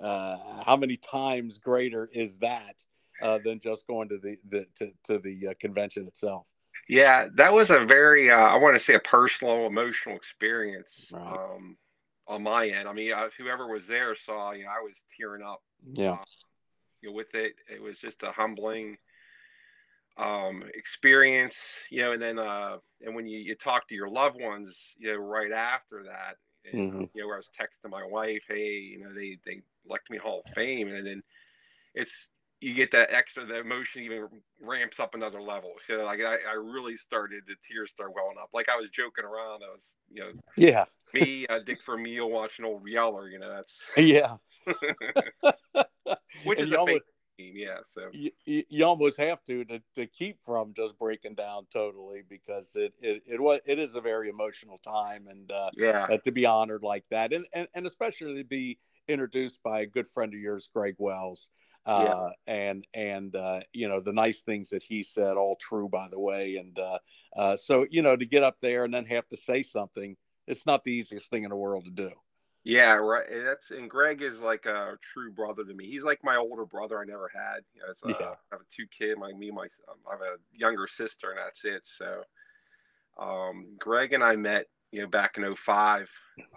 uh, 0.00 0.36
how 0.64 0.76
many 0.76 0.96
times 0.96 1.58
greater 1.58 2.08
is 2.12 2.38
that? 2.38 2.84
uh, 3.22 3.38
than 3.44 3.60
just 3.60 3.86
going 3.86 4.08
to 4.08 4.18
the, 4.18 4.36
the 4.48 4.66
to, 4.76 4.90
to 5.04 5.18
the 5.18 5.48
uh, 5.48 5.54
convention 5.60 6.06
itself. 6.06 6.46
Yeah, 6.88 7.28
that 7.36 7.52
was 7.52 7.70
a 7.70 7.84
very 7.84 8.30
uh, 8.30 8.36
I 8.36 8.56
want 8.56 8.76
to 8.76 8.80
say 8.80 8.94
a 8.94 9.00
personal, 9.00 9.66
emotional 9.66 10.16
experience 10.16 11.10
right. 11.12 11.54
um, 11.54 11.76
on 12.26 12.42
my 12.42 12.68
end. 12.68 12.88
I 12.88 12.92
mean, 12.92 13.12
uh, 13.12 13.28
whoever 13.38 13.66
was 13.66 13.86
there 13.86 14.14
saw, 14.14 14.52
you 14.52 14.64
know, 14.64 14.70
I 14.70 14.82
was 14.82 14.94
tearing 15.16 15.42
up. 15.42 15.62
Yeah, 15.94 16.12
uh, 16.12 16.24
you 17.00 17.10
know, 17.10 17.14
with 17.14 17.34
it, 17.34 17.54
it 17.72 17.82
was 17.82 17.98
just 17.98 18.22
a 18.22 18.32
humbling 18.32 18.96
um 20.16 20.62
experience 20.74 21.58
you 21.90 22.00
know 22.00 22.12
and 22.12 22.22
then 22.22 22.38
uh 22.38 22.76
and 23.00 23.14
when 23.16 23.26
you, 23.26 23.38
you 23.38 23.56
talk 23.56 23.88
to 23.88 23.94
your 23.96 24.08
loved 24.08 24.36
ones 24.40 24.76
you 24.96 25.12
know 25.12 25.18
right 25.18 25.50
after 25.50 26.04
that 26.04 26.36
and, 26.70 26.92
mm-hmm. 26.92 27.00
you 27.14 27.22
know 27.22 27.26
where 27.26 27.36
i 27.36 27.38
was 27.38 27.50
texting 27.60 27.90
my 27.90 28.06
wife 28.06 28.42
hey 28.48 28.78
you 28.78 29.00
know 29.00 29.12
they 29.12 29.38
they 29.44 29.60
elected 29.88 30.10
me 30.10 30.18
hall 30.18 30.42
of 30.46 30.54
fame 30.54 30.88
and 30.88 31.04
then 31.04 31.22
it's 31.94 32.28
you 32.64 32.74
get 32.74 32.90
that 32.92 33.12
extra 33.12 33.44
the 33.44 33.58
emotion 33.58 34.02
even 34.02 34.26
ramps 34.60 34.98
up 34.98 35.14
another 35.14 35.42
level. 35.42 35.72
So 35.86 35.96
like 36.04 36.20
I, 36.20 36.36
I 36.50 36.54
really 36.54 36.96
started 36.96 37.42
the 37.46 37.54
tears 37.68 37.90
start 37.90 38.14
welling 38.14 38.36
up. 38.40 38.48
Like 38.54 38.66
i 38.72 38.76
was 38.76 38.88
joking 38.90 39.24
around 39.24 39.62
i 39.62 39.72
was 39.72 39.96
you 40.10 40.22
know 40.22 40.30
yeah. 40.56 40.84
me 41.12 41.46
uh, 41.48 41.58
dick 41.66 41.78
vermeil 41.84 42.30
watching 42.30 42.64
old 42.64 42.82
yeller 42.88 43.28
you 43.28 43.38
know 43.38 43.50
that's 43.50 43.82
yeah. 43.96 44.36
Which 46.44 46.58
and 46.60 46.68
is 46.68 46.72
a 46.72 46.78
almost, 46.78 47.02
team 47.36 47.54
yeah 47.56 47.78
so 47.84 48.08
you, 48.12 48.30
you 48.44 48.84
almost 48.84 49.16
have 49.18 49.44
to, 49.44 49.64
to 49.64 49.82
to 49.94 50.06
keep 50.06 50.38
from 50.44 50.72
just 50.74 50.98
breaking 50.98 51.34
down 51.34 51.66
totally 51.72 52.22
because 52.28 52.72
it 52.76 52.92
it 53.00 53.22
it 53.26 53.40
was 53.40 53.60
it 53.66 53.78
is 53.78 53.94
a 53.96 54.00
very 54.00 54.28
emotional 54.28 54.78
time 54.78 55.26
and 55.28 55.50
uh 55.50 55.70
yeah 55.74 56.06
uh, 56.10 56.18
to 56.24 56.32
be 56.32 56.46
honored 56.46 56.82
like 56.82 57.04
that 57.10 57.32
and, 57.32 57.46
and 57.52 57.68
and 57.74 57.86
especially 57.86 58.36
to 58.36 58.44
be 58.44 58.78
introduced 59.08 59.62
by 59.62 59.80
a 59.80 59.86
good 59.86 60.08
friend 60.08 60.32
of 60.32 60.40
yours 60.40 60.68
greg 60.72 60.94
wells 60.98 61.48
uh, 61.86 62.30
yeah. 62.48 62.54
and 62.54 62.86
and 62.94 63.36
uh, 63.36 63.60
you 63.72 63.88
know 63.88 64.00
the 64.00 64.12
nice 64.12 64.42
things 64.42 64.70
that 64.70 64.82
he 64.82 65.02
said, 65.02 65.36
all 65.36 65.56
true 65.56 65.88
by 65.88 66.08
the 66.08 66.18
way. 66.18 66.56
And 66.56 66.78
uh, 66.78 66.98
uh, 67.36 67.56
so 67.56 67.86
you 67.90 68.02
know 68.02 68.16
to 68.16 68.24
get 68.24 68.42
up 68.42 68.56
there 68.60 68.84
and 68.84 68.94
then 68.94 69.04
have 69.06 69.28
to 69.28 69.36
say 69.36 69.62
something, 69.62 70.16
it's 70.46 70.66
not 70.66 70.84
the 70.84 70.92
easiest 70.92 71.30
thing 71.30 71.44
in 71.44 71.50
the 71.50 71.56
world 71.56 71.84
to 71.84 71.90
do. 71.90 72.10
Yeah, 72.64 72.92
right. 72.94 73.26
That's 73.44 73.70
and 73.70 73.90
Greg 73.90 74.22
is 74.22 74.40
like 74.40 74.64
a 74.64 74.96
true 75.12 75.30
brother 75.30 75.64
to 75.64 75.74
me. 75.74 75.86
He's 75.86 76.04
like 76.04 76.20
my 76.24 76.36
older 76.36 76.64
brother 76.64 76.98
I 76.98 77.04
never 77.04 77.30
had. 77.32 77.60
You 77.74 77.82
know, 77.82 78.14
uh, 78.14 78.16
yeah. 78.18 78.26
I 78.30 78.54
have 78.54 78.60
a 78.60 78.74
two 78.74 78.86
kid, 78.96 79.18
my 79.18 79.32
me, 79.32 79.50
my 79.50 79.64
um, 79.88 79.98
I 80.08 80.12
have 80.12 80.20
a 80.20 80.36
younger 80.54 80.86
sister, 80.86 81.30
and 81.30 81.38
that's 81.38 81.64
it. 81.64 81.82
So, 81.84 82.22
um, 83.22 83.66
Greg 83.78 84.14
and 84.14 84.24
I 84.24 84.36
met, 84.36 84.66
you 84.92 85.02
know, 85.02 85.08
back 85.08 85.36
in 85.36 85.54
05, 85.54 86.08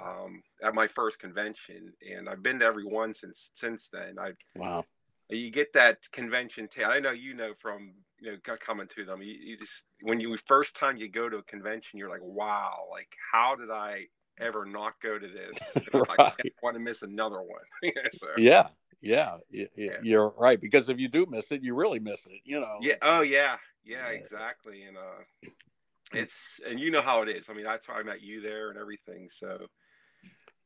um, 0.01 0.41
at 0.63 0.73
my 0.73 0.87
first 0.87 1.19
convention, 1.19 1.91
and 2.09 2.29
I've 2.29 2.41
been 2.41 2.59
to 2.59 2.65
every 2.65 2.85
one 2.85 3.13
since 3.13 3.51
since 3.55 3.89
then. 3.91 4.17
I 4.17 4.31
wow 4.55 4.85
you 5.29 5.51
get 5.51 5.73
that 5.73 5.99
convention 6.11 6.67
tail. 6.67 6.89
I 6.89 6.99
know 6.99 7.11
you 7.11 7.33
know 7.33 7.53
from 7.61 7.91
you 8.19 8.31
know 8.31 8.57
coming 8.65 8.87
to 8.95 9.05
them. 9.05 9.21
You, 9.21 9.33
you 9.33 9.57
just 9.57 9.83
when 10.01 10.19
you 10.19 10.37
first 10.47 10.75
time 10.75 10.97
you 10.97 11.09
go 11.09 11.29
to 11.29 11.37
a 11.37 11.43
convention, 11.43 11.99
you're 11.99 12.09
like, 12.09 12.23
wow, 12.23 12.85
like 12.91 13.09
how 13.31 13.55
did 13.55 13.69
I 13.69 14.05
ever 14.39 14.65
not 14.65 14.93
go 15.01 15.17
to 15.17 15.27
this? 15.27 15.85
right. 15.93 16.05
I 16.19 16.33
want 16.61 16.75
to 16.75 16.79
miss 16.79 17.01
another 17.01 17.41
one. 17.41 17.61
so, 18.13 18.27
yeah, 18.37 18.67
yeah, 19.01 19.37
yeah, 19.49 19.67
you're 20.01 20.33
right 20.37 20.59
because 20.59 20.89
if 20.89 20.99
you 20.99 21.07
do 21.07 21.25
miss 21.29 21.51
it, 21.51 21.63
you 21.63 21.75
really 21.75 21.99
miss 21.99 22.25
it. 22.25 22.41
You 22.43 22.59
know. 22.59 22.77
Yeah. 22.81 22.95
Oh 23.01 23.21
yeah. 23.21 23.57
Yeah. 23.83 24.07
Exactly. 24.07 24.83
And 24.83 24.97
uh, 24.97 25.49
it's 26.13 26.59
and 26.67 26.79
you 26.79 26.91
know 26.91 27.01
how 27.01 27.21
it 27.21 27.29
is. 27.29 27.49
I 27.49 27.53
mean, 27.53 27.65
that's 27.65 27.87
how 27.87 27.93
I 27.93 28.03
met 28.03 28.21
you 28.21 28.41
there 28.41 28.69
and 28.69 28.79
everything. 28.79 29.29
So. 29.29 29.67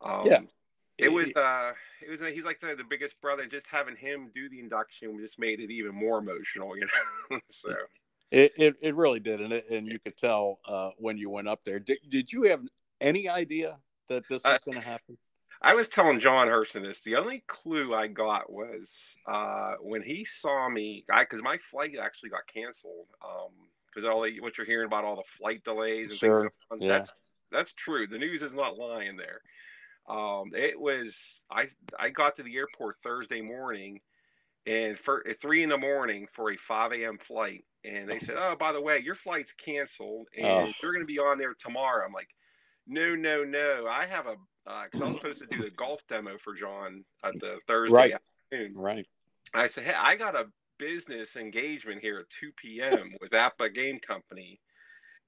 Um, 0.04 0.26
yeah 0.26 0.40
it 1.02 1.12
was 1.12 1.32
uh 1.36 1.74
it 2.06 2.10
was 2.10 2.22
he's 2.34 2.46
like 2.46 2.60
the, 2.60 2.76
the 2.76 2.84
biggest 2.84 3.20
brother 3.22 3.46
just 3.46 3.68
having 3.68 3.96
him 3.96 4.30
do 4.34 4.50
the 4.50 4.60
induction 4.60 5.18
just 5.20 5.40
made 5.40 5.60
it 5.60 5.72
even 5.72 5.94
more 5.94 6.20
emotional 6.20 6.78
you 6.78 6.88
know 7.30 7.40
so 7.50 7.74
it, 8.32 8.54
it, 8.56 8.76
it 8.82 8.96
really 8.96 9.20
did 9.20 9.42
and 9.42 9.52
it, 9.52 9.70
and 9.70 9.88
you 9.88 10.00
could 10.00 10.16
tell 10.16 10.60
uh 10.68 10.92
when 10.98 11.18
you 11.18 11.30
went 11.30 11.48
up 11.48 11.64
there 11.66 11.80
did, 11.80 11.98
did 12.10 12.32
you 12.32 12.44
have 12.44 12.62
any 13.02 13.28
idea 13.28 13.78
that 14.10 14.24
this 14.30 14.44
was 14.44 14.62
going 14.62 14.80
to 14.80 14.86
happen 14.86 15.18
i 15.62 15.74
was 15.74 15.90
telling 15.90 16.20
john 16.20 16.48
Herson 16.48 16.84
this 16.84 17.02
the 17.02 17.16
only 17.16 17.44
clue 17.48 17.94
i 17.94 18.08
got 18.08 18.52
was 18.52 19.18
uh 19.28 19.74
when 19.82 20.02
he 20.02 20.26
saw 20.26 20.70
me 20.70 21.04
because 21.20 21.42
my 21.42 21.58
flight 21.58 21.94
actually 22.02 22.30
got 22.30 22.42
canceled 22.54 23.08
um 23.24 23.52
because 23.94 24.08
all 24.08 24.22
the, 24.22 24.40
what 24.40 24.58
you're 24.58 24.68
hearing 24.68 24.88
about 24.88 25.04
all 25.04 25.16
the 25.16 25.24
flight 25.38 25.64
delays 25.64 26.10
and 26.10 26.18
sure. 26.18 26.52
things 26.70 26.82
yeah. 26.82 26.98
that's 26.98 27.14
that's 27.52 27.74
true 27.74 28.08
the 28.08 28.18
news 28.18 28.42
is 28.42 28.54
not 28.54 28.78
lying 28.78 29.18
there 29.18 29.42
um, 30.10 30.52
it 30.54 30.80
was 30.80 31.16
I 31.50 31.70
I 31.98 32.10
got 32.10 32.36
to 32.38 32.44
the 32.44 32.56
airport 32.56 32.98
Thursday 33.04 33.42
morning, 33.42 34.02
and 34.66 34.98
for 34.98 35.26
at 35.28 35.40
three 35.42 35.64
in 35.64 35.70
the 35.70 35.78
morning 35.78 36.28
for 36.34 36.52
a 36.52 36.58
five 36.58 36.92
a.m. 36.92 37.18
flight, 37.18 37.64
and 37.86 38.10
they 38.10 38.20
said, 38.20 38.36
"Oh, 38.38 38.56
by 38.60 38.74
the 38.74 38.82
way, 38.82 39.00
your 39.04 39.16
flight's 39.16 39.54
canceled, 39.54 40.28
and 40.36 40.46
oh. 40.46 40.72
you're 40.82 40.92
going 40.92 41.04
to 41.04 41.08
be 41.08 41.20
on 41.20 41.38
there 41.38 41.54
tomorrow." 41.54 42.06
I'm 42.06 42.14
like, 42.14 42.30
"No, 42.92 43.16
no, 43.16 43.44
no! 43.44 43.88
I 43.90 44.06
have 44.06 44.28
a 44.28 44.36
because 44.66 45.02
uh, 45.02 45.06
I 45.06 45.08
was 45.08 45.16
supposed 45.16 45.40
to 45.40 45.48
do 45.48 45.64
the 45.64 45.72
golf 45.78 46.02
demo 46.08 46.38
for 46.44 46.54
John 46.54 47.04
at 47.24 47.34
the 47.40 47.60
Thursday 47.68 47.94
right. 47.94 48.14
afternoon. 48.14 48.74
Right. 48.76 49.08
I 49.54 49.68
said, 49.68 49.86
"Hey, 49.86 49.96
I 49.98 50.16
got 50.16 50.36
a 50.36 50.46
business 50.78 51.36
engagement 51.36 52.02
here 52.02 52.20
at 52.20 52.26
2 52.40 52.52
p.m. 52.62 53.16
with 53.20 53.32
APBA 53.32 53.74
Game 53.74 54.00
Company." 54.00 54.60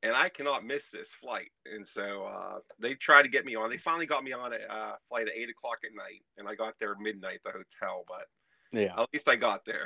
and 0.04 0.14
I 0.14 0.30
cannot 0.30 0.66
miss 0.66 0.90
this 0.92 1.10
flight. 1.20 1.50
And 1.66 1.88
so 1.88 2.26
uh, 2.26 2.60
they 2.78 2.94
tried 2.94 3.24
to 3.24 3.30
get 3.30 3.46
me 3.46 3.56
on. 3.56 3.70
They 3.70 3.78
finally 3.78 4.06
got 4.06 4.24
me 4.24 4.34
on 4.34 4.52
a 4.52 4.58
uh, 4.58 4.96
flight 5.08 5.28
at 5.28 5.34
eight 5.34 5.50
o'clock 5.50 5.78
at 5.86 5.96
night, 5.96 6.22
and 6.38 6.48
I 6.48 6.56
got 6.56 6.74
there 6.80 6.94
midnight 7.00 7.40
at 7.46 7.54
the 7.54 7.64
hotel. 7.82 8.04
But 8.08 8.78
yeah, 8.78 9.02
at 9.02 9.08
least 9.14 9.30
I 9.30 9.38
got 9.38 9.62
there. 9.66 9.86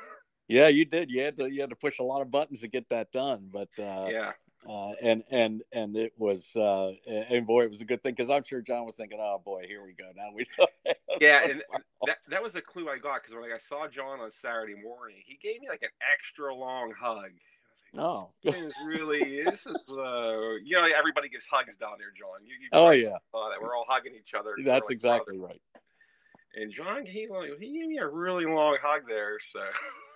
yeah, 0.48 0.68
you 0.68 0.86
did. 0.86 1.10
You 1.10 1.20
had 1.20 1.36
to 1.36 1.52
you 1.52 1.60
had 1.60 1.70
to 1.70 1.76
push 1.76 1.98
a 1.98 2.02
lot 2.02 2.22
of 2.22 2.30
buttons 2.30 2.60
to 2.60 2.68
get 2.68 2.88
that 2.88 3.12
done. 3.12 3.50
But 3.52 3.68
uh, 3.78 4.08
yeah. 4.10 4.32
Uh, 4.68 4.92
and 5.02 5.22
and 5.30 5.62
and 5.72 5.96
it 5.96 6.12
was 6.18 6.54
uh, 6.56 6.92
and 7.06 7.46
boy, 7.46 7.62
it 7.62 7.70
was 7.70 7.80
a 7.80 7.84
good 7.84 8.02
thing 8.02 8.14
because 8.14 8.30
I'm 8.30 8.42
sure 8.42 8.60
John 8.60 8.86
was 8.86 8.96
thinking, 8.96 9.18
"Oh 9.20 9.40
boy, 9.44 9.64
here 9.66 9.84
we 9.84 9.92
go." 9.92 10.10
Now 10.16 10.30
we 10.34 10.46
yeah, 11.20 11.44
and 11.48 11.62
that 12.06 12.18
that 12.28 12.42
was 12.42 12.52
the 12.52 12.60
clue 12.60 12.88
I 12.88 12.98
got 12.98 13.22
because 13.22 13.34
when 13.34 13.44
I 13.44 13.58
saw 13.58 13.86
John 13.88 14.20
on 14.20 14.30
Saturday 14.32 14.74
morning, 14.74 15.16
he 15.24 15.38
gave 15.40 15.60
me 15.60 15.68
like 15.68 15.82
an 15.82 15.90
extra 16.12 16.52
long 16.52 16.92
hug, 16.98 17.30
Oh, 17.96 18.30
it's 18.42 18.74
really 18.84 19.44
this 19.44 19.66
is 19.66 19.84
uh, 19.88 20.56
you 20.62 20.76
know 20.76 20.86
everybody 20.96 21.28
gives 21.28 21.46
hugs 21.46 21.76
down 21.76 21.92
there, 21.98 22.12
John. 22.16 22.44
You, 22.44 22.54
you 22.60 22.68
oh 22.72 22.90
yeah, 22.90 23.16
that 23.32 23.62
we're 23.62 23.74
all 23.74 23.86
hugging 23.88 24.12
each 24.14 24.34
other. 24.38 24.54
That's 24.62 24.88
like 24.88 24.94
exactly 24.94 25.38
brothers. 25.38 25.60
right. 25.74 25.82
And 26.62 26.72
John, 26.72 27.06
he 27.06 27.28
he 27.60 27.72
gave 27.78 27.88
me 27.88 27.98
a 27.98 28.06
really 28.06 28.44
long 28.44 28.76
hug 28.82 29.02
there, 29.08 29.38
so 29.52 29.60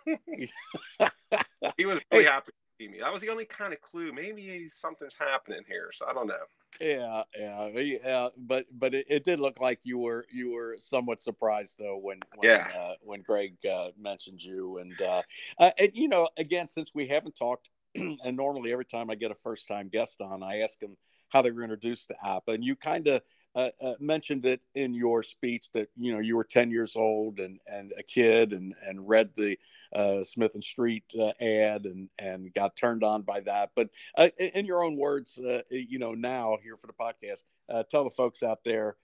he 1.77 1.87
was 1.87 1.99
really 2.11 2.25
hey. 2.25 2.31
happy 2.31 2.53
me. 2.89 2.99
That 3.01 3.13
was 3.13 3.23
the 3.23 3.29
only 3.29 3.45
kind 3.45 3.73
of 3.73 3.81
clue. 3.81 4.13
Maybe 4.13 4.69
something's 4.69 5.15
happening 5.19 5.63
here, 5.67 5.91
so 5.95 6.07
I 6.09 6.13
don't 6.13 6.27
know. 6.27 6.35
Yeah, 6.81 7.23
yeah, 7.39 7.69
yeah. 7.79 8.29
But 8.37 8.67
but 8.73 8.95
it, 8.95 9.07
it 9.09 9.25
did 9.25 9.41
look 9.41 9.61
like 9.61 9.81
you 9.83 9.99
were 9.99 10.27
you 10.33 10.53
were 10.53 10.77
somewhat 10.81 11.23
surprised 11.23 11.77
though 11.79 11.99
when 11.99 12.19
when 12.37 12.51
yeah. 12.51 12.69
uh, 12.77 12.95
when 13.03 13.23
Greg 13.23 13.55
uh, 13.71 13.91
mentioned 13.99 14.43
you 14.43 14.79
and 14.79 15.01
uh, 15.01 15.23
uh, 15.59 15.71
and 15.79 15.91
you 15.95 16.09
know 16.09 16.29
again 16.37 16.69
since 16.69 16.91
we 16.95 17.07
haven't 17.07 17.37
talked 17.37 17.69
and 17.95 18.37
normally 18.37 18.73
every 18.73 18.87
time 18.87 19.11
I 19.11 19.17
get 19.17 19.31
a 19.31 19.37
first 19.37 19.69
time 19.69 19.89
guest 19.89 20.21
on 20.21 20.43
I 20.43 20.61
ask 20.61 20.79
them 20.79 20.97
how 21.29 21.43
they 21.43 21.51
were 21.51 21.63
introduced 21.63 22.09
to 22.09 22.15
APBA 22.25 22.55
and 22.55 22.65
you 22.65 22.75
kind 22.75 23.07
of 23.09 23.23
uh, 23.55 23.71
uh, 23.81 23.95
mentioned 24.01 24.47
it 24.47 24.61
in 24.75 24.95
your 24.95 25.23
speech 25.23 25.69
that 25.75 25.89
you 25.97 26.13
know 26.13 26.21
you 26.21 26.37
were 26.37 26.45
10 26.45 26.71
years 26.71 26.97
old 26.97 27.39
and 27.39 27.59
and 27.67 27.93
a 27.99 28.03
kid 28.03 28.53
and 28.53 28.75
and 28.87 29.07
read 29.07 29.31
the 29.37 29.59
uh, 29.95 30.23
Smith 30.23 30.55
and 30.55 30.65
Street 30.65 31.05
uh, 31.19 31.33
ad 31.41 31.85
and 31.85 32.09
and 32.19 32.53
got 32.55 32.77
turned 32.77 33.05
on 33.05 33.23
by 33.23 33.41
that. 33.41 33.71
But 33.77 33.91
uh, 34.17 34.29
in 34.39 34.65
your 34.65 34.83
own 34.83 34.97
words, 34.97 35.39
uh, 35.39 35.63
you 35.71 35.99
know 35.99 36.15
now 36.15 36.57
here 36.63 36.77
for 36.77 36.87
the 36.87 36.93
podcast, 36.93 37.43
tell 37.91 38.05
the 38.05 38.11
folks 38.11 38.43
out 38.43 38.65
there, 38.65 38.97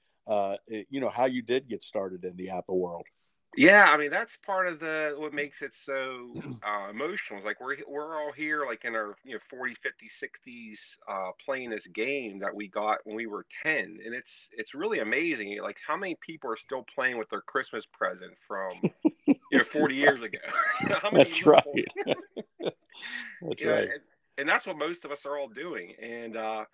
you 0.69 1.01
know 1.01 1.11
how 1.11 1.27
you 1.27 1.43
did 1.43 1.69
get 1.69 1.83
started 1.83 2.25
in 2.25 2.37
the 2.37 2.49
APBA 2.49 2.75
world. 2.75 3.07
Yeah, 3.57 3.85
I 3.85 3.97
mean 3.97 4.11
that's 4.11 4.37
part 4.45 4.69
of 4.69 4.79
the 4.79 5.15
what 5.17 5.33
makes 5.33 5.63
it 5.63 5.73
so 5.75 6.33
uh, 6.63 6.91
emotional. 6.91 7.39
It's 7.39 7.47
like 7.47 7.61
we're 7.61 7.77
we're 7.89 8.21
all 8.21 8.33
here 8.33 8.67
like 8.67 8.85
in 8.85 8.95
our 8.95 9.17
you 9.25 9.35
know 9.35 9.41
40, 9.51 9.75
50, 9.75 10.07
60s 10.07 10.79
uh, 11.11 11.31
playing 11.45 11.71
this 11.71 11.87
game 11.87 12.39
that 12.41 12.55
we 12.55 12.69
got 12.69 12.99
when 13.05 13.17
we 13.17 13.27
were 13.27 13.47
10 13.63 13.99
and 14.05 14.15
it's 14.15 14.49
it's 14.53 14.75
really 14.75 15.01
amazing 15.01 15.59
like 15.63 15.79
how 15.87 15.97
many 15.97 16.17
people 16.25 16.51
are 16.51 16.57
still 16.57 16.85
playing 16.95 17.19
with 17.19 17.29
their 17.31 17.41
Christmas 17.41 17.85
present 17.87 18.33
from 18.47 18.71
you 19.27 19.37
know 19.53 19.65
40 19.65 19.95
years 19.95 20.23
ago. 20.23 20.39
you 20.83 20.89
know, 20.91 20.99
that's 21.13 21.47
right. 21.47 21.65
that's 22.61 23.65
right. 23.65 23.89
And, 23.89 24.03
and, 24.37 24.49
that's 24.49 24.67
what 24.67 24.79
most 24.79 25.05
of 25.05 25.11
us 25.11 25.25
are 25.25 25.39
all 25.39 25.49
doing 25.49 25.95
and 26.01 26.37
uh 26.37 26.65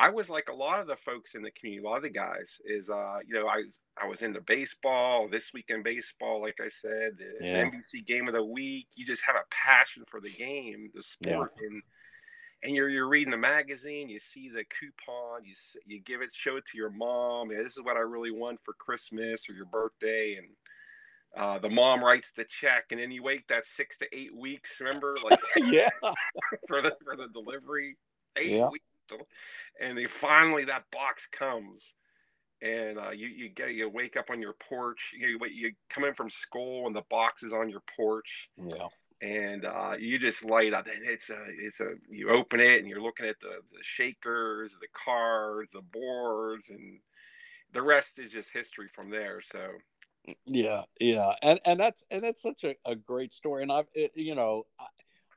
I 0.00 0.10
was 0.10 0.30
like 0.30 0.48
a 0.48 0.54
lot 0.54 0.78
of 0.78 0.86
the 0.86 0.96
folks 0.96 1.34
in 1.34 1.42
the 1.42 1.50
community, 1.50 1.84
a 1.84 1.88
lot 1.88 1.96
of 1.96 2.04
the 2.04 2.10
guys 2.10 2.60
is, 2.64 2.88
uh, 2.88 3.18
you 3.26 3.34
know, 3.34 3.48
I 3.48 3.64
I 4.00 4.06
was 4.06 4.22
into 4.22 4.40
baseball 4.40 5.28
this 5.28 5.50
weekend 5.52 5.82
baseball, 5.82 6.40
like 6.40 6.58
I 6.60 6.68
said, 6.68 7.18
the 7.18 7.44
yeah. 7.44 7.64
NBC 7.64 8.06
game 8.06 8.28
of 8.28 8.34
the 8.34 8.44
week. 8.44 8.86
You 8.94 9.04
just 9.04 9.24
have 9.26 9.34
a 9.34 9.42
passion 9.50 10.04
for 10.08 10.20
the 10.20 10.30
game, 10.30 10.90
the 10.94 11.02
sport, 11.02 11.52
yeah. 11.60 11.66
and 11.66 11.82
and 12.62 12.76
you're 12.76 12.88
you're 12.88 13.08
reading 13.08 13.32
the 13.32 13.38
magazine, 13.38 14.08
you 14.08 14.20
see 14.20 14.48
the 14.48 14.64
coupon, 14.78 15.44
you 15.44 15.54
you 15.84 16.00
give 16.00 16.22
it, 16.22 16.30
show 16.32 16.56
it 16.56 16.64
to 16.70 16.78
your 16.78 16.90
mom. 16.90 17.50
Yeah, 17.50 17.64
this 17.64 17.72
is 17.72 17.82
what 17.82 17.96
I 17.96 18.00
really 18.00 18.30
want 18.30 18.60
for 18.64 18.74
Christmas 18.74 19.48
or 19.48 19.54
your 19.54 19.66
birthday, 19.66 20.38
and 20.38 20.46
uh, 21.36 21.58
the 21.58 21.70
mom 21.70 22.04
writes 22.04 22.30
the 22.36 22.44
check, 22.44 22.84
and 22.92 23.00
then 23.00 23.10
you 23.10 23.24
wait 23.24 23.48
that 23.48 23.66
six 23.66 23.98
to 23.98 24.06
eight 24.12 24.34
weeks. 24.36 24.80
Remember, 24.80 25.16
like 25.28 25.40
yeah, 25.72 25.90
for 26.68 26.82
the 26.82 26.96
for 27.04 27.16
the 27.16 27.26
delivery, 27.32 27.96
eight 28.36 28.52
yeah. 28.52 28.68
weeks 28.68 28.84
and 29.80 29.96
they 29.96 30.06
finally 30.06 30.64
that 30.66 30.84
box 30.92 31.28
comes. 31.36 31.82
And 32.60 32.98
uh, 32.98 33.10
you 33.10 33.28
you 33.28 33.48
get 33.50 33.74
you 33.74 33.88
wake 33.88 34.16
up 34.16 34.30
on 34.30 34.42
your 34.42 34.54
porch 34.68 34.98
you 35.16 35.38
you 35.52 35.72
come 35.88 36.04
in 36.04 36.14
from 36.14 36.28
school 36.28 36.88
and 36.88 36.96
the 36.96 37.04
box 37.08 37.42
is 37.42 37.52
on 37.52 37.70
your 37.70 37.82
porch. 37.96 38.48
Yeah. 38.56 38.88
And 39.20 39.64
uh, 39.64 39.94
you 39.98 40.18
just 40.18 40.44
light 40.44 40.74
up 40.74 40.86
and 40.86 41.08
it's 41.08 41.30
a 41.30 41.38
it's 41.46 41.80
a 41.80 41.94
you 42.10 42.30
open 42.30 42.58
it 42.58 42.80
and 42.80 42.88
you're 42.88 43.02
looking 43.02 43.26
at 43.26 43.38
the 43.40 43.60
the 43.72 43.82
shakers 43.82 44.72
the 44.80 44.88
cards 44.92 45.70
the 45.72 45.82
boards 45.92 46.68
and 46.68 46.98
the 47.72 47.82
rest 47.82 48.18
is 48.18 48.30
just 48.30 48.48
history 48.52 48.88
from 48.92 49.10
there. 49.10 49.40
So 49.52 49.60
yeah 50.44 50.82
yeah. 50.98 51.34
And 51.42 51.60
and 51.64 51.78
that's 51.78 52.02
and 52.10 52.24
that's 52.24 52.42
such 52.42 52.64
a, 52.64 52.74
a 52.84 52.96
great 52.96 53.32
story. 53.32 53.62
And 53.62 53.70
i've 53.70 53.86
it, 53.94 54.12
you 54.16 54.34
know 54.34 54.64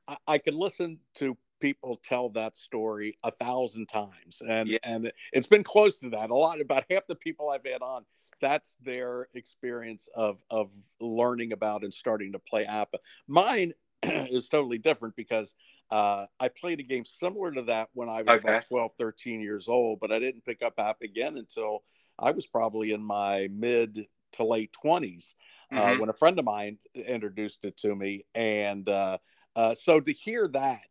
I, 0.07 0.17
I 0.28 0.38
could 0.39 0.55
listen 0.55 0.99
to 1.15 1.38
people 1.62 1.99
tell 2.03 2.30
that 2.30 2.57
story 2.57 3.16
a 3.24 3.32
thousand 3.32 3.88
times 3.88 4.41
and 4.47 4.68
yeah. 4.68 4.80
and 4.84 5.12
it's 5.32 5.47
been 5.47 5.64
close 5.64 5.99
to 5.99 6.09
that 6.09 6.30
a 6.30 6.36
lot 6.36 6.59
about 6.59 6.84
half 6.89 7.05
the 7.07 7.16
people 7.16 7.49
i've 7.49 7.66
had 7.66 7.82
on 7.82 8.03
that's 8.41 8.76
their 8.84 9.28
experience 9.36 10.09
of 10.16 10.39
of 10.49 10.70
learning 10.99 11.53
about 11.53 11.84
and 11.84 11.93
starting 11.93 12.32
to 12.32 12.39
play 12.39 12.66
APBA 12.66 12.97
mine 13.28 13.74
is 14.03 14.49
totally 14.49 14.80
different 14.80 15.16
because 15.16 15.55
uh, 15.91 16.26
i 16.39 16.47
played 16.47 16.80
a 16.80 16.84
game 16.84 17.05
similar 17.05 17.51
to 17.51 17.62
that 17.62 17.89
when 17.93 18.09
i 18.09 18.22
was 18.22 18.36
okay. 18.36 18.49
about 18.49 18.68
12 18.68 18.91
13 18.97 19.39
years 19.39 19.70
old 19.70 19.99
but 19.99 20.12
i 20.12 20.20
didn't 20.20 20.43
pick 20.43 20.62
up 20.64 20.74
app 20.80 21.01
again 21.01 21.38
until 21.38 21.84
i 22.20 22.32
was 22.32 22.47
probably 22.47 22.91
in 22.91 23.03
my 23.03 23.47
mid 23.53 24.07
to 24.34 24.43
late 24.43 24.74
20s 24.84 25.34
uh, 25.72 25.76
mm-hmm. 25.76 25.78
uh, 25.78 25.99
when 25.99 26.09
a 26.09 26.14
friend 26.14 26.39
of 26.39 26.45
mine 26.45 26.78
introduced 26.95 27.64
it 27.64 27.78
to 27.78 27.95
me 27.95 28.26
and 28.34 28.89
uh, 28.89 29.18
uh, 29.55 29.76
so 29.76 29.99
to 29.99 30.14
hear 30.14 30.47
that 30.47 30.82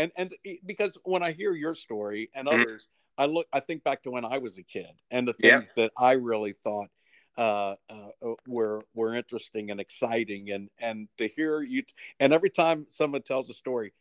and 0.00 0.12
and 0.16 0.34
because 0.64 0.96
when 1.04 1.22
I 1.22 1.32
hear 1.32 1.54
your 1.54 1.74
story 1.74 2.30
and 2.34 2.48
mm-hmm. 2.48 2.60
others, 2.60 2.88
I 3.18 3.26
look, 3.26 3.46
I 3.52 3.60
think 3.60 3.84
back 3.84 4.02
to 4.04 4.10
when 4.10 4.24
I 4.24 4.38
was 4.38 4.56
a 4.56 4.62
kid 4.62 4.90
and 5.10 5.28
the 5.28 5.34
things 5.34 5.70
yeah. 5.76 5.82
that 5.82 5.92
I 5.98 6.12
really 6.12 6.54
thought 6.64 6.88
uh, 7.36 7.74
uh, 7.90 8.32
were 8.46 8.82
were 8.94 9.14
interesting 9.14 9.70
and 9.70 9.78
exciting, 9.78 10.50
and 10.50 10.70
and 10.78 11.08
to 11.18 11.28
hear 11.28 11.60
you, 11.60 11.82
t- 11.82 11.92
and 12.18 12.32
every 12.32 12.50
time 12.50 12.86
someone 12.88 13.22
tells 13.22 13.50
a 13.50 13.54
story, 13.54 13.92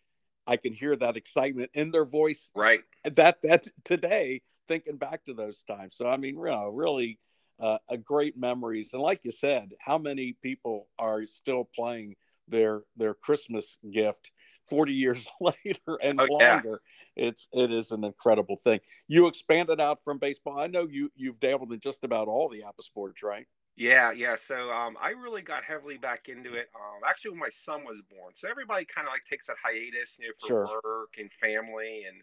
I 0.47 0.55
can 0.57 0.73
hear 0.73 0.95
that 0.95 1.17
excitement 1.17 1.71
in 1.73 1.91
their 1.91 2.05
voice. 2.05 2.49
Right. 2.55 2.81
That 3.03 3.41
that 3.43 3.67
today, 3.83 4.41
thinking 4.67 4.97
back 4.97 5.25
to 5.25 5.33
those 5.33 5.63
times. 5.63 5.97
So 5.97 6.07
I 6.07 6.17
mean, 6.17 6.35
you 6.37 6.45
know, 6.45 6.69
really. 6.69 7.19
Uh, 7.61 7.77
a 7.89 7.97
great 7.97 8.37
memories, 8.37 8.93
and 8.93 9.01
like 9.01 9.19
you 9.23 9.31
said, 9.31 9.73
how 9.81 9.97
many 9.97 10.31
people 10.41 10.87
are 10.97 11.25
still 11.25 11.67
playing 11.75 12.15
their 12.47 12.83
their 12.95 13.13
Christmas 13.13 13.77
gift 13.91 14.31
40 14.69 14.93
years 14.93 15.27
later 15.41 15.99
and 16.01 16.19
oh, 16.19 16.25
longer. 16.29 16.81
Yeah. 17.15 17.27
It's 17.27 17.49
it 17.51 17.71
is 17.71 17.91
an 17.91 18.03
incredible 18.03 18.57
thing. 18.63 18.79
You 19.07 19.27
expanded 19.27 19.81
out 19.81 20.03
from 20.03 20.19
baseball. 20.19 20.57
I 20.57 20.67
know 20.67 20.87
you 20.89 21.11
you've 21.15 21.39
dabbled 21.39 21.73
in 21.73 21.79
just 21.79 22.03
about 22.03 22.27
all 22.27 22.47
the 22.47 22.61
APBA 22.61 22.83
sports, 22.83 23.23
right? 23.23 23.45
Yeah, 23.75 24.11
yeah. 24.11 24.35
So 24.35 24.71
um, 24.71 24.95
I 25.01 25.09
really 25.09 25.41
got 25.41 25.63
heavily 25.63 25.97
back 25.97 26.27
into 26.27 26.53
it. 26.55 26.67
Um, 26.75 27.01
actually, 27.07 27.31
when 27.31 27.39
my 27.39 27.49
son 27.49 27.85
was 27.85 28.01
born, 28.09 28.33
so 28.35 28.49
everybody 28.49 28.85
kind 28.85 29.07
of 29.07 29.13
like 29.13 29.23
takes 29.29 29.47
that 29.47 29.55
hiatus, 29.63 30.15
you 30.19 30.27
know, 30.27 30.33
for 30.39 30.47
sure. 30.47 30.81
work 30.83 31.09
and 31.17 31.31
family, 31.31 32.03
and 32.07 32.17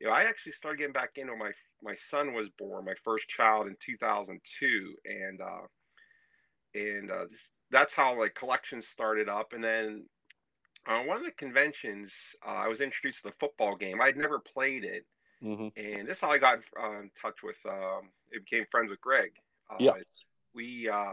you 0.00 0.06
know, 0.06 0.12
I 0.12 0.24
actually 0.24 0.52
started 0.52 0.78
getting 0.78 0.92
back 0.92 1.12
into 1.16 1.34
my 1.34 1.52
my 1.82 1.94
son 1.94 2.34
was 2.34 2.48
born, 2.58 2.84
my 2.84 2.94
first 3.04 3.26
child 3.28 3.68
in 3.68 3.76
2002, 3.84 4.94
and 5.06 5.40
uh, 5.40 5.66
and 6.74 7.10
uh, 7.10 7.24
that's 7.70 7.94
how 7.94 8.18
like 8.18 8.34
collections 8.34 8.86
started 8.86 9.28
up, 9.28 9.52
and 9.54 9.64
then 9.64 10.04
uh, 10.86 11.00
one 11.00 11.16
of 11.16 11.24
the 11.24 11.30
conventions, 11.32 12.12
uh, 12.46 12.50
I 12.50 12.68
was 12.68 12.80
introduced 12.80 13.22
to 13.22 13.28
the 13.28 13.34
football 13.38 13.76
game. 13.76 14.00
I'd 14.00 14.16
never 14.16 14.40
played 14.40 14.84
it, 14.84 15.06
mm-hmm. 15.42 15.68
and 15.76 16.08
this 16.08 16.18
is 16.18 16.20
how 16.20 16.30
I 16.30 16.38
got 16.38 16.58
uh, 16.80 17.00
in 17.00 17.10
touch 17.20 17.42
with. 17.42 17.56
Um, 17.68 18.10
it 18.30 18.44
became 18.44 18.66
friends 18.70 18.90
with 18.90 19.00
Greg. 19.00 19.32
Uh, 19.70 19.76
yeah, 19.78 19.92
we. 20.54 20.88
Uh, 20.88 21.12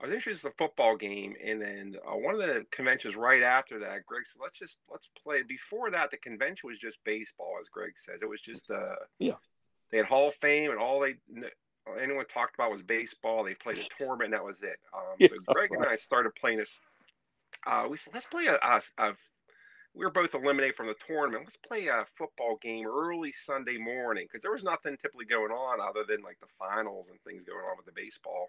I 0.00 0.06
was 0.06 0.12
introduced 0.12 0.42
to 0.42 0.48
the 0.48 0.54
football 0.58 0.96
game, 0.96 1.34
and 1.44 1.62
then 1.62 1.94
uh, 2.06 2.16
one 2.16 2.34
of 2.34 2.40
the 2.40 2.66
conventions 2.72 3.16
right 3.16 3.42
after 3.42 3.78
that, 3.80 4.06
Greg 4.06 4.26
said, 4.26 4.40
"Let's 4.42 4.58
just 4.58 4.76
let's 4.90 5.08
play." 5.22 5.42
Before 5.42 5.90
that, 5.90 6.10
the 6.10 6.16
convention 6.18 6.68
was 6.68 6.78
just 6.78 6.98
baseball, 7.04 7.54
as 7.60 7.68
Greg 7.68 7.92
says. 7.96 8.18
It 8.22 8.28
was 8.28 8.40
just 8.40 8.70
uh, 8.70 8.96
yeah. 9.18 9.34
They 9.90 9.98
had 9.98 10.06
Hall 10.06 10.28
of 10.28 10.34
Fame, 10.36 10.70
and 10.70 10.78
all 10.78 11.00
they 11.00 11.14
anyone 12.00 12.26
talked 12.26 12.54
about 12.54 12.70
was 12.70 12.82
baseball. 12.82 13.44
They 13.44 13.54
played 13.54 13.78
a 13.78 13.84
tournament, 13.98 14.26
and 14.26 14.32
that 14.34 14.44
was 14.44 14.62
it. 14.62 14.78
Um, 14.92 15.16
yeah, 15.18 15.28
so 15.28 15.36
Greg 15.52 15.70
right. 15.72 15.80
and 15.80 15.88
I 15.88 15.96
started 15.96 16.34
playing 16.34 16.58
this 16.58 16.78
uh, 17.66 17.86
we 17.88 17.96
said, 17.96 18.14
let's 18.14 18.26
play 18.26 18.46
a, 18.46 18.54
a, 18.54 18.80
a 18.98 19.12
we 19.94 20.04
were 20.04 20.10
both 20.10 20.34
eliminated 20.34 20.74
from 20.74 20.88
the 20.88 20.94
tournament. 21.06 21.44
Let's 21.44 21.58
play 21.68 21.86
a 21.86 22.04
football 22.18 22.58
game 22.60 22.86
early 22.86 23.32
Sunday 23.32 23.78
morning 23.78 24.26
because 24.26 24.42
there 24.42 24.52
was 24.52 24.64
nothing 24.64 24.96
typically 24.96 25.26
going 25.26 25.52
on 25.52 25.80
other 25.80 26.04
than 26.06 26.22
like 26.22 26.38
the 26.40 26.48
finals 26.58 27.08
and 27.08 27.18
things 27.20 27.44
going 27.44 27.60
on 27.60 27.76
with 27.76 27.86
the 27.86 27.92
baseball. 28.00 28.48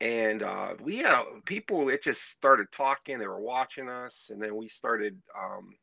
And 0.00 0.44
uh, 0.44 0.74
we 0.80 0.98
had 0.98 1.24
people. 1.44 1.88
It 1.88 2.04
just 2.04 2.22
started 2.22 2.68
talking. 2.70 3.18
They 3.18 3.26
were 3.26 3.40
watching 3.40 3.88
us, 3.88 4.28
and 4.30 4.40
then 4.40 4.54
we 4.54 4.68
started 4.68 5.20
um, 5.36 5.74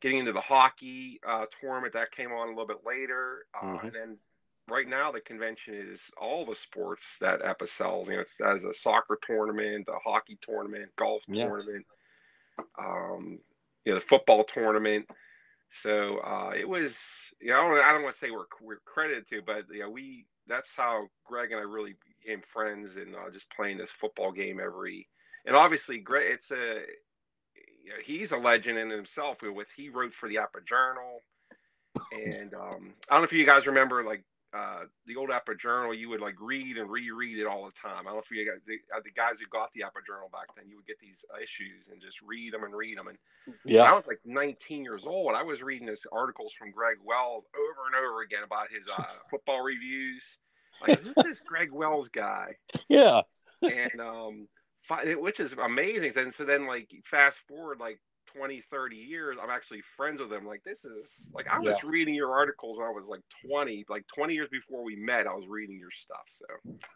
getting 0.00 0.18
into 0.18 0.32
the 0.32 0.40
hockey 0.40 1.20
uh, 1.28 1.44
tournament 1.60 1.92
that 1.92 2.12
came 2.12 2.32
on 2.32 2.48
a 2.48 2.50
little 2.50 2.66
bit 2.66 2.86
later. 2.86 3.44
Uh, 3.54 3.66
mm-hmm. 3.66 3.86
And 3.86 3.94
then 3.94 4.16
right 4.72 4.88
now 4.88 5.12
the 5.12 5.20
convention 5.20 5.74
is 5.74 6.00
all 6.20 6.46
the 6.46 6.56
sports 6.56 7.04
that 7.20 7.42
APBA 7.42 7.68
sells. 7.68 8.08
You 8.08 8.14
know, 8.14 8.20
it's 8.20 8.40
as 8.40 8.64
a 8.64 8.72
soccer 8.72 9.18
tournament, 9.26 9.88
a 9.88 9.98
hockey 10.02 10.38
tournament, 10.42 10.90
golf 10.96 11.22
yeah. 11.28 11.46
tournament, 11.46 11.84
um, 12.78 13.38
you 13.84 13.92
know, 13.92 13.98
the 13.98 14.06
football 14.06 14.44
tournament. 14.44 15.06
So 15.82 16.18
uh, 16.18 16.52
it 16.58 16.68
was, 16.68 16.98
you 17.40 17.50
know, 17.50 17.60
I 17.60 17.68
don't, 17.68 17.84
I 17.84 17.92
don't 17.92 18.02
want 18.02 18.14
to 18.14 18.18
say 18.18 18.30
we're 18.30 18.44
we're 18.60 18.80
credited 18.84 19.28
to, 19.28 19.42
but 19.46 19.64
you 19.70 19.80
know, 19.80 19.90
we 19.90 20.26
that's 20.46 20.72
how 20.74 21.06
Greg 21.24 21.52
and 21.52 21.60
I 21.60 21.64
really 21.64 21.94
became 22.20 22.42
friends 22.52 22.96
and 22.96 23.14
uh, 23.14 23.30
just 23.32 23.46
playing 23.54 23.78
this 23.78 23.90
football 24.00 24.32
game 24.32 24.60
every. 24.62 25.08
And 25.46 25.56
obviously, 25.56 25.98
Greg, 25.98 26.32
it's 26.32 26.50
a 26.50 26.80
you 27.84 27.90
know, 27.90 27.96
he's 28.04 28.32
a 28.32 28.36
legend 28.36 28.78
in 28.78 28.90
himself. 28.90 29.38
With 29.42 29.68
he 29.76 29.88
wrote 29.88 30.14
for 30.14 30.28
the 30.28 30.36
APBA 30.36 30.66
Journal, 30.66 31.20
and 32.12 32.54
um, 32.54 32.92
I 33.08 33.14
don't 33.14 33.22
know 33.22 33.24
if 33.24 33.32
you 33.32 33.46
guys 33.46 33.66
remember 33.66 34.04
like 34.04 34.24
uh, 34.54 34.84
the 35.06 35.16
old 35.16 35.30
APBA 35.30 35.58
Journal, 35.58 35.94
you 35.94 36.10
would 36.10 36.20
like 36.20 36.34
read 36.38 36.76
and 36.76 36.90
reread 36.90 37.38
it 37.38 37.46
all 37.46 37.64
the 37.64 37.72
time. 37.80 38.06
I 38.06 38.10
don't 38.10 38.14
know 38.14 38.18
if 38.18 38.30
you 38.30 38.44
got 38.44 38.60
the, 38.66 38.74
uh, 38.94 39.00
the 39.02 39.10
guys 39.10 39.40
who 39.40 39.46
got 39.50 39.72
the 39.74 39.80
APBA 39.80 40.06
Journal 40.06 40.28
back 40.30 40.54
then, 40.54 40.68
you 40.68 40.76
would 40.76 40.86
get 40.86 40.98
these 41.00 41.24
issues 41.42 41.88
and 41.90 42.00
just 42.02 42.20
read 42.20 42.52
them 42.52 42.64
and 42.64 42.74
read 42.74 42.98
them. 42.98 43.08
And 43.08 43.18
yeah, 43.64 43.84
I 43.84 43.92
was 43.92 44.06
like 44.06 44.20
19 44.24 44.84
years 44.84 45.04
old. 45.06 45.34
I 45.34 45.42
was 45.42 45.62
reading 45.62 45.86
this 45.86 46.04
articles 46.12 46.52
from 46.52 46.70
Greg 46.70 46.98
Wells 47.02 47.44
over 47.54 47.86
and 47.86 47.96
over 47.96 48.20
again 48.20 48.42
about 48.44 48.70
his 48.70 48.86
uh, 48.88 49.02
football 49.30 49.62
reviews. 49.62 50.22
Like, 50.86 51.00
who's 51.00 51.14
this 51.24 51.40
Greg 51.40 51.70
Wells 51.72 52.08
guy? 52.08 52.56
Yeah. 52.88 53.22
and 53.62 54.00
um, 54.00 54.48
which 55.18 55.40
is 55.40 55.54
amazing. 55.54 56.12
And 56.16 56.34
so 56.34 56.44
then, 56.44 56.66
like, 56.66 56.90
fast 57.04 57.40
forward 57.48 57.78
like 57.80 58.00
20 58.36 58.62
30 58.70 58.96
years 58.96 59.36
i'm 59.42 59.50
actually 59.50 59.80
friends 59.96 60.20
with 60.20 60.30
them 60.30 60.46
like 60.46 60.62
this 60.64 60.84
is 60.84 61.30
like 61.34 61.46
i 61.48 61.58
was 61.58 61.76
yeah. 61.82 61.90
reading 61.90 62.14
your 62.14 62.32
articles 62.32 62.78
when 62.78 62.86
i 62.86 62.90
was 62.90 63.06
like 63.08 63.20
20 63.46 63.84
like 63.88 64.04
20 64.14 64.34
years 64.34 64.48
before 64.50 64.82
we 64.82 64.96
met 64.96 65.26
i 65.26 65.34
was 65.34 65.46
reading 65.48 65.78
your 65.78 65.90
stuff 65.90 66.24
so 66.30 66.44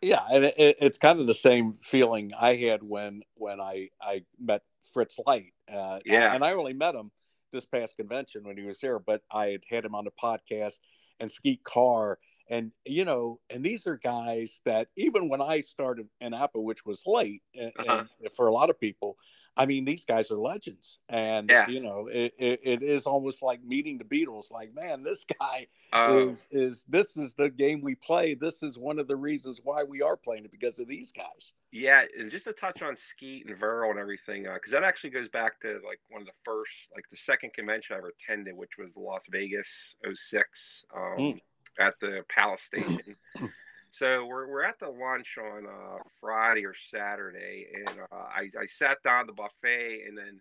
yeah 0.02 0.22
and 0.32 0.44
it, 0.44 0.76
it's 0.80 0.98
kind 0.98 1.20
of 1.20 1.26
the 1.26 1.34
same 1.34 1.72
feeling 1.74 2.32
i 2.40 2.54
had 2.54 2.82
when 2.82 3.22
when 3.34 3.60
i 3.60 3.88
i 4.00 4.22
met 4.40 4.62
fritz 4.92 5.18
light 5.26 5.52
uh, 5.72 5.98
yeah 6.04 6.34
and 6.34 6.44
i 6.44 6.52
only 6.52 6.72
met 6.72 6.94
him 6.94 7.10
this 7.52 7.64
past 7.64 7.96
convention 7.96 8.44
when 8.44 8.56
he 8.56 8.64
was 8.64 8.80
here 8.80 8.98
but 8.98 9.22
i 9.30 9.46
had 9.48 9.62
had 9.68 9.84
him 9.84 9.94
on 9.94 10.04
the 10.04 10.10
podcast 10.10 10.74
and 11.20 11.30
skeet 11.30 11.62
carr 11.64 12.18
and 12.48 12.70
you 12.84 13.04
know, 13.04 13.40
and 13.50 13.64
these 13.64 13.86
are 13.86 13.96
guys 13.96 14.60
that 14.64 14.88
even 14.96 15.28
when 15.28 15.40
I 15.42 15.60
started 15.60 16.06
in 16.20 16.32
APBA, 16.32 16.62
which 16.62 16.84
was 16.84 17.02
late, 17.06 17.42
Uh-huh. 17.58 18.04
and 18.20 18.34
for 18.36 18.46
a 18.46 18.52
lot 18.52 18.70
of 18.70 18.78
people, 18.78 19.16
I 19.56 19.64
mean, 19.66 19.84
these 19.84 20.04
guys 20.04 20.30
are 20.30 20.36
legends, 20.36 20.98
and 21.08 21.48
Yeah. 21.48 21.66
you 21.68 21.80
know, 21.80 22.08
it, 22.08 22.34
it, 22.38 22.60
it 22.62 22.82
is 22.82 23.06
almost 23.06 23.42
like 23.42 23.64
meeting 23.64 23.96
the 23.96 24.04
Beatles. 24.04 24.50
Like, 24.50 24.74
man, 24.74 25.02
this 25.02 25.24
guy 25.40 25.66
Um, 25.92 26.30
is 26.30 26.46
is 26.50 26.84
this 26.88 27.16
is 27.16 27.34
the 27.34 27.48
game 27.48 27.80
we 27.80 27.94
play. 27.94 28.34
This 28.34 28.62
is 28.62 28.76
one 28.76 28.98
of 28.98 29.08
the 29.08 29.16
reasons 29.16 29.60
why 29.64 29.82
we 29.84 30.02
are 30.02 30.16
playing 30.16 30.44
it 30.44 30.50
because 30.50 30.78
of 30.78 30.88
these 30.88 31.10
guys. 31.12 31.54
Yeah, 31.72 32.04
and 32.18 32.30
just 32.30 32.44
to 32.44 32.52
touch 32.52 32.82
on 32.82 32.96
Skeet 32.96 33.46
and 33.46 33.58
Verl 33.58 33.90
and 33.90 33.98
everything, 33.98 34.42
because 34.44 34.72
that 34.72 34.84
actually 34.84 35.10
goes 35.10 35.28
back 35.28 35.60
to 35.60 35.80
like 35.86 36.00
one 36.10 36.20
of 36.20 36.26
the 36.26 36.32
first, 36.44 36.72
like 36.94 37.04
the 37.10 37.16
second 37.16 37.52
convention 37.54 37.94
I 37.94 37.98
ever 37.98 38.12
attended, 38.20 38.56
which 38.56 38.72
was 38.78 38.92
Las 38.96 39.24
Vegas 39.30 39.96
06 40.14 40.84
um, 40.94 41.00
Mm. 41.18 41.40
at 41.78 41.94
the 42.00 42.24
Palace 42.28 42.62
Station. 42.62 43.16
so 43.98 44.26
we're, 44.26 44.48
we're 44.48 44.64
at 44.64 44.78
the 44.78 44.88
lunch 44.88 45.36
on 45.38 45.66
uh, 45.66 45.98
Friday 46.20 46.64
or 46.64 46.74
Saturday, 46.92 47.66
and 47.74 47.98
uh, 48.12 48.16
I, 48.16 48.50
I 48.60 48.66
sat 48.66 49.02
down 49.02 49.20
at 49.20 49.26
the 49.26 49.32
buffet, 49.32 50.02
and 50.06 50.16
then 50.16 50.40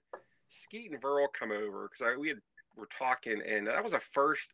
Skeet 0.64 0.91
and 0.91 1.01
Verl 1.01 1.28
come 1.38 1.51
over 1.51 1.89
because 1.89 2.18
we 2.20 2.30
had 2.30 2.38
were 2.76 2.89
talking, 2.97 3.41
and 3.47 3.68
that 3.68 3.84
was 3.84 3.93
a 3.93 4.01
first. 4.14 4.47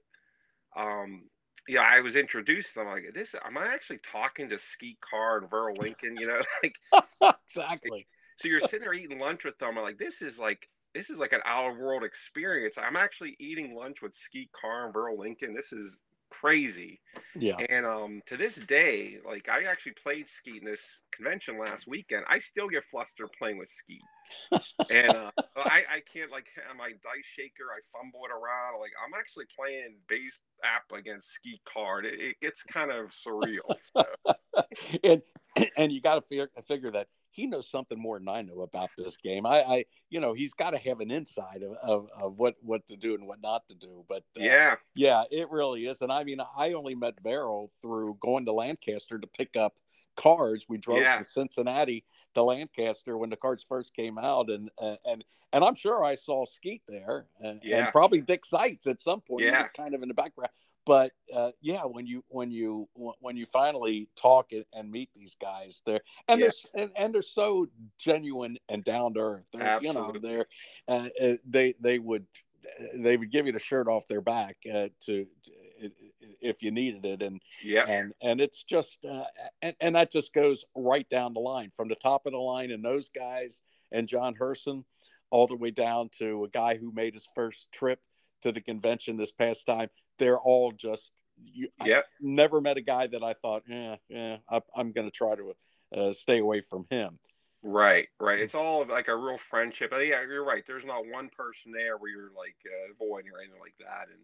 Um, 0.75 1.23
yeah, 1.67 1.81
I 1.81 2.01
was 2.01 2.15
introduced. 2.15 2.77
I'm 2.77 2.87
like, 2.87 3.03
this. 3.13 3.35
Am 3.45 3.57
I 3.57 3.67
actually 3.73 3.99
talking 4.11 4.49
to 4.49 4.59
Skeet 4.73 4.97
Carr 5.01 5.39
and 5.39 5.49
Verl 5.49 5.77
Lincoln? 5.77 6.15
You 6.17 6.27
know, 6.27 6.39
like 6.63 7.35
exactly. 7.47 8.05
so 8.41 8.47
you're 8.47 8.61
sitting 8.61 8.81
there 8.81 8.93
eating 8.93 9.19
lunch 9.19 9.43
with 9.43 9.57
them. 9.57 9.77
I'm 9.77 9.83
like, 9.83 9.97
this 9.97 10.21
is 10.21 10.37
like 10.37 10.67
this 10.93 11.09
is 11.09 11.17
like 11.17 11.33
an 11.33 11.41
out 11.45 11.71
of 11.71 11.77
world 11.77 12.03
experience. 12.03 12.75
I'm 12.77 12.95
actually 12.95 13.35
eating 13.39 13.75
lunch 13.75 14.01
with 14.01 14.13
Skeet 14.15 14.49
Carr 14.59 14.85
and 14.85 14.93
Verl 14.93 15.17
Lincoln. 15.17 15.53
This 15.53 15.71
is 15.71 15.97
crazy. 16.41 16.99
Yeah. 17.35 17.57
And 17.69 17.85
um, 17.85 18.21
to 18.27 18.37
this 18.37 18.55
day, 18.55 19.17
like 19.25 19.47
I 19.47 19.69
actually 19.69 19.93
played 20.03 20.27
Skeet 20.27 20.61
in 20.61 20.65
this 20.65 20.81
convention 21.15 21.59
last 21.59 21.87
weekend. 21.87 22.25
I 22.27 22.39
still 22.39 22.67
get 22.67 22.83
flustered 22.89 23.29
playing 23.37 23.57
with 23.57 23.69
Skeet. 23.69 24.01
and 24.91 25.09
uh, 25.09 25.31
I, 25.57 25.83
I 25.87 26.01
can't 26.11 26.31
like 26.31 26.45
have 26.55 26.75
my 26.77 26.89
dice 26.89 27.29
shaker. 27.35 27.69
I 27.71 27.79
fumble 27.91 28.21
it 28.25 28.31
around. 28.31 28.79
Like 28.79 28.91
I'm 29.05 29.17
actually 29.17 29.45
playing 29.57 29.95
base 30.09 30.37
app 30.63 30.97
against 30.97 31.29
Skeet 31.29 31.61
Carr. 31.71 32.03
It, 32.03 32.19
it 32.19 32.35
gets 32.41 32.63
kind 32.63 32.91
of 32.91 33.11
surreal. 33.11 33.75
So. 33.93 34.05
and 35.03 35.21
and 35.77 35.91
you 35.91 36.01
got 36.01 36.15
to 36.15 36.21
figure, 36.21 36.49
figure 36.67 36.91
that 36.91 37.07
he 37.31 37.47
knows 37.47 37.69
something 37.69 37.99
more 37.99 38.19
than 38.19 38.27
I 38.27 38.41
know 38.41 38.61
about 38.61 38.89
this 38.97 39.15
game. 39.15 39.45
I, 39.45 39.63
I 39.63 39.85
you 40.09 40.19
know, 40.19 40.33
he's 40.33 40.53
got 40.53 40.71
to 40.71 40.77
have 40.77 40.99
an 40.99 41.09
insight 41.09 41.63
of, 41.63 41.77
of, 41.81 42.09
of, 42.15 42.37
what 42.37 42.55
what 42.61 42.85
to 42.87 42.97
do 42.97 43.15
and 43.15 43.25
what 43.25 43.41
not 43.41 43.67
to 43.69 43.75
do. 43.75 44.05
But 44.07 44.23
uh, 44.37 44.43
yeah, 44.43 44.75
yeah, 44.93 45.23
it 45.31 45.49
really 45.49 45.87
is. 45.87 46.01
And 46.01 46.11
I 46.11 46.23
mean, 46.23 46.39
I 46.57 46.73
only 46.73 46.95
met 46.95 47.23
Verl 47.23 47.69
through 47.81 48.17
going 48.21 48.45
to 48.45 48.51
Lancaster 48.51 49.17
to 49.17 49.27
pick 49.27 49.55
up 49.55 49.75
cards. 50.15 50.65
We 50.67 50.77
drove 50.77 50.99
Yeah. 50.99 51.17
from 51.17 51.25
Cincinnati 51.25 52.05
to 52.35 52.43
Lancaster 52.43 53.17
when 53.17 53.29
the 53.29 53.37
cards 53.37 53.65
first 53.67 53.95
came 53.95 54.17
out, 54.17 54.49
and 54.49 54.69
uh, 54.77 54.97
and 55.05 55.23
and 55.53 55.63
I'm 55.63 55.75
sure 55.75 56.03
I 56.03 56.15
saw 56.15 56.45
Skeet 56.45 56.81
there, 56.87 57.27
and, 57.39 57.61
Yeah. 57.63 57.77
and 57.77 57.91
probably 57.91 58.21
Dick 58.21 58.45
Seitz 58.45 58.87
at 58.87 59.01
some 59.01 59.21
point. 59.21 59.43
He 59.43 59.47
Yeah. 59.47 59.59
was 59.59 59.69
kind 59.69 59.93
of 59.93 60.01
in 60.01 60.07
the 60.07 60.13
background. 60.13 60.51
But 60.85 61.11
uh, 61.33 61.51
yeah, 61.61 61.81
when 61.81 62.07
you 62.07 62.23
when 62.29 62.51
you 62.51 62.89
when 62.95 63.37
you 63.37 63.45
finally 63.53 64.09
talk 64.15 64.51
and, 64.51 64.65
and 64.73 64.91
meet 64.91 65.09
these 65.13 65.35
guys, 65.39 65.81
they're 65.85 66.01
and 66.27 66.39
Yeah. 66.39 66.49
they're 66.73 66.83
and, 66.83 66.91
and 66.97 67.15
they're 67.15 67.21
so 67.21 67.67
genuine 67.99 68.57
and 68.69 68.83
down 68.83 69.13
to 69.13 69.19
earth. 69.19 69.45
They're, 69.53 69.79
You 69.81 69.93
know, 69.93 70.13
they're 70.19 70.47
uh, 70.87 71.09
uh, 71.21 71.37
they 71.45 71.75
they 71.79 71.99
would 71.99 72.25
they 72.95 73.17
would 73.17 73.31
give 73.31 73.45
you 73.45 73.51
the 73.51 73.59
shirt 73.59 73.87
off 73.87 74.07
their 74.07 74.21
back 74.21 74.57
uh, 74.71 74.89
to, 75.01 75.27
to 75.43 75.91
if 76.41 76.61
you 76.63 76.71
needed 76.71 77.05
it, 77.05 77.21
and 77.21 77.41
yeah, 77.63 77.85
and 77.85 78.13
and 78.21 78.41
it's 78.41 78.63
just 78.63 78.99
uh, 79.05 79.25
and, 79.61 79.75
and 79.81 79.95
that 79.95 80.11
just 80.11 80.33
goes 80.33 80.65
right 80.75 81.07
down 81.09 81.33
the 81.33 81.39
line 81.39 81.71
from 81.75 81.89
the 81.89 81.95
top 81.95 82.25
of 82.25 82.33
the 82.33 82.39
line 82.39 82.71
and 82.71 82.83
those 82.83 83.09
guys 83.09 83.61
and 83.91 84.07
John 84.07 84.35
Herson 84.35 84.83
all 85.29 85.47
the 85.47 85.55
way 85.55 85.71
down 85.71 86.09
to 86.19 86.43
a 86.43 86.49
guy 86.49 86.75
who 86.75 86.91
made 86.91 87.13
his 87.13 87.27
first 87.35 87.71
trip 87.71 87.99
to 88.41 88.51
the 88.51 88.61
convention 88.61 89.17
this 89.17 89.31
past 89.31 89.65
time. 89.65 89.89
They're 90.19 90.39
all 90.39 90.71
just 90.71 91.11
you. 91.37 91.69
I 91.79 91.87
Yep. 91.87 92.05
never 92.19 92.61
met 92.61 92.77
a 92.77 92.81
guy 92.81 93.07
that 93.07 93.23
I 93.23 93.33
thought, 93.33 93.63
yeah, 93.67 93.95
yeah, 94.09 94.37
I, 94.49 94.61
I'm 94.75 94.91
going 94.91 95.07
to 95.07 95.11
try 95.11 95.35
to 95.35 95.53
uh, 95.95 96.11
stay 96.13 96.39
away 96.39 96.61
from 96.61 96.85
him. 96.89 97.19
Right, 97.63 98.07
right. 98.19 98.39
It's 98.39 98.55
all 98.55 98.85
like 98.87 99.07
a 99.07 99.15
real 99.15 99.37
friendship. 99.37 99.91
Yeah, 99.91 100.21
you're 100.23 100.43
right. 100.43 100.63
There's 100.65 100.85
not 100.85 101.05
one 101.11 101.29
person 101.29 101.71
there 101.71 101.97
where 101.97 102.09
you're 102.09 102.31
like 102.35 102.55
uh, 102.65 102.93
avoiding 102.93 103.31
or 103.31 103.39
anything 103.39 103.59
like 103.59 103.75
that. 103.79 104.07
And 104.09 104.19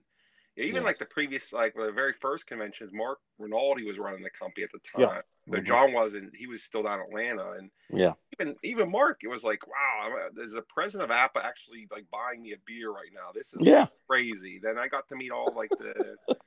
even 0.63 0.81
Yeah. 0.81 0.87
like 0.87 0.97
the 0.97 1.05
previous, 1.05 1.53
like 1.53 1.73
the 1.75 1.91
very 1.91 2.13
first 2.13 2.47
conventions, 2.47 2.91
Mark 2.91 3.19
Rinaldi 3.37 3.85
was 3.85 3.97
running 3.99 4.23
the 4.23 4.29
company 4.29 4.63
at 4.63 4.71
the 4.71 4.79
Yeah. 4.97 5.07
time. 5.07 5.23
But 5.45 5.61
Mhm. 5.61 5.67
John 5.67 5.93
wasn't. 5.93 6.35
He 6.35 6.47
was 6.47 6.63
still 6.63 6.83
down 6.83 6.99
in 6.99 7.05
Atlanta, 7.07 7.51
and 7.51 7.71
Yeah, 7.89 8.13
even 8.33 8.57
even 8.63 8.91
Mark, 8.91 9.23
it 9.23 9.27
was 9.27 9.43
like, 9.43 9.65
wow, 9.67 9.99
I'm- 10.17 10.33
there's 10.35 10.55
a 10.55 10.61
president 10.63 11.09
of 11.11 11.15
APBA 11.15 11.43
actually 11.43 11.87
like 11.91 12.09
buying 12.09 12.41
me 12.41 12.51
a 12.53 12.57
beer 12.65 12.89
right 12.91 13.11
now. 13.13 13.31
This 13.31 13.53
is 13.53 13.61
yeah, 13.61 13.87
crazy. 14.07 14.59
Then 14.59 14.77
I 14.77 14.87
got 14.87 15.07
to 15.09 15.15
meet 15.15 15.31
all 15.31 15.53
like 15.53 15.69
the 15.69 16.17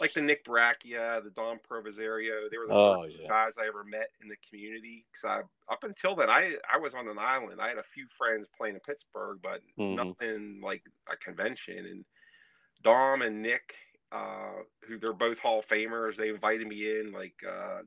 like 0.00 0.12
the 0.12 0.20
Nick 0.22 0.44
Bracchia, 0.44 1.22
the 1.22 1.30
Dom 1.30 1.58
Provisario. 1.60 2.48
They 2.50 2.58
were 2.58 2.66
the 2.66 2.74
Oh, 2.74 3.02
first 3.04 3.18
yeah. 3.18 3.28
guys 3.28 3.52
I 3.58 3.66
ever 3.66 3.84
met 3.84 4.10
in 4.20 4.28
the 4.28 4.36
community. 4.48 5.06
Because 5.12 5.24
I 5.24 5.72
up 5.72 5.84
until 5.84 6.14
then, 6.16 6.28
I 6.30 6.56
I 6.72 6.78
was 6.78 6.94
on 6.94 7.06
an 7.08 7.18
island. 7.18 7.60
I 7.60 7.68
had 7.68 7.78
a 7.78 7.82
few 7.82 8.06
friends 8.18 8.48
playing 8.48 8.74
in 8.74 8.80
Pittsburgh, 8.80 9.40
but 9.42 9.62
Mhm. 9.78 9.94
nothing 9.94 10.60
like 10.62 10.82
a 11.08 11.16
convention. 11.16 11.86
And 11.86 12.04
Dom 12.82 13.22
and 13.22 13.42
Nick, 13.42 13.74
uh, 14.10 14.62
who 14.86 14.98
they're 14.98 15.12
both 15.12 15.38
Hall 15.38 15.60
of 15.60 15.68
Famers, 15.68 16.16
they 16.16 16.28
invited 16.28 16.66
me 16.66 17.00
in. 17.00 17.12
Like, 17.12 17.34
uh, 17.46 17.80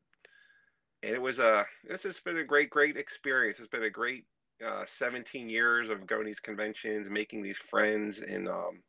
and 1.04 1.14
it 1.14 1.22
was 1.22 1.40
a 1.40 1.66
this 1.88 2.04
has 2.04 2.20
been 2.20 2.38
a 2.38 2.44
great 2.44 2.70
great 2.70 2.98
experience. 2.98 3.60
It's 3.60 3.70
been 3.70 3.84
a 3.84 3.90
great 3.90 4.26
uh, 4.66 4.84
17 4.86 5.50
years 5.50 5.90
of 5.90 6.08
going 6.08 6.24
to 6.24 6.28
these 6.28 6.40
conventions, 6.40 7.08
making 7.10 7.44
these 7.44 7.58
friends, 7.58 8.20
and 8.20 8.48
um, 8.48 8.82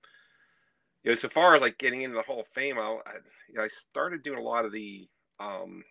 you 1.03 1.11
know, 1.11 1.15
so 1.15 1.29
far 1.29 1.55
as 1.55 1.63
like 1.63 1.79
getting 1.79 2.03
into 2.03 2.17
the 2.17 2.23
Hall 2.23 2.41
of 2.41 2.47
Fame, 2.55 2.79
I, 2.79 2.83
I, 2.83 3.13
you 3.49 3.55
know, 3.55 3.63
I 3.63 3.69
started 3.69 4.23
doing 4.23 4.39
a 4.39 4.43
lot 4.43 4.65
of 4.65 4.73
the 4.73 5.09
um, 5.39 5.83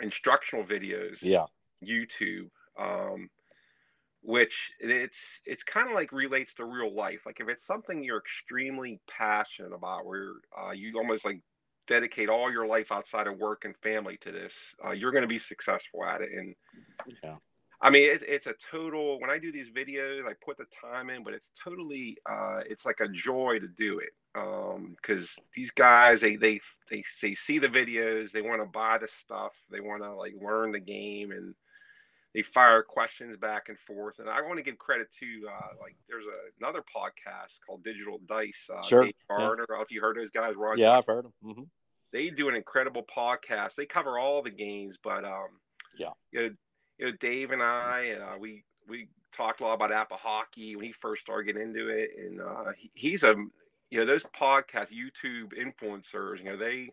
instructional 0.00 0.64
videos, 0.64 1.18
yeah, 1.22 1.46
YouTube, 1.86 2.50
um, 2.78 3.28
which 4.28 4.72
it's 4.78 5.40
it's 5.46 5.64
kind 5.64 5.88
of 5.88 5.94
like 5.94 6.12
relates 6.12 6.52
to 6.52 6.64
real 6.66 6.94
life. 6.94 7.20
Like 7.24 7.40
if 7.40 7.48
it's 7.48 7.64
something 7.64 8.04
you're 8.04 8.18
extremely 8.18 9.00
passionate 9.08 9.72
about, 9.72 10.04
where 10.04 10.32
uh, 10.56 10.72
you 10.72 10.92
almost 10.98 11.24
like 11.24 11.40
dedicate 11.86 12.28
all 12.28 12.52
your 12.52 12.66
life 12.66 12.92
outside 12.92 13.26
of 13.26 13.38
work 13.38 13.64
and 13.64 13.74
family 13.78 14.18
to 14.20 14.30
this, 14.30 14.52
uh, 14.84 14.90
you're 14.90 15.12
going 15.12 15.22
to 15.22 15.28
be 15.28 15.38
successful 15.38 16.04
at 16.04 16.20
it. 16.20 16.28
And 16.36 16.54
yeah, 17.24 17.36
I 17.80 17.88
mean, 17.88 18.02
it, 18.02 18.20
it's 18.22 18.46
a 18.46 18.52
total. 18.70 19.18
When 19.18 19.30
I 19.30 19.38
do 19.38 19.50
these 19.50 19.70
videos, 19.70 20.26
I 20.26 20.34
put 20.44 20.58
the 20.58 20.66
time 20.78 21.08
in, 21.08 21.24
but 21.24 21.32
it's 21.32 21.50
totally. 21.64 22.18
Uh, 22.30 22.60
it's 22.68 22.84
like 22.84 23.00
a 23.00 23.08
joy 23.08 23.60
to 23.60 23.68
do 23.78 23.98
it 24.00 24.12
because 25.00 25.36
these 25.56 25.70
guys, 25.70 26.20
they 26.20 26.36
they 26.36 26.60
they 26.90 27.02
they 27.22 27.32
see 27.32 27.58
the 27.58 27.68
videos, 27.68 28.32
they 28.32 28.42
want 28.42 28.60
to 28.60 28.66
buy 28.66 28.98
the 28.98 29.08
stuff, 29.08 29.52
they 29.70 29.80
want 29.80 30.02
to 30.02 30.12
like 30.12 30.34
learn 30.38 30.72
the 30.72 30.80
game, 30.80 31.30
and 31.30 31.54
they 32.34 32.42
fire 32.42 32.82
questions 32.82 33.36
back 33.36 33.68
and 33.68 33.78
forth. 33.78 34.18
And 34.18 34.28
I 34.28 34.40
want 34.42 34.56
to 34.58 34.62
give 34.62 34.78
credit 34.78 35.08
to 35.20 35.26
uh, 35.48 35.68
like 35.80 35.96
there's 36.08 36.24
a, 36.24 36.64
another 36.64 36.80
podcast 36.94 37.58
called 37.66 37.82
Digital 37.84 38.20
Dice. 38.28 38.68
Uh, 38.72 38.82
Sure, 38.82 39.04
Dave 39.04 39.14
yeah. 39.30 39.36
Gardner, 39.36 39.62
I 39.62 39.66
don't 39.68 39.78
know 39.78 39.82
if 39.82 39.90
you 39.90 40.00
heard 40.00 40.16
those 40.16 40.30
guys. 40.30 40.54
Ron 40.56 40.78
yeah. 40.78 40.98
I've 40.98 41.06
heard 41.06 41.24
them. 41.24 41.32
hmm 41.42 41.62
they 42.10 42.30
do 42.30 42.48
an 42.48 42.54
incredible 42.54 43.04
podcast. 43.14 43.74
They 43.74 43.84
cover 43.84 44.18
all 44.18 44.42
the 44.42 44.50
games, 44.50 44.96
but 45.02 45.26
um, 45.26 45.48
Yeah. 45.98 46.12
you 46.32 46.40
know, 46.40 46.50
you 46.98 47.06
know, 47.06 47.12
Dave 47.20 47.50
and 47.50 47.62
I, 47.62 48.12
uh, 48.12 48.38
we 48.38 48.64
we 48.88 49.08
talked 49.36 49.60
a 49.60 49.64
lot 49.64 49.74
about 49.74 49.90
APBA 49.90 50.18
hockey 50.18 50.74
when 50.74 50.86
he 50.86 50.92
first 50.92 51.20
started 51.22 51.44
getting 51.44 51.68
into 51.68 51.88
it, 51.88 52.10
and 52.18 52.40
uh, 52.40 52.72
he, 52.78 52.90
he's 52.94 53.24
a 53.24 53.34
you 53.90 54.00
know 54.00 54.06
those 54.06 54.24
podcast 54.40 54.86
YouTube 54.90 55.52
influencers. 55.52 56.38
You 56.38 56.44
know 56.44 56.56
they 56.56 56.90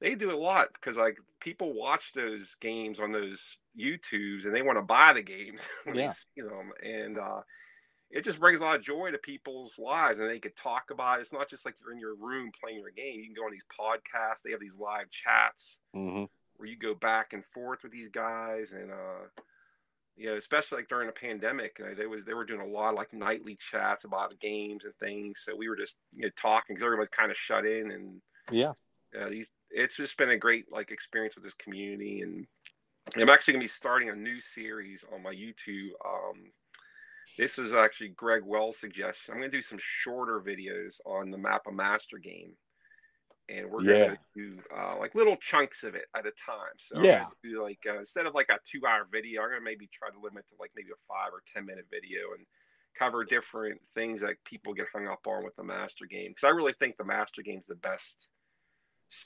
they 0.00 0.14
do 0.14 0.30
a 0.32 0.36
lot 0.36 0.68
because 0.74 0.96
like 0.96 1.18
people 1.40 1.72
watch 1.74 2.12
those 2.14 2.56
games 2.60 3.00
on 3.00 3.12
those 3.12 3.58
YouTubes 3.78 4.44
and 4.44 4.54
they 4.54 4.62
want 4.62 4.78
to 4.78 4.82
buy 4.82 5.12
the 5.12 5.22
games 5.22 5.60
when 5.84 5.96
Yeah. 5.96 5.98
they 5.98 6.10
see 6.10 6.42
them, 6.42 6.72
and 6.82 7.18
uh, 7.18 7.42
it 8.10 8.24
just 8.24 8.40
brings 8.40 8.60
a 8.60 8.64
lot 8.64 8.76
of 8.76 8.82
joy 8.84 9.10
to 9.10 9.18
people's 9.18 9.78
lives 9.78 10.20
and 10.20 10.30
they 10.30 10.40
could 10.40 10.56
talk 10.56 10.90
about 10.90 11.18
it. 11.18 11.22
It's 11.22 11.32
not 11.32 11.50
just 11.50 11.64
like 11.64 11.76
you're 11.80 11.92
in 11.92 11.98
your 12.00 12.16
room 12.16 12.52
playing 12.60 12.78
your 12.80 12.90
game. 12.90 13.20
You 13.20 13.26
can 13.26 13.34
go 13.34 13.46
on 13.46 13.52
these 13.52 13.66
podcasts. 13.78 14.42
They 14.44 14.52
have 14.52 14.60
these 14.60 14.78
live 14.78 15.10
chats 15.10 15.80
hmm 15.94 16.26
where 16.56 16.68
you 16.68 16.78
go 16.78 16.94
back 16.94 17.32
and 17.32 17.44
forth 17.46 17.82
with 17.82 17.92
these 17.92 18.08
guys 18.10 18.72
and 18.72 18.90
uh 18.92 19.28
you 20.16 20.26
know, 20.30 20.36
especially 20.36 20.78
like 20.78 20.88
during 20.88 21.08
the 21.08 21.12
pandemic, 21.12 21.78
you 21.78 21.84
know, 21.86 21.94
they 21.94 22.06
was 22.06 22.24
they 22.24 22.34
were 22.34 22.46
doing 22.46 22.60
a 22.60 22.66
lot 22.66 22.90
of 22.90 22.96
like 22.96 23.12
nightly 23.12 23.56
chats 23.70 24.04
about 24.04 24.38
games 24.40 24.84
and 24.84 24.94
things. 24.96 25.42
So 25.44 25.54
we 25.54 25.68
were 25.68 25.76
just 25.76 25.96
you 26.14 26.22
know 26.22 26.30
talking 26.40 26.74
because 26.74 26.84
everybody's 26.84 27.10
kind 27.10 27.30
of 27.30 27.36
shut 27.36 27.66
in, 27.66 27.90
and 27.90 28.22
Yeah. 28.50 28.74
uh, 29.18 29.28
these 29.28 29.48
it's 29.76 29.96
just 29.96 30.16
been 30.16 30.30
a 30.30 30.38
great 30.38 30.72
like 30.72 30.90
experience 30.90 31.34
with 31.34 31.44
this 31.44 31.54
community. 31.54 32.22
And 32.22 32.46
I'm 33.14 33.28
actually 33.28 33.54
gonna 33.54 33.64
be 33.64 33.68
starting 33.68 34.08
a 34.08 34.14
new 34.16 34.40
series 34.40 35.04
on 35.14 35.22
my 35.22 35.34
YouTube. 35.34 35.90
Um, 36.04 36.50
this 37.38 37.58
was 37.58 37.74
actually 37.74 38.08
Greg 38.08 38.42
Wells' 38.44 38.78
suggestion. 38.78 39.34
I'm 39.34 39.40
gonna 39.40 39.52
do 39.52 39.62
some 39.62 39.78
shorter 39.80 40.40
videos 40.40 41.00
on 41.04 41.30
the 41.30 41.36
APBA 41.36 41.74
Master 41.74 42.16
game, 42.16 42.56
and 43.50 43.70
we're 43.70 43.84
Yeah. 43.84 44.06
gonna 44.06 44.16
do 44.34 44.58
uh, 44.74 44.98
like 44.98 45.14
little 45.14 45.36
chunks 45.36 45.84
of 45.84 45.94
it 45.94 46.06
at 46.16 46.26
a 46.26 46.32
time. 46.44 46.72
So 46.78 46.96
Yeah. 47.02 47.26
do 47.44 47.62
like 47.62 47.80
uh, 47.86 47.98
instead 47.98 48.24
of 48.24 48.34
like 48.34 48.48
a 48.48 48.58
two-hour 48.64 49.08
video, 49.12 49.42
I'm 49.42 49.50
gonna 49.50 49.60
maybe 49.60 49.88
try 49.92 50.08
to 50.08 50.18
limit 50.18 50.48
to 50.48 50.54
like 50.58 50.70
maybe 50.74 50.88
a 50.90 51.00
five 51.06 51.32
or 51.34 51.42
ten 51.54 51.66
minute 51.66 51.86
video 51.90 52.32
and 52.36 52.46
cover 52.98 53.24
different 53.24 53.78
things 53.92 54.22
that 54.22 54.42
people 54.46 54.72
get 54.72 54.86
hung 54.90 55.06
up 55.06 55.20
on 55.26 55.44
with 55.44 55.54
the 55.56 55.62
master 55.62 56.06
game 56.06 56.30
because 56.30 56.44
I 56.44 56.50
really 56.56 56.72
think 56.78 56.96
the 56.96 57.04
master 57.04 57.42
game's 57.42 57.66
the 57.66 57.74
best 57.74 58.28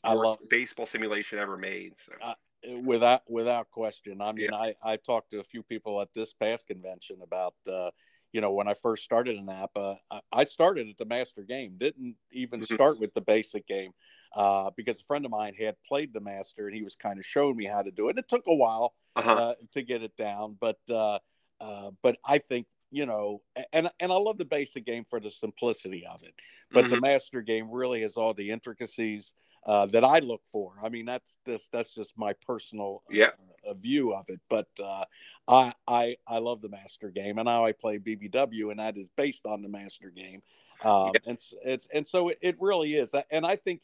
I 0.02 0.12
love- 0.14 0.38
baseball 0.48 0.86
simulation 0.86 1.38
ever 1.38 1.56
made. 1.56 1.94
So 2.04 2.12
Uh, 2.20 2.34
without 2.82 3.22
without 3.30 3.70
question. 3.70 4.20
I 4.20 4.32
mean, 4.32 4.52
I 4.52 4.74
I 4.82 4.96
talked 4.96 5.30
to 5.30 5.40
a 5.40 5.44
few 5.44 5.62
people 5.62 6.00
at 6.00 6.12
this 6.14 6.32
past 6.32 6.66
convention 6.66 7.22
about 7.22 7.54
uh, 7.66 7.90
you 8.32 8.40
know 8.40 8.52
when 8.52 8.68
I 8.68 8.74
first 8.74 9.04
started 9.04 9.36
in 9.36 9.46
APBA. 9.46 9.96
I, 10.10 10.20
I 10.32 10.44
started 10.44 10.88
at 10.88 10.98
the 10.98 11.06
master 11.06 11.42
game, 11.42 11.76
didn't 11.78 12.16
even 12.32 12.60
Mhm. 12.60 12.66
start 12.66 12.98
with 13.00 13.14
the 13.14 13.20
basic 13.22 13.66
game 13.66 13.92
uh, 14.34 14.70
because 14.76 15.00
a 15.00 15.04
friend 15.04 15.24
of 15.24 15.30
mine 15.30 15.54
had 15.54 15.76
played 15.86 16.12
the 16.12 16.20
master 16.20 16.66
and 16.66 16.76
he 16.76 16.82
was 16.82 16.94
kind 16.96 17.18
of 17.18 17.24
showing 17.24 17.56
me 17.56 17.64
how 17.64 17.82
to 17.82 17.90
do 17.90 18.08
it. 18.08 18.10
And 18.10 18.18
It 18.18 18.28
took 18.28 18.44
a 18.46 18.54
while 18.54 18.94
uh-huh. 19.16 19.34
uh, 19.36 19.54
to 19.72 19.82
get 19.82 20.02
it 20.02 20.16
down, 20.16 20.56
but 20.60 20.78
uh, 20.90 21.18
uh, 21.60 21.90
but 22.02 22.18
I 22.24 22.38
think 22.38 22.66
you 22.90 23.06
know, 23.06 23.42
and 23.72 23.90
and 24.00 24.12
I 24.12 24.16
love 24.16 24.36
the 24.38 24.44
basic 24.44 24.84
game 24.84 25.04
for 25.08 25.20
the 25.20 25.30
simplicity 25.30 26.04
of 26.06 26.22
it, 26.24 26.34
but 26.72 26.88
the 26.88 26.96
Mhm. 26.96 27.00
master 27.00 27.40
game 27.40 27.70
really 27.70 28.02
has 28.02 28.16
all 28.16 28.34
the 28.34 28.50
intricacies 28.50 29.34
uh, 29.66 29.86
that 29.86 30.04
I 30.04 30.20
look 30.20 30.42
for. 30.50 30.74
I 30.82 30.88
mean, 30.88 31.06
that's 31.06 31.38
this 31.44 31.68
that's 31.72 31.94
just 31.94 32.16
my 32.16 32.32
personal 32.46 33.02
uh, 33.11 33.14
yeah. 33.14 33.30
uh, 33.68 33.74
view 33.74 34.12
of 34.12 34.24
it. 34.28 34.40
But 34.48 34.68
uh, 34.82 35.04
I 35.48 35.72
I 35.86 36.16
I 36.26 36.38
love 36.38 36.62
the 36.62 36.68
master 36.68 37.11
game, 37.11 37.38
and 37.38 37.46
now 37.46 37.64
I 37.64 37.72
play 37.72 37.98
BBW, 37.98 38.70
and 38.70 38.80
that 38.80 38.96
is 38.96 39.08
based 39.16 39.46
on 39.46 39.62
the 39.62 39.68
master 39.68 40.11
game. 40.11 40.42
Um, 40.82 41.12
yeah. 41.14 41.20
and 41.26 41.38
it's 41.64 41.88
and 41.92 42.06
so 42.06 42.30
it 42.40 42.56
really 42.61 42.94
is, 42.94 43.14
and 43.30 43.44
I 43.44 43.56
think 43.56 43.82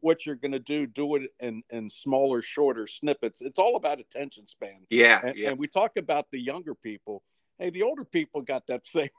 what 0.00 0.24
you're 0.24 0.34
going 0.34 0.52
to 0.52 0.58
do 0.58 0.86
do 0.86 1.16
it 1.16 1.30
in 1.40 1.62
in 1.68 1.90
smaller 1.90 2.40
shorter 2.40 2.86
snippets 2.86 3.42
it's 3.42 3.58
all 3.58 3.76
about 3.76 4.00
attention 4.00 4.48
span 4.48 4.78
yeah 4.88 5.20
and, 5.22 5.36
yeah. 5.36 5.50
and 5.50 5.58
we 5.58 5.68
talk 5.68 5.98
about 5.98 6.26
the 6.30 6.40
younger 6.40 6.74
people 6.74 7.22
hey, 7.58 7.70
the 7.70 7.82
older 7.82 8.04
people 8.04 8.42
got 8.42 8.66
that 8.66 8.86
same, 8.86 9.10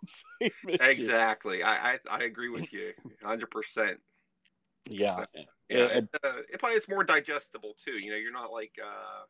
same 0.42 0.52
Exactly. 0.80 1.64
I, 1.64 1.94
I, 1.94 1.98
I 2.10 2.24
agree 2.24 2.50
with 2.50 2.72
you 2.72 2.94
100%. 3.24 3.96
Yeah. 4.90 5.26
Yeah. 5.70 5.86
It, 5.86 6.10
uh, 6.24 6.30
it, 6.52 6.60
probably 6.60 6.78
it's 6.78 6.90
more 6.90 7.04
digestible 7.04 7.74
too. 7.84 8.00
You 8.00 8.12
know, 8.12 8.18
you're 8.18 8.32
not 8.32 8.52
like 8.52 8.74
uh, 8.82 9.24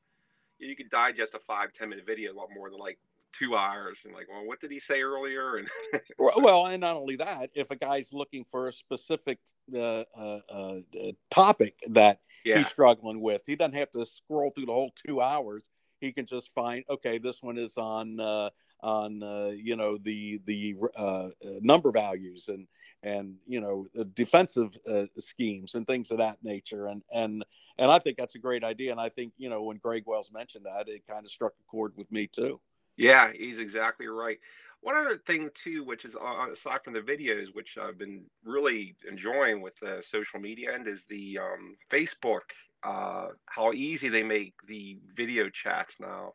you 0.60 0.76
can 0.76 0.88
digest 0.90 1.34
a 1.34 1.40
five 1.40 1.74
ten 1.74 1.90
minute 1.90 2.06
video 2.06 2.34
a 2.34 2.36
lot 2.36 2.50
more 2.54 2.70
than 2.70 2.80
like 2.80 3.00
two 3.38 3.56
hours 3.56 3.98
and 4.06 4.14
like, 4.14 4.28
well, 4.30 4.46
what 4.46 4.60
did 4.60 4.72
he 4.72 4.80
say 4.80 5.02
earlier? 5.02 5.58
And 5.58 5.70
well, 6.18 6.68
and 6.68 6.82
not 6.82 6.96
only 6.96 7.16
that, 7.18 7.50
if 7.54 7.72
a 7.72 7.76
guy's 7.76 8.14
looking 8.14 8.46
for 8.46 8.70
a 8.70 8.74
specific 8.74 9.40
uh, 9.74 10.04
uh, 10.16 10.40
uh, 10.50 10.80
uh 11.02 11.12
topic 11.32 11.76
that 11.90 12.20
yeah. 12.44 12.58
he's 12.58 12.68
struggling 12.68 13.22
with, 13.22 13.42
he 13.46 13.56
doesn't 13.56 13.76
have 13.76 13.92
to 13.92 14.06
scroll 14.06 14.52
through 14.52 14.68
the 14.68 14.74
whole 14.74 14.94
two 15.06 15.22
hours. 15.22 15.70
He 16.00 16.12
can 16.12 16.26
just 16.26 16.54
find, 16.54 16.84
okay, 16.90 17.18
this 17.18 17.42
one 17.42 17.58
is 17.58 17.78
on 17.78 18.20
uh, 18.20 18.50
on 18.82 19.24
uh, 19.24 19.52
you 19.56 19.76
know 19.76 19.98
the 19.98 20.40
the 20.46 20.76
uh, 20.96 21.00
uh 21.00 21.30
number 21.62 21.92
values 21.92 22.48
and 22.48 22.68
and 23.06 23.36
you 23.48 23.62
know 23.62 23.86
the 23.94 24.04
defensive 24.04 24.72
uh, 24.90 25.06
schemes 25.18 25.76
and 25.76 25.88
things 25.88 26.12
of 26.12 26.18
that 26.18 26.38
nature. 26.44 26.88
And 26.88 27.04
and 27.14 27.46
and 27.78 27.92
I 27.92 28.00
think 28.00 28.18
that's 28.18 28.36
a 28.36 28.40
great 28.40 28.64
idea. 28.64 28.92
And 28.92 29.00
I 29.00 29.10
think 29.10 29.34
you 29.38 29.50
know 29.50 29.64
when 29.64 29.78
Greg 29.78 30.04
Wells 30.06 30.32
mentioned 30.34 30.66
that, 30.66 30.90
it 30.90 31.04
kind 31.08 31.24
of 31.24 31.32
struck 31.32 31.54
a 31.54 31.64
chord 31.70 31.94
with 31.96 32.12
me 32.12 32.28
too. 32.28 32.60
yeah, 32.98 33.32
he's 33.34 33.60
exactly 33.60 34.08
right. 34.08 34.40
One 34.82 34.96
other 34.96 35.18
thing 35.18 35.50
too, 35.56 35.84
which 35.84 36.04
is 36.06 36.16
uh, 36.16 36.52
aside 36.52 36.82
from 36.84 36.94
the 36.94 37.00
videos, 37.00 37.48
which 37.54 37.78
I've 37.82 37.98
been 37.98 38.24
really 38.44 38.96
enjoying 39.10 39.62
with 39.62 39.74
the 39.82 40.04
social 40.06 40.40
media 40.40 40.74
end, 40.74 40.88
is 40.88 41.06
the 41.06 41.40
um, 41.40 41.76
Facebook. 41.92 42.42
Uh, 42.84 43.30
how 43.48 43.74
easy 43.74 44.10
they 44.10 44.22
make 44.22 44.54
the 44.68 45.00
video 45.16 45.50
chats 45.50 45.96
now. 46.00 46.34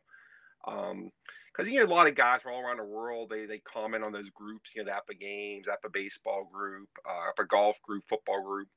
Um, 0.67 1.11
because 1.51 1.71
you 1.71 1.79
know 1.79 1.85
a 1.85 1.93
lot 1.93 2.07
of 2.07 2.15
guys 2.15 2.41
from 2.41 2.53
all 2.53 2.61
around 2.61 2.77
the 2.77 2.83
world 2.83 3.29
they 3.29 3.45
they 3.45 3.59
comment 3.59 4.03
on 4.03 4.11
those 4.11 4.29
groups 4.29 4.69
you 4.75 4.83
know 4.83 4.91
the 4.91 5.13
APBA 5.13 5.19
games 5.19 5.67
APBA 5.67 5.91
baseball 5.93 6.49
group 6.51 6.89
uh, 7.05 7.31
APBA 7.41 7.47
golf 7.47 7.75
group 7.83 8.03
football 8.09 8.41
group 8.43 8.67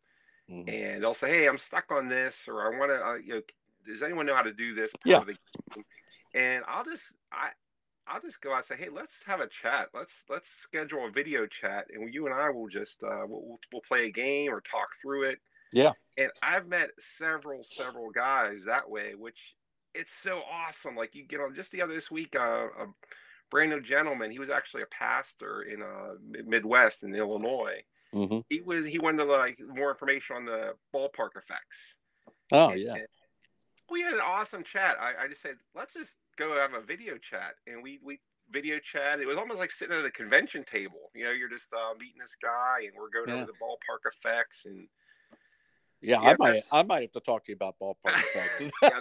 Mhm. 0.50 0.68
and 0.68 1.02
they'll 1.02 1.14
say 1.14 1.30
hey 1.30 1.48
I'm 1.48 1.56
stuck 1.56 1.90
on 1.90 2.06
this 2.08 2.44
or 2.48 2.66
I 2.66 2.78
want 2.78 2.90
to 2.90 3.02
uh, 3.06 3.14
you 3.14 3.34
know 3.36 3.40
does 3.86 4.02
anyone 4.02 4.26
know 4.26 4.34
how 4.34 4.42
to 4.42 4.52
do 4.52 4.74
this 4.74 4.90
part 4.92 5.06
Yeah. 5.06 5.18
of 5.20 5.26
the 5.26 5.32
game? 5.74 5.84
and 6.34 6.64
I'll 6.68 6.84
just 6.84 7.04
I 7.32 7.48
I'll 8.06 8.20
just 8.20 8.42
go 8.42 8.52
out 8.52 8.56
and 8.56 8.64
say 8.66 8.76
hey 8.76 8.90
let's 8.90 9.20
have 9.24 9.40
a 9.40 9.46
chat 9.46 9.88
let's 9.94 10.22
let's 10.28 10.46
schedule 10.60 11.06
a 11.06 11.10
video 11.10 11.46
chat 11.46 11.86
and 11.94 12.12
you 12.12 12.26
and 12.26 12.34
I 12.34 12.50
will 12.50 12.68
just 12.68 13.02
uh, 13.02 13.24
we'll- 13.26 13.58
we'll 13.72 13.80
play 13.88 14.04
a 14.04 14.10
game 14.10 14.50
or 14.52 14.60
talk 14.60 14.88
through 15.00 15.30
it 15.30 15.38
Yeah. 15.72 15.92
and 16.18 16.30
I've 16.42 16.66
met 16.68 16.90
several 16.98 17.64
several 17.64 18.10
guys 18.10 18.64
that 18.66 18.90
way 18.90 19.14
which 19.14 19.38
it's 19.94 20.12
so 20.12 20.40
awesome. 20.50 20.96
Like 20.96 21.14
you 21.14 21.24
get 21.24 21.40
on 21.40 21.54
just 21.54 21.70
the 21.72 21.82
other 21.82 21.94
this 21.94 22.10
week, 22.10 22.34
uh, 22.36 22.66
a 22.66 22.86
brand 23.50 23.70
new 23.70 23.80
gentleman. 23.80 24.30
He 24.30 24.38
was 24.38 24.50
actually 24.50 24.82
a 24.82 24.86
pastor 24.86 25.62
in 25.62 25.82
uh 25.82 26.14
Midwest 26.46 27.02
in 27.02 27.14
Illinois. 27.14 27.82
hmm 28.12 28.40
He 28.48 28.60
was 28.60 28.84
he 28.86 28.98
wanted 28.98 29.24
like 29.24 29.58
more 29.66 29.90
information 29.90 30.36
on 30.36 30.44
the 30.46 30.72
ballpark 30.94 31.36
effects. 31.36 31.94
Oh 32.52 32.70
And- 32.70 32.80
yeah. 32.80 32.94
and 32.94 33.06
we 33.90 34.00
had 34.00 34.14
an 34.14 34.20
awesome 34.20 34.64
chat. 34.64 34.96
I, 34.98 35.24
I 35.24 35.28
just 35.28 35.42
said 35.42 35.56
let's 35.74 35.92
just 35.94 36.12
go 36.38 36.56
have 36.56 36.72
a 36.74 36.84
video 36.84 37.14
chat, 37.18 37.54
and 37.66 37.82
we 37.82 38.00
we 38.02 38.18
video 38.50 38.78
chat. 38.80 39.20
It 39.20 39.26
was 39.26 39.36
almost 39.36 39.58
like 39.58 39.70
sitting 39.70 39.96
at 39.96 40.04
a 40.04 40.10
convention 40.10 40.64
table. 40.64 41.10
You 41.14 41.24
know, 41.24 41.30
you're 41.30 41.50
just 41.50 41.68
uh, 41.72 41.94
meeting 41.98 42.18
this 42.20 42.36
guy, 42.42 42.86
and 42.86 42.92
we're 42.98 43.10
going 43.10 43.28
Yeah. 43.28 43.42
over 43.42 43.52
the 43.52 43.58
ballpark 43.62 44.10
effects 44.10 44.64
and. 44.66 44.88
Yeah, 46.00 46.20
Yeah, 46.20 46.30
I 46.30 46.36
might 46.38 46.46
that's- 46.48 46.68
I 46.72 46.82
might 46.82 47.02
have 47.02 47.12
to 47.12 47.20
talk 47.20 47.44
to 47.46 47.52
you 47.52 47.56
about 47.56 47.76
ballpark 47.80 47.94
effects. 48.34 48.70
yeah, 48.82 49.00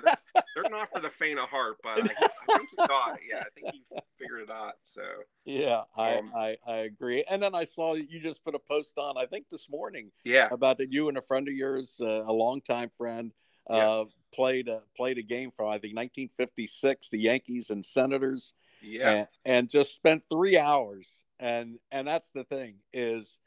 they're, 0.56 0.70
not 0.70 0.92
for 0.92 1.02
the 1.02 1.10
faint 1.10 1.40
of 1.40 1.50
heart, 1.50 1.78
but 1.84 2.00
I, 2.00 2.02
I 2.02 2.58
think 2.58 2.70
he 2.70 2.78
got 2.88 3.16
it. 3.16 3.22
Yeah, 3.30 3.40
I 3.40 3.50
think 3.56 3.68
he 3.72 3.84
figured 4.20 4.42
it 4.42 4.52
out. 4.52 4.74
So 4.84 5.02
Yeah, 5.46 5.84
I, 5.98 6.16
Um, 6.16 6.32
I 6.36 6.58
I 6.66 6.78
agree. 6.80 7.24
And 7.30 7.42
then 7.42 7.56
I 7.56 7.66
saw 7.66 7.94
you 7.96 8.20
just 8.20 8.44
put 8.44 8.56
a 8.56 8.60
post 8.60 8.94
on, 8.98 9.18
I 9.18 9.26
think 9.26 9.50
this 9.50 9.70
morning, 9.70 10.12
yeah, 10.24 10.48
about 10.52 10.78
that 10.80 10.92
you 10.92 11.10
and 11.10 11.18
a 11.18 11.22
friend 11.22 11.48
of 11.48 11.54
yours, 11.54 12.00
uh, 12.02 12.24
a 12.26 12.34
longtime 12.34 12.92
friend, 12.98 13.32
uh, 13.70 14.06
played 14.34 14.68
a 14.68 14.82
played 14.96 15.18
a 15.18 15.24
game 15.24 15.52
from 15.56 15.68
I 15.68 15.78
think 15.78 15.96
1956, 15.96 17.10
the 17.10 17.20
Yankees 17.20 17.70
and 17.70 17.86
Senators, 17.86 18.54
yeah, 18.82 19.12
and, 19.12 19.28
and 19.46 19.70
just 19.70 19.94
spent 19.94 20.24
three 20.30 20.58
hours. 20.58 21.24
And 21.40 21.80
and 21.92 22.08
that's 22.08 22.30
the 22.30 22.46
thing 22.46 22.76
is, 22.94 23.38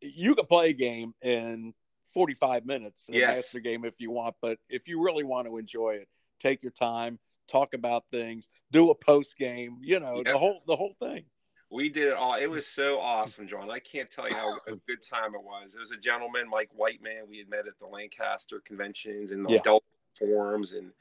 you 0.00 0.34
can 0.34 0.46
play 0.46 0.70
a 0.70 0.74
game 0.74 1.14
in 1.22 1.74
45 2.14 2.66
minutes, 2.66 3.08
a 3.08 3.12
Yes. 3.12 3.36
master 3.36 3.60
game 3.60 3.84
if 3.84 4.00
you 4.00 4.10
want, 4.10 4.36
but 4.40 4.58
if 4.68 4.86
you 4.86 5.02
really 5.02 5.24
want 5.24 5.46
to 5.46 5.56
enjoy 5.58 5.90
it, 5.94 6.08
take 6.42 6.62
your 6.62 6.72
time, 6.72 7.18
talk 7.48 7.74
about 7.74 8.04
things, 8.10 8.48
do 8.70 8.90
a 8.90 8.94
post 8.94 9.36
game, 9.38 9.78
you 9.80 10.00
know, 10.00 10.16
Yeah. 10.24 10.32
the 10.32 10.38
whole 10.38 10.62
the 10.66 10.76
whole 10.76 10.94
thing. 11.00 11.24
we 11.70 11.88
did 11.88 12.08
it 12.08 12.14
all. 12.14 12.34
It 12.34 12.48
was 12.50 12.66
so 12.66 12.98
awesome, 13.00 13.48
John. 13.48 13.70
I 13.70 13.78
can't 13.78 14.10
tell 14.10 14.28
you 14.28 14.34
how 14.36 14.58
a 14.66 14.76
good 14.86 15.02
time 15.02 15.34
it 15.34 15.42
was. 15.42 15.74
It 15.74 15.78
was 15.80 15.90
a 15.92 15.96
gentleman, 15.96 16.46
Mike 16.48 16.68
Whiteman. 16.74 17.26
We 17.30 17.38
had 17.38 17.48
met 17.48 17.66
at 17.66 17.78
the 17.78 17.86
Lancaster 17.86 18.60
conventions 18.60 19.30
and 19.32 19.46
the 19.46 19.54
Yeah. 19.54 19.60
Delphi 19.64 19.86
forums, 20.18 20.72
and 20.72 20.92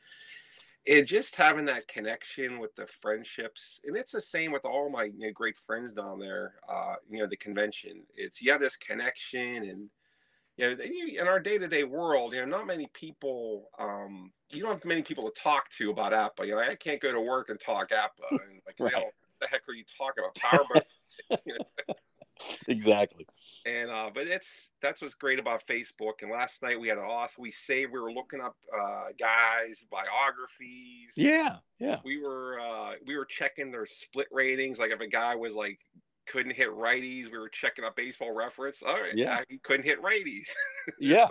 and 0.88 1.06
just 1.06 1.36
having 1.36 1.66
that 1.66 1.88
connection 1.88 2.58
with 2.58 2.74
the 2.76 2.88
friendships. 2.88 3.82
And 3.84 3.96
it's 3.96 4.14
the 4.14 4.22
same 4.22 4.52
with 4.52 4.66
all 4.66 4.90
my 4.90 5.04
you 5.04 5.28
know, 5.28 5.32
great 5.32 5.56
friends 5.58 5.94
down 5.94 6.18
there. 6.20 6.56
Uh, 6.68 6.96
you 7.10 7.20
know, 7.20 7.28
the 7.28 7.38
convention. 7.38 8.04
It's 8.16 8.42
you 8.42 8.52
have 8.52 8.62
this 8.62 8.78
connection 8.78 9.64
and. 9.64 9.90
You 10.58 10.76
know, 10.76 10.84
in 11.22 11.28
our 11.28 11.40
day-to-day 11.40 11.86
world, 11.86 12.34
you 12.34 12.40
know, 12.40 12.58
not 12.58 12.68
many 12.68 12.88
people, 12.94 13.70
um, 13.80 14.32
you 14.50 14.62
don't 14.62 14.74
have 14.74 14.86
many 14.86 15.02
people 15.02 15.30
to 15.32 15.42
talk 15.42 15.70
to 15.78 15.90
about 15.90 16.12
APBA. 16.12 16.48
You 16.48 16.56
know, 16.56 16.62
I 16.62 16.76
can't 16.76 17.02
go 17.02 17.12
to 17.12 17.22
work 17.22 17.50
and 17.50 17.60
talk 17.60 17.90
APBA. 17.92 18.08
And 18.32 18.62
like, 18.66 18.76
Right. 18.80 18.94
what 19.04 19.14
the 19.40 19.48
heck 19.48 19.62
are 19.68 19.74
you 19.74 19.86
talking 19.98 20.24
about? 20.24 20.36
Powerboat 20.36 20.84
you 21.46 21.58
know, 21.58 21.96
Exactly. 22.68 23.28
and 23.66 23.90
uh, 23.92 24.10
but 24.14 24.28
it's 24.28 24.72
that's 24.82 25.02
what's 25.02 25.16
great 25.16 25.40
about 25.40 25.64
Facebook. 25.68 26.22
And 26.22 26.32
last 26.32 26.62
night 26.64 26.80
we 26.80 26.88
had 26.88 26.98
an 26.98 27.04
awesome. 27.04 27.42
We 27.42 27.52
saved. 27.52 27.92
We 27.92 28.00
were 28.00 28.12
looking 28.12 28.42
up 28.42 28.56
uh, 28.76 29.06
guys 29.20 29.78
biographies. 29.92 31.12
Yeah, 31.16 31.58
yeah. 31.80 32.00
We 32.04 32.20
were 32.22 32.60
uh, 32.60 32.94
we 33.06 33.16
were 33.18 33.26
checking 33.26 33.72
their 33.72 33.86
split 33.86 34.28
ratings. 34.32 34.80
Like 34.80 34.92
if 34.92 35.00
a 35.02 35.08
guy 35.08 35.36
was 35.36 35.54
like 35.54 35.80
couldn't 36.28 36.56
hit 36.56 36.70
righties, 36.70 37.32
we 37.32 37.38
were 37.38 37.50
checking 37.50 37.86
up 37.86 37.96
Baseball 37.96 38.32
Reference. 38.32 38.82
All 38.86 38.94
right, 39.00 39.16
Yeah. 39.16 39.42
he 39.50 39.58
couldn't 39.60 39.86
hit 39.86 40.02
righties. 40.02 40.50
Yeah. 41.00 41.28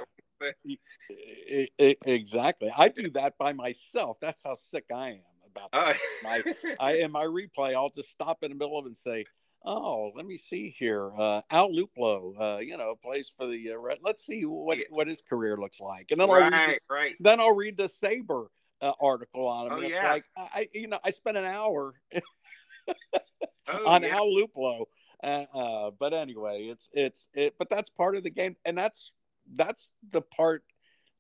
Exactly. 1.79 2.71
I 2.77 2.89
do 2.89 3.11
that 3.11 3.37
by 3.39 3.53
myself. 3.53 4.19
That's 4.21 4.41
how 4.45 4.55
sick 4.55 4.85
I 4.95 5.09
am 5.11 5.21
about 5.51 5.69
uh, 5.73 5.93
my 6.23 6.43
I 6.81 6.95
in 6.99 7.13
my 7.13 7.25
replay, 7.25 7.75
I'll 7.75 7.91
just 7.91 8.11
stop 8.11 8.43
in 8.43 8.51
the 8.51 8.57
middle 8.57 8.79
of 8.79 8.85
it 8.87 8.89
and 8.89 8.97
say, 8.97 9.27
"Oh, 9.65 10.13
let 10.17 10.25
me 10.27 10.37
see 10.37 10.71
here. 10.71 11.11
Uh, 11.17 11.43
Al 11.51 11.71
Luplow, 11.71 12.35
uh, 12.39 12.59
you 12.61 12.77
know, 12.77 12.95
plays 13.03 13.33
for 13.37 13.47
the. 13.47 13.73
Uh, 13.73 13.79
Red. 13.79 13.99
Let's 14.03 14.25
see 14.25 14.45
what 14.45 14.79
Yeah. 14.79 14.85
what 14.91 15.09
his 15.09 15.23
career 15.23 15.57
looks 15.57 15.81
like." 15.81 16.07
And 16.11 16.21
then 16.21 16.31
I'll 16.31 16.41
read 16.41 16.53
the, 16.53 16.79
right. 16.89 17.17
then 17.21 17.41
I'll 17.41 17.55
read 17.55 17.77
the 17.77 17.89
SABR 17.89 18.47
uh, 18.81 18.93
article 19.01 19.47
on 19.47 19.67
him. 19.67 19.73
Oh, 19.75 19.81
yeah. 19.81 20.11
like 20.11 20.25
I, 20.37 20.69
you 20.73 20.89
know, 20.89 20.99
I 21.05 21.11
spent 21.11 21.37
an 21.37 21.45
hour 21.45 21.93
Oh, 23.69 23.87
on 23.87 24.03
yeah. 24.03 24.17
Al 24.17 24.27
Luplow. 24.27 24.87
Uh, 25.23 25.45
uh, 25.53 25.91
but 25.99 26.15
anyway, 26.15 26.65
it's 26.65 26.89
it's 26.93 27.29
it. 27.35 27.55
But 27.59 27.69
that's 27.69 27.91
part 27.91 28.17
of 28.17 28.23
the 28.23 28.31
game, 28.31 28.57
and 28.65 28.77
that's 28.77 29.13
that's 29.55 29.91
the 30.11 30.23
part 30.23 30.65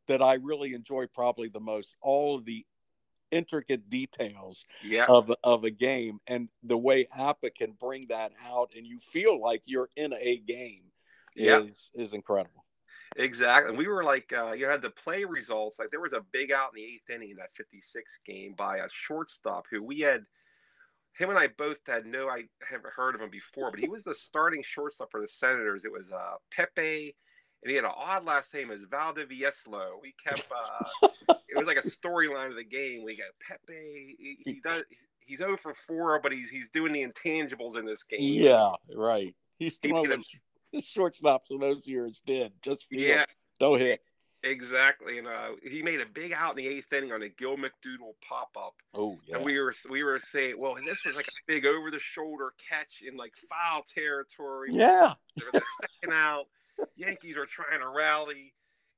that 0.08 0.22
I 0.22 0.34
really 0.34 0.74
enjoy 0.74 1.06
probably 1.06 1.48
the 1.48 1.60
most. 1.60 1.94
All 2.00 2.36
of 2.36 2.44
the 2.44 2.64
intricate 3.30 3.88
details 3.88 4.66
Yeah. 4.82 5.06
of 5.08 5.32
of 5.44 5.64
a 5.64 5.70
game 5.70 6.18
and 6.26 6.48
the 6.64 6.76
way 6.76 7.04
APBA 7.16 7.54
can 7.54 7.72
bring 7.72 8.06
that 8.08 8.32
out 8.44 8.72
and 8.76 8.84
you 8.84 8.98
feel 8.98 9.40
like 9.40 9.62
you're 9.66 9.88
in 9.94 10.12
a 10.14 10.38
game 10.38 10.90
Yeah. 11.36 11.60
is 11.60 11.90
is 11.94 12.12
incredible. 12.12 12.64
Exactly. 13.16 13.76
We 13.76 13.86
were 13.86 14.02
like, 14.04 14.32
uh, 14.32 14.52
you 14.52 14.66
had 14.66 14.82
the 14.82 14.90
play 14.90 15.24
results. 15.24 15.78
Like 15.78 15.90
there 15.90 16.00
was 16.00 16.12
a 16.12 16.24
big 16.32 16.50
out 16.52 16.70
in 16.74 16.82
the 16.82 16.84
eighth 16.84 17.10
inning 17.10 17.30
in 17.30 17.36
that 17.36 17.54
56 17.54 18.18
game 18.24 18.54
by 18.54 18.78
a 18.78 18.88
shortstop 18.88 19.66
who 19.70 19.82
we 19.82 20.00
had. 20.00 20.24
Him 21.20 21.28
and 21.28 21.38
I 21.38 21.48
both 21.48 21.76
had 21.86 22.06
no, 22.06 22.28
I 22.28 22.44
haven't 22.66 22.94
heard 22.96 23.14
of 23.14 23.20
him 23.20 23.28
before, 23.28 23.70
but 23.70 23.78
he 23.78 23.88
was 23.88 24.04
the 24.04 24.14
starting 24.14 24.62
shortstop 24.62 25.10
for 25.10 25.20
the 25.20 25.28
Senators. 25.28 25.84
It 25.84 25.92
was 25.92 26.10
uh, 26.10 26.36
Pepe, 26.50 27.14
and 27.62 27.70
he 27.70 27.76
had 27.76 27.84
an 27.84 27.90
odd 27.94 28.24
last 28.24 28.54
name 28.54 28.70
as 28.70 28.80
Valdivielso. 28.80 30.00
We 30.00 30.14
kept, 30.24 30.48
uh, 30.50 31.08
it 31.48 31.56
was 31.58 31.66
like 31.66 31.76
a 31.76 31.86
storyline 31.86 32.48
of 32.48 32.56
the 32.56 32.64
game. 32.64 33.04
We 33.04 33.18
got 33.18 33.26
Pepe. 33.46 34.16
He, 34.18 34.38
he 34.44 34.60
does. 34.66 34.84
He's 35.20 35.38
0 35.40 35.58
for 35.58 35.74
4, 35.86 36.20
but 36.22 36.32
he's 36.32 36.48
he's 36.48 36.70
doing 36.70 36.92
the 36.92 37.06
intangibles 37.06 37.76
in 37.76 37.84
this 37.84 38.02
game. 38.02 38.18
Yeah, 38.20 38.72
right. 38.96 39.34
He's 39.58 39.78
He 39.82 39.90
of 39.92 40.06
the 40.08 40.24
shortstops 40.82 41.50
in 41.50 41.60
those 41.60 41.86
years 41.86 42.22
did 42.24 42.52
just 42.62 42.88
feel 42.88 43.00
Yeah. 43.00 43.24
no 43.60 43.74
hit. 43.74 44.00
Exactly, 44.42 45.18
and 45.18 45.26
uh, 45.26 45.50
he 45.62 45.82
made 45.82 46.00
a 46.00 46.06
big 46.06 46.32
out 46.32 46.58
in 46.58 46.64
the 46.64 46.66
eighth 46.66 46.90
inning 46.92 47.12
on 47.12 47.22
a 47.22 47.28
Gil 47.28 47.56
McDougald 47.56 48.14
pop 48.26 48.50
up, 48.56 48.74
Oh 48.94 49.18
yeah. 49.26 49.36
and 49.36 49.44
we 49.44 49.58
were 49.60 49.74
we 49.90 50.02
were 50.02 50.18
saying, 50.18 50.54
well, 50.58 50.74
this 50.86 51.04
was 51.04 51.14
like 51.14 51.26
a 51.28 51.32
big 51.46 51.66
over 51.66 51.90
the 51.90 51.98
shoulder 51.98 52.52
catch 52.68 53.02
in 53.06 53.16
like 53.18 53.32
foul 53.48 53.84
territory. 53.94 54.68
yeah. 54.72 55.12
They 55.36 55.44
were 55.44 55.52
the 55.60 55.62
second 56.02 56.14
out. 56.16 56.46
Yankees 56.96 57.36
are 57.36 57.44
trying 57.44 57.80
to 57.80 57.88
rally, 57.88 58.54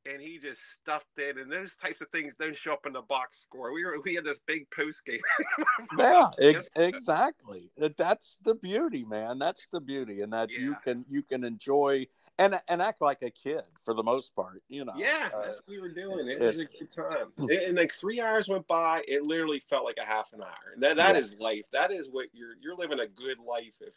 and 0.06 0.20
he 0.22 0.38
just 0.38 0.60
stuffed 0.74 1.06
it. 1.18 1.36
And 1.36 1.50
those 1.50 1.74
types 1.74 2.00
of 2.00 2.08
things 2.10 2.34
don't 2.38 2.56
show 2.56 2.74
up 2.74 2.86
in 2.86 2.92
the 2.92 3.02
box 3.02 3.40
score. 3.42 3.72
We 3.72 3.84
were 3.84 3.96
we 4.04 4.14
had 4.14 4.22
this 4.24 4.38
big 4.46 4.70
post 4.70 5.04
game. 5.04 5.18
Yeah, 5.98 6.30
ex- 6.40 6.70
exactly. 6.76 7.70
That's 7.76 8.38
the 8.44 8.54
beauty, 8.54 9.04
man. 9.04 9.38
That's 9.40 9.66
the 9.72 9.80
beauty, 9.80 10.20
and 10.22 10.32
that 10.32 10.50
you 10.50 10.76
can 10.84 11.04
you 11.10 11.22
can 11.22 11.42
enjoy 11.44 12.06
and 12.38 12.54
and 12.68 12.82
act 12.82 13.00
like 13.00 13.22
a 13.22 13.30
kid 13.30 13.62
for 13.84 13.94
the 13.94 14.02
most 14.02 14.34
part. 14.34 14.62
You 14.68 14.84
know. 14.84 14.94
Yeah, 14.96 15.28
Uh, 15.34 15.42
that's 15.46 15.58
what 15.58 15.68
we 15.68 15.80
were 15.80 15.88
doing. 15.88 16.28
It 16.28 16.40
was 16.40 16.58
a 16.58 16.64
good 16.64 16.90
time. 16.94 17.32
And, 17.38 17.50
and 17.50 17.76
like 17.76 17.92
three 17.92 18.20
hours 18.20 18.48
went 18.48 18.66
by, 18.66 19.02
it 19.08 19.22
literally 19.22 19.60
felt 19.70 19.84
like 19.84 19.98
a 19.98 20.04
half 20.04 20.32
an 20.32 20.42
hour. 20.42 20.72
And 20.74 20.82
that 20.82 20.96
that 20.96 21.14
Yeah. 21.14 21.20
is 21.20 21.34
life. 21.38 21.66
That 21.72 21.90
is 21.90 22.08
what 22.10 22.26
you're 22.32 22.54
you're 22.60 22.76
living 22.76 23.00
a 23.00 23.06
good 23.06 23.38
life 23.38 23.74
if 23.80 23.94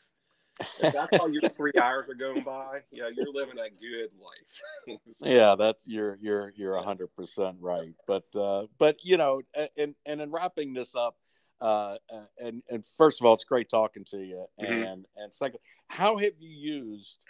if 0.80 0.94
that's 0.94 1.18
how 1.18 1.28
your 1.28 1.42
three 1.56 1.72
hours 1.82 2.10
are 2.10 2.16
going 2.16 2.44
by. 2.44 2.80
Yeah, 2.92 3.10
you're 3.14 3.32
living 3.34 3.58
a 3.60 3.70
good 3.70 4.10
life. 4.20 4.62
So, 5.12 5.26
yeah, 5.26 5.56
that's 5.56 5.88
you're 5.88 6.18
you're 6.22 6.54
you're 6.56 6.76
a 6.76 6.82
hundred 6.84 7.08
percent 7.16 7.58
right. 7.60 7.96
But 8.06 8.26
uh, 8.36 8.68
but 8.78 8.98
you 9.02 9.18
know, 9.18 9.42
and 9.78 9.96
and 10.06 10.22
in 10.22 10.32
wrapping 10.32 10.74
this 10.74 10.94
up, 10.94 11.16
uh, 11.60 11.98
and 12.40 12.62
and 12.70 12.86
first 12.98 13.20
of 13.20 13.26
all, 13.26 13.34
it's 13.34 13.44
great 13.46 13.68
talking 13.70 14.04
to 14.12 14.18
you, 14.20 14.46
Mhm. 14.60 14.86
and 14.86 15.06
and 15.16 15.34
second, 15.34 15.60
how 15.88 16.18
have 16.18 16.34
you 16.38 16.50
used 16.50 17.24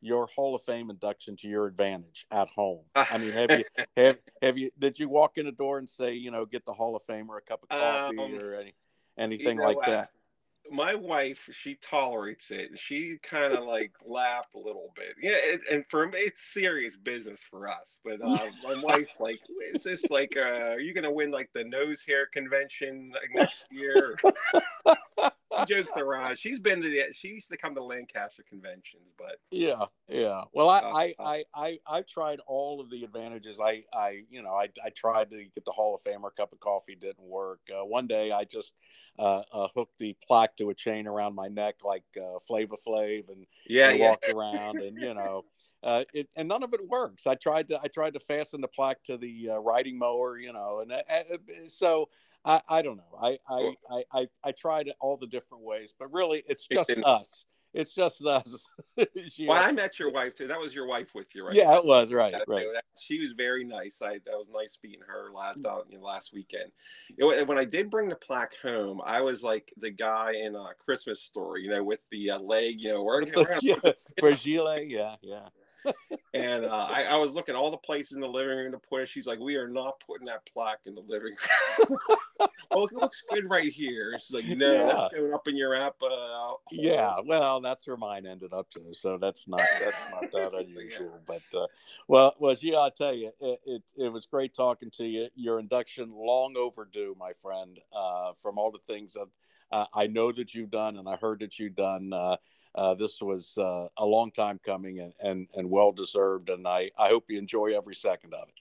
your 0.00 0.26
Hall 0.28 0.54
of 0.54 0.62
Fame 0.62 0.90
induction 0.90 1.36
to 1.38 1.48
your 1.48 1.66
advantage 1.66 2.26
at 2.30 2.48
home? 2.48 2.84
I 2.94 3.18
mean, 3.18 3.32
have 3.32 3.50
you 3.50 3.64
have 3.96 4.16
have 4.42 4.58
you 4.58 4.70
did 4.78 4.98
you 4.98 5.08
walk 5.08 5.38
in 5.38 5.46
the 5.46 5.52
door 5.52 5.78
and 5.78 5.88
say, 5.88 6.14
you 6.14 6.30
know, 6.30 6.44
get 6.46 6.64
the 6.64 6.72
Hall 6.72 6.96
of 6.96 7.02
Fame 7.06 7.30
or 7.30 7.38
a 7.38 7.42
cup 7.42 7.62
of 7.62 7.68
coffee 7.68 8.18
Um, 8.18 8.34
or 8.34 8.54
any 8.54 8.74
anything 9.16 9.58
know, 9.58 9.64
like 9.64 9.78
I- 9.84 9.90
that? 9.90 10.10
my 10.70 10.94
wife, 10.94 11.48
she 11.52 11.76
tolerates 11.76 12.50
it. 12.50 12.78
She 12.78 13.18
kind 13.22 13.54
of 13.54 13.64
like 13.66 13.92
laughed 14.04 14.54
a 14.54 14.58
little 14.58 14.92
bit. 14.94 15.14
Yeah, 15.20 15.36
it, 15.36 15.60
and 15.70 15.86
for 15.86 16.06
me, 16.06 16.18
it's 16.18 16.42
serious 16.42 16.96
business 16.96 17.42
for 17.48 17.68
us. 17.68 18.00
But 18.04 18.20
uh, 18.22 18.46
my 18.64 18.82
wife's 18.82 19.18
like, 19.18 19.40
"Is 19.72 19.84
this 19.84 20.10
like, 20.10 20.36
uh, 20.36 20.40
are 20.74 20.80
you 20.80 20.94
gonna 20.94 21.12
win 21.12 21.30
like 21.30 21.50
the 21.54 21.64
nose 21.64 22.04
hair 22.06 22.26
convention 22.26 23.12
like, 23.14 23.30
next 23.34 23.66
year?" 23.70 24.16
Jokes 25.68 25.96
around. 25.96 26.38
She's 26.38 26.60
been 26.60 26.80
to 26.82 26.88
the. 26.88 27.04
She 27.12 27.28
used 27.28 27.48
to 27.50 27.56
come 27.56 27.74
to 27.74 27.82
Lancaster 27.82 28.44
conventions, 28.48 29.12
but 29.18 29.36
Yeah, 29.50 29.84
yeah. 30.08 30.44
Well, 30.52 30.68
I, 30.68 30.78
Uh, 30.78 30.92
I, 30.94 31.14
I, 31.18 31.44
I, 31.54 31.78
I 31.86 32.02
tried 32.02 32.40
all 32.46 32.80
of 32.80 32.90
the 32.90 33.04
advantages. 33.04 33.58
I, 33.62 33.82
I, 33.92 34.24
you 34.30 34.42
know, 34.42 34.54
I, 34.54 34.68
I 34.84 34.90
tried 34.90 35.30
to 35.30 35.44
get 35.44 35.64
the 35.64 35.72
Hall 35.72 35.94
of 35.94 36.00
Famer 36.02 36.30
cup 36.30 36.52
of 36.52 36.60
coffee. 36.60 36.94
Didn't 36.94 37.20
work. 37.20 37.60
Uh, 37.70 37.84
one 37.84 38.06
day, 38.06 38.32
I 38.32 38.44
just 38.44 38.72
uh, 39.18 39.42
uh, 39.52 39.68
hooked 39.74 39.98
the 39.98 40.16
plaque 40.26 40.56
to 40.56 40.70
a 40.70 40.74
chain 40.74 41.06
around 41.06 41.34
my 41.34 41.48
neck 41.48 41.76
like 41.84 42.04
uh, 42.20 42.38
Flava 42.46 42.76
Flav, 42.76 43.28
and, 43.28 43.46
yeah, 43.66 43.90
and 43.90 43.98
yeah. 43.98 44.08
walked 44.08 44.28
around, 44.28 44.78
and 44.80 44.98
you 44.98 45.14
know. 45.14 45.44
Uh, 45.80 46.02
it, 46.12 46.28
and 46.34 46.48
none 46.48 46.64
of 46.64 46.74
it 46.74 46.80
works. 46.88 47.24
I 47.24 47.36
tried 47.36 47.68
to 47.68 47.80
I 47.80 47.86
tried 47.86 48.14
to 48.14 48.18
fasten 48.18 48.60
the 48.60 48.66
plaque 48.66 49.04
to 49.04 49.16
the 49.16 49.50
uh, 49.50 49.58
riding 49.58 49.96
mower, 49.96 50.36
you 50.36 50.52
know, 50.52 50.80
and 50.80 50.90
uh, 50.90 51.02
uh, 51.08 51.36
so 51.68 52.08
I, 52.48 52.60
I 52.68 52.82
don't 52.82 52.96
know. 52.96 53.18
I, 53.20 53.38
I, 53.48 53.74
I, 53.90 54.04
I, 54.12 54.26
I 54.42 54.52
tried 54.52 54.90
all 55.00 55.16
the 55.18 55.26
different 55.26 55.62
ways, 55.64 55.92
but 55.98 56.12
really, 56.12 56.42
it's 56.48 56.66
just 56.66 56.88
didn't- 56.88 57.04
us. 57.04 57.44
It's 57.74 57.94
just 57.94 58.24
us. 58.24 58.66
Well, 59.46 59.62
I 59.62 59.70
met 59.72 59.98
your 60.00 60.10
wife 60.10 60.34
too. 60.34 60.48
That 60.48 60.58
was 60.58 60.74
your 60.74 60.86
wife 60.86 61.08
with 61.14 61.26
you, 61.34 61.46
right? 61.46 61.54
yeah, 61.54 61.76
it 61.76 61.84
was 61.84 62.10
right, 62.12 62.32
That- 62.32 62.48
right. 62.48 62.66
that- 62.72 62.84
she 62.98 63.20
was 63.20 63.32
very 63.32 63.62
nice. 63.62 64.00
I 64.02 64.14
that 64.26 64.36
was 64.36 64.48
nice 64.48 64.78
meeting 64.82 65.02
her 65.06 65.30
last 65.32 65.64
uh, 65.64 65.82
you 65.88 65.98
know, 65.98 66.04
last 66.04 66.32
weekend. 66.32 66.72
Know, 67.18 67.44
when 67.44 67.58
I 67.58 67.64
did 67.66 67.90
bring 67.90 68.08
the 68.08 68.16
plaque 68.16 68.54
home, 68.62 69.00
I 69.04 69.20
was 69.20 69.44
like 69.44 69.70
the 69.76 69.90
guy 69.90 70.32
in 70.32 70.56
a 70.56 70.70
Christmas 70.82 71.22
story, 71.22 71.62
you 71.62 71.70
know, 71.70 71.84
with 71.84 72.00
the 72.10 72.30
uh, 72.32 72.38
leg, 72.40 72.80
you 72.80 72.92
know, 72.94 73.02
we're, 73.04 73.22
we're 73.36 73.58
yeah, 73.62 73.74
put 73.74 73.82
the- 73.82 73.96
for 74.18 74.32
Gile, 74.32 74.82
yeah, 74.82 75.16
yeah. 75.20 75.48
And 76.34 76.64
uh, 76.64 76.86
I, 76.90 77.04
I 77.04 77.16
was 77.16 77.34
looking 77.34 77.54
all 77.54 77.70
the 77.70 77.78
places 77.78 78.12
in 78.12 78.20
the 78.20 78.28
living 78.28 78.56
room 78.56 78.72
to 78.72 78.78
put 78.78 79.02
it. 79.02 79.08
She's 79.08 79.26
like, 79.26 79.38
"We 79.38 79.56
are 79.56 79.68
not 79.68 80.00
putting 80.06 80.26
that 80.26 80.46
plaque 80.52 80.80
in 80.86 80.94
the 80.94 81.02
living 81.02 81.34
room." 81.88 81.98
oh, 82.70 82.84
it 82.86 82.92
looks 82.92 83.24
good 83.32 83.48
right 83.48 83.72
here. 83.72 84.16
She's 84.18 84.34
like, 84.34 84.44
"No, 84.46 84.72
Yeah. 84.72 84.86
that's 84.86 85.14
going 85.14 85.32
up 85.32 85.48
in 85.48 85.56
your 85.56 85.74
app." 85.74 85.94
Uh, 86.02 86.08
hole." 86.08 86.60
Yeah, 86.70 87.16
well, 87.24 87.60
that's 87.60 87.86
where 87.86 87.96
mine 87.96 88.26
ended 88.26 88.52
up 88.52 88.70
to, 88.70 88.80
so 88.92 89.16
that's 89.16 89.48
not 89.48 89.62
that's 89.80 90.00
not 90.10 90.30
that 90.32 90.54
unusual. 90.54 91.20
But 91.26 91.42
uh, 91.54 91.66
well, 92.08 92.34
well, 92.38 92.56
yeah, 92.60 92.80
I 92.80 92.90
tell 92.90 93.14
you, 93.14 93.32
it, 93.40 93.60
it 93.64 93.82
it 93.96 94.08
was 94.12 94.26
great 94.26 94.54
talking 94.54 94.90
to 94.92 95.06
you. 95.06 95.28
Your 95.34 95.58
induction 95.58 96.12
long 96.12 96.56
overdue, 96.56 97.16
my 97.18 97.32
friend. 97.40 97.78
Uh, 97.92 98.32
from 98.42 98.58
all 98.58 98.70
the 98.70 98.78
things 98.78 99.14
that 99.14 99.28
uh, 99.72 99.86
I 99.94 100.06
know 100.06 100.30
that 100.32 100.54
you've 100.54 100.70
done, 100.70 100.98
and 100.98 101.08
I 101.08 101.16
heard 101.16 101.40
that 101.40 101.58
you've 101.58 101.76
done. 101.76 102.12
Uh, 102.78 102.94
this 102.94 103.20
was 103.20 103.58
uh, 103.58 103.88
a 103.96 104.06
long 104.06 104.30
time 104.30 104.60
coming 104.64 105.00
and, 105.00 105.12
and, 105.20 105.48
and 105.56 105.68
well 105.68 105.90
deserved, 105.90 106.48
and 106.48 106.66
I, 106.66 106.90
I 106.96 107.08
hope 107.08 107.24
you 107.28 107.36
enjoy 107.36 107.76
every 107.76 107.96
second 107.96 108.34
of 108.34 108.48
it. 108.48 108.54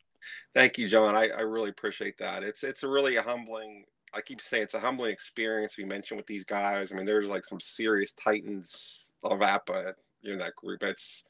Thank 0.56 0.80
you, 0.80 0.90
John. 0.90 1.16
I, 1.16 1.28
I 1.30 1.42
really 1.42 1.70
appreciate 1.70 2.18
that. 2.18 2.42
It's 2.42 2.64
it's 2.64 2.82
a 2.82 2.88
really 2.90 3.18
a 3.18 3.22
humbling. 3.22 3.86
I 4.14 4.22
keep 4.22 4.42
saying 4.42 4.64
it's 4.64 4.74
a 4.74 4.80
humbling 4.80 5.12
experience. 5.12 5.78
We 5.78 5.86
mentioned 5.86 6.18
with 6.18 6.26
these 6.26 6.44
guys. 6.44 6.92
I 6.92 6.96
mean, 6.96 7.06
there's 7.06 7.28
like 7.28 7.46
some 7.46 7.60
serious 7.60 8.14
titans 8.14 9.12
of 9.22 9.40
APBA 9.40 9.94
in 10.24 10.40
that 10.40 10.56
group. 10.56 10.82
It's 10.82 11.24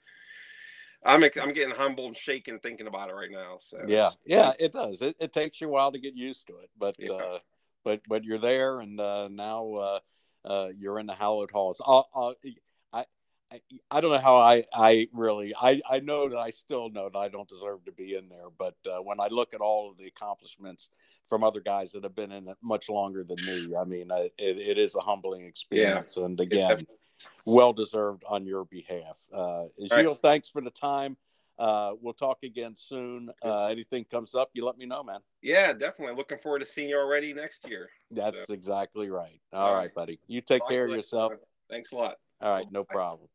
I'm 1.05 1.23
I'm 1.23 1.53
getting 1.53 1.75
humbled 1.75 2.07
and 2.07 2.17
shaken 2.17 2.57
thinking 2.59 2.87
about 2.87 3.09
it 3.09 3.13
right 3.13 3.31
now. 3.31 3.57
So 3.59 3.79
Yeah, 3.85 4.07
it's- 4.07 4.17
yeah, 4.25 4.51
it 4.59 4.71
does. 4.71 5.01
It, 5.01 5.15
it 5.19 5.33
takes 5.33 5.59
you 5.59 5.67
a 5.67 5.71
while 5.71 5.91
to 5.91 5.99
get 5.99 6.15
used 6.15 6.47
to 6.47 6.53
it, 6.59 6.69
but 6.77 6.95
Yeah. 6.97 7.11
uh, 7.11 7.39
but 7.83 8.01
but 8.07 8.23
you're 8.23 8.39
there, 8.39 8.79
and 8.79 8.99
uh, 8.99 9.27
now 9.27 9.73
uh, 9.73 9.99
uh, 10.45 10.69
you're 10.77 10.99
in 10.99 11.05
the 11.05 11.13
hallowed 11.13 11.51
halls. 11.51 11.81
I'll, 11.85 12.09
I'll, 12.15 12.35
I, 13.91 14.01
don't 14.01 14.11
know 14.11 14.19
how 14.19 14.35
I 14.35 14.65
I 14.73 15.07
really 15.13 15.53
I 15.59 15.81
I 15.89 15.99
know 15.99 16.27
that 16.29 16.37
I 16.37 16.49
still 16.49 16.89
know 16.89 17.09
that 17.09 17.17
I 17.17 17.29
don't 17.29 17.47
deserve 17.47 17.85
to 17.85 17.91
be 17.91 18.15
in 18.15 18.27
there, 18.27 18.49
but 18.57 18.75
uh, 18.85 19.01
when 19.01 19.19
I 19.21 19.27
look 19.27 19.53
at 19.53 19.61
all 19.61 19.89
of 19.89 19.97
the 19.97 20.05
accomplishments 20.07 20.89
from 21.27 21.43
other 21.43 21.61
guys 21.61 21.93
that 21.93 22.03
have 22.03 22.15
been 22.15 22.31
in 22.31 22.47
it 22.49 22.57
much 22.61 22.89
longer 22.89 23.23
than 23.23 23.37
me, 23.45 23.73
I 23.79 23.85
mean, 23.85 24.11
I, 24.11 24.29
it, 24.37 24.57
it 24.57 24.77
is 24.77 24.95
a 24.95 24.99
humbling 24.99 25.45
experience, 25.45 26.17
and 26.17 26.39
again, 26.39 26.85
well 27.45 27.71
deserved 27.73 28.23
on 28.27 28.45
your 28.45 28.65
behalf. 28.65 29.17
Uh, 29.33 29.65
Right. 29.91 30.03
Gilles, 30.03 30.19
thanks 30.19 30.49
for 30.49 30.61
the 30.61 30.69
time. 30.71 31.15
Uh, 31.57 31.93
we'll 32.01 32.13
talk 32.13 32.43
again 32.43 32.75
soon. 32.75 33.29
Uh, 33.41 33.65
anything 33.67 34.03
comes 34.05 34.35
up, 34.35 34.49
you 34.53 34.63
let 34.65 34.77
me 34.77 34.85
know, 34.85 35.03
man. 35.03 35.21
yeah, 35.41 35.73
definitely. 35.73 36.15
Looking 36.15 36.37
forward 36.37 36.59
to 36.59 36.65
seeing 36.65 36.89
you 36.89 36.97
already 36.97 37.33
next 37.33 37.67
year. 37.67 37.89
That's 38.11 38.45
So- 38.45 38.53
exactly 38.53 39.09
right. 39.09 39.39
All 39.53 39.67
All 39.69 39.73
right. 39.73 39.79
right, 39.83 39.95
buddy. 39.95 40.19
You 40.27 40.41
take 40.41 40.59
Talk 40.61 40.69
care 40.69 40.83
of 40.83 40.89
later, 40.89 40.97
yourself. 40.97 41.33
Thanks 41.69 41.93
a 41.93 41.95
lot. 41.95 42.17
All 42.41 42.53
right, 42.53 42.71
no 42.71 42.83
Bye. 42.83 42.93
problem. 42.93 43.29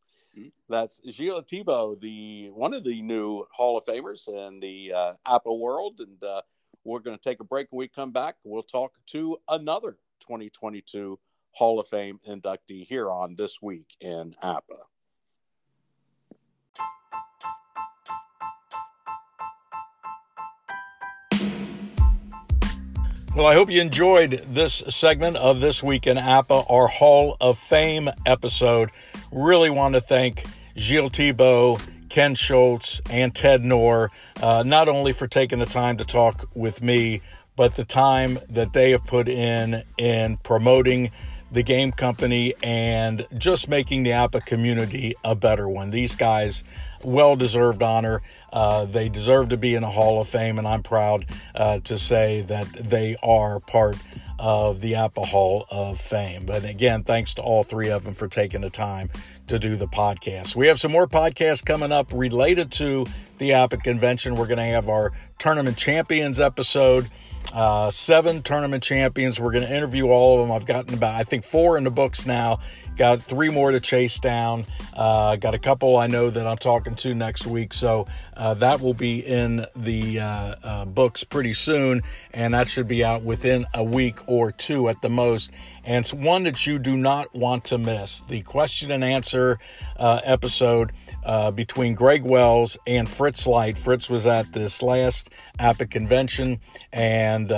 That's 0.68 1.00
Gilles 1.10 1.44
Thibault, 1.48 1.96
the 2.00 2.50
one 2.50 2.72
of 2.72 2.84
the 2.84 3.02
new 3.02 3.44
Hall 3.52 3.76
of 3.76 3.84
Famers 3.84 4.28
in 4.28 4.60
the 4.60 4.92
uh, 4.92 5.12
APBA 5.26 5.58
world, 5.58 6.00
and 6.00 6.22
uh, 6.24 6.42
we're 6.84 7.00
going 7.00 7.16
to 7.16 7.22
take 7.22 7.40
a 7.40 7.44
break. 7.44 7.68
When 7.70 7.80
we 7.80 7.88
come 7.88 8.12
back, 8.12 8.36
we'll 8.44 8.62
talk 8.62 8.92
to 9.08 9.38
another 9.48 9.98
2022 10.20 11.18
Hall 11.52 11.78
of 11.78 11.88
Fame 11.88 12.20
inductee 12.26 12.86
here 12.86 13.10
on 13.10 13.34
this 13.34 13.60
week 13.60 13.94
in 14.00 14.34
APBA. 14.42 14.80
Well, 23.34 23.46
I 23.46 23.54
hope 23.54 23.70
you 23.70 23.80
enjoyed 23.80 24.44
this 24.46 24.82
segment 24.88 25.38
of 25.38 25.60
This 25.60 25.82
Week 25.82 26.06
in 26.06 26.18
APBA, 26.18 26.70
our 26.70 26.86
Hall 26.86 27.38
of 27.40 27.58
Fame 27.58 28.10
episode. 28.26 28.90
Really 29.32 29.70
want 29.70 29.94
to 29.94 30.02
thank 30.02 30.44
Gilles 30.76 31.08
Thibault, 31.08 31.78
Ken 32.10 32.34
Schultz, 32.34 33.00
and 33.08 33.34
Ted 33.34 33.64
Knorr, 33.64 34.10
uh, 34.42 34.62
not 34.66 34.90
only 34.90 35.14
for 35.14 35.26
taking 35.26 35.58
the 35.58 35.64
time 35.64 35.96
to 35.96 36.04
talk 36.04 36.50
with 36.54 36.82
me, 36.82 37.22
but 37.56 37.74
the 37.74 37.84
time 37.86 38.38
that 38.50 38.74
they 38.74 38.90
have 38.90 39.06
put 39.06 39.30
in 39.30 39.84
in 39.96 40.36
promoting 40.36 41.10
the 41.50 41.62
game 41.62 41.92
company 41.92 42.52
and 42.62 43.26
just 43.38 43.68
making 43.68 44.02
the 44.02 44.10
APBA 44.10 44.44
community 44.44 45.14
a 45.24 45.34
better 45.34 45.66
one. 45.66 45.90
These 45.90 46.14
guys, 46.14 46.62
well 47.02 47.34
deserved 47.34 47.82
honor. 47.82 48.20
Uh, 48.52 48.84
they 48.84 49.08
deserve 49.08 49.48
to 49.48 49.56
be 49.56 49.74
in 49.74 49.82
a 49.82 49.90
Hall 49.90 50.20
of 50.20 50.28
Fame, 50.28 50.58
and 50.58 50.68
I'm 50.68 50.82
proud 50.82 51.24
uh, 51.54 51.78
to 51.80 51.96
say 51.96 52.42
that 52.42 52.70
they 52.72 53.16
are 53.22 53.60
part 53.60 53.96
of 54.38 54.80
the 54.80 54.94
Hall 54.94 55.66
of 55.70 56.00
Fame. 56.00 56.44
But 56.46 56.64
again, 56.64 57.04
thanks 57.04 57.34
to 57.34 57.42
all 57.42 57.62
three 57.62 57.90
of 57.90 58.04
them 58.04 58.14
for 58.14 58.28
taking 58.28 58.60
the 58.60 58.70
time 58.70 59.10
to 59.48 59.58
do 59.58 59.76
the 59.76 59.88
podcast. 59.88 60.56
We 60.56 60.66
have 60.68 60.80
some 60.80 60.92
more 60.92 61.06
podcasts 61.06 61.64
coming 61.64 61.92
up 61.92 62.12
related 62.12 62.72
to 62.72 63.06
the 63.38 63.50
APBA 63.50 63.82
convention. 63.82 64.34
We're 64.36 64.46
going 64.46 64.58
to 64.58 64.64
have 64.64 64.88
our 64.88 65.12
tournament 65.38 65.76
champions 65.76 66.40
episode 66.40 67.08
uh, 67.54 67.90
seven 67.90 68.42
tournament 68.42 68.82
champions. 68.82 69.38
We're 69.38 69.52
going 69.52 69.66
to 69.66 69.74
interview 69.74 70.06
all 70.06 70.40
of 70.40 70.46
them. 70.46 70.54
I've 70.54 70.66
gotten 70.66 70.94
about, 70.94 71.14
I 71.14 71.24
think, 71.24 71.44
four 71.44 71.76
in 71.76 71.84
the 71.84 71.90
books 71.90 72.26
now. 72.26 72.60
Got 72.96 73.22
three 73.22 73.48
more 73.48 73.70
to 73.70 73.80
chase 73.80 74.18
down. 74.18 74.66
Uh, 74.94 75.36
got 75.36 75.54
a 75.54 75.58
couple 75.58 75.96
I 75.96 76.06
know 76.06 76.28
that 76.28 76.46
I'm 76.46 76.58
talking 76.58 76.94
to 76.96 77.14
next 77.14 77.46
week. 77.46 77.72
So 77.72 78.06
uh, 78.36 78.52
that 78.54 78.82
will 78.82 78.92
be 78.92 79.20
in 79.20 79.64
the 79.74 80.20
uh, 80.20 80.54
uh, 80.62 80.84
books 80.84 81.24
pretty 81.24 81.54
soon. 81.54 82.02
And 82.34 82.52
that 82.52 82.68
should 82.68 82.88
be 82.88 83.02
out 83.02 83.22
within 83.22 83.64
a 83.72 83.82
week 83.82 84.18
or 84.28 84.52
two 84.52 84.90
at 84.90 85.00
the 85.00 85.08
most. 85.08 85.52
And 85.84 86.04
it's 86.04 86.12
one 86.12 86.42
that 86.44 86.66
you 86.66 86.78
do 86.78 86.96
not 86.96 87.34
want 87.34 87.64
to 87.66 87.78
miss. 87.78 88.22
The 88.28 88.42
question 88.42 88.90
and 88.90 89.02
answer 89.02 89.58
uh, 89.96 90.20
episode 90.24 90.92
between 91.54 91.94
Greg 91.94 92.22
Wells 92.24 92.78
and 92.86 93.08
Fritz 93.08 93.46
Light. 93.46 93.78
Fritz 93.78 94.08
was 94.08 94.26
at 94.26 94.52
this 94.52 94.82
last 94.82 95.30
APBA 95.58 95.90
convention, 95.90 96.60
and 96.92 97.50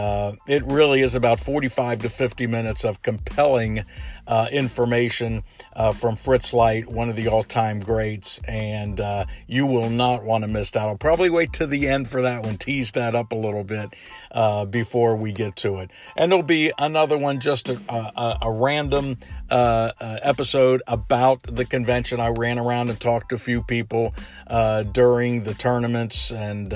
it 0.47 0.65
really 0.65 1.03
is 1.03 1.15
about 1.15 1.39
45 1.39 2.01
to 2.01 2.09
50 2.09 2.47
minutes 2.47 2.85
of 2.85 3.03
compelling 3.03 3.85
uh, 4.27 4.49
information 4.51 5.43
uh, 5.75 5.93
from 5.93 6.17
Fritz 6.17 6.55
Light, 6.55 6.89
one 6.89 7.09
of 7.09 7.17
the 7.17 7.29
all 7.29 7.43
time 7.43 7.81
greats, 7.81 8.41
and 8.47 9.01
uh, 9.01 9.27
you 9.47 9.67
will 9.67 9.91
not 9.91 10.23
want 10.23 10.45
to 10.45 10.49
miss 10.49 10.71
that. 10.73 10.83
I'll 10.83 10.97
probably 10.97 11.31
wait 11.31 11.53
to 11.55 11.67
the 11.67 11.89
end 11.89 12.09
for 12.09 12.23
that 12.23 12.45
one, 12.45 12.57
tease 12.57 12.93
that 12.93 13.15
up 13.15 13.33
a 13.33 13.37
little 13.37 13.65
bit 13.65 13.95
uh, 14.31 14.65
before 14.65 15.17
we 15.17 15.33
get 15.33 15.57
to 15.57 15.79
it. 15.79 15.91
And 16.17 16.33
there'll 16.33 16.43
be 16.43 16.73
another 16.79 17.19
one, 17.19 17.41
just 17.41 17.69
a, 17.69 17.81
a, 17.89 18.39
a 18.43 18.53
random 18.53 19.19
uh, 19.51 19.93
uh, 20.01 20.19
episode 20.23 20.83
about 20.87 21.43
the 21.43 21.65
convention. 21.65 22.21
I 22.21 22.29
ran 22.29 22.59
around 22.59 22.91
and 22.91 22.99
talked 22.99 23.29
to 23.31 23.35
a 23.35 23.39
few 23.39 23.63
people 23.63 24.15
during 24.93 25.45
the 25.45 25.55
tournaments 25.55 26.31
and 26.31 26.75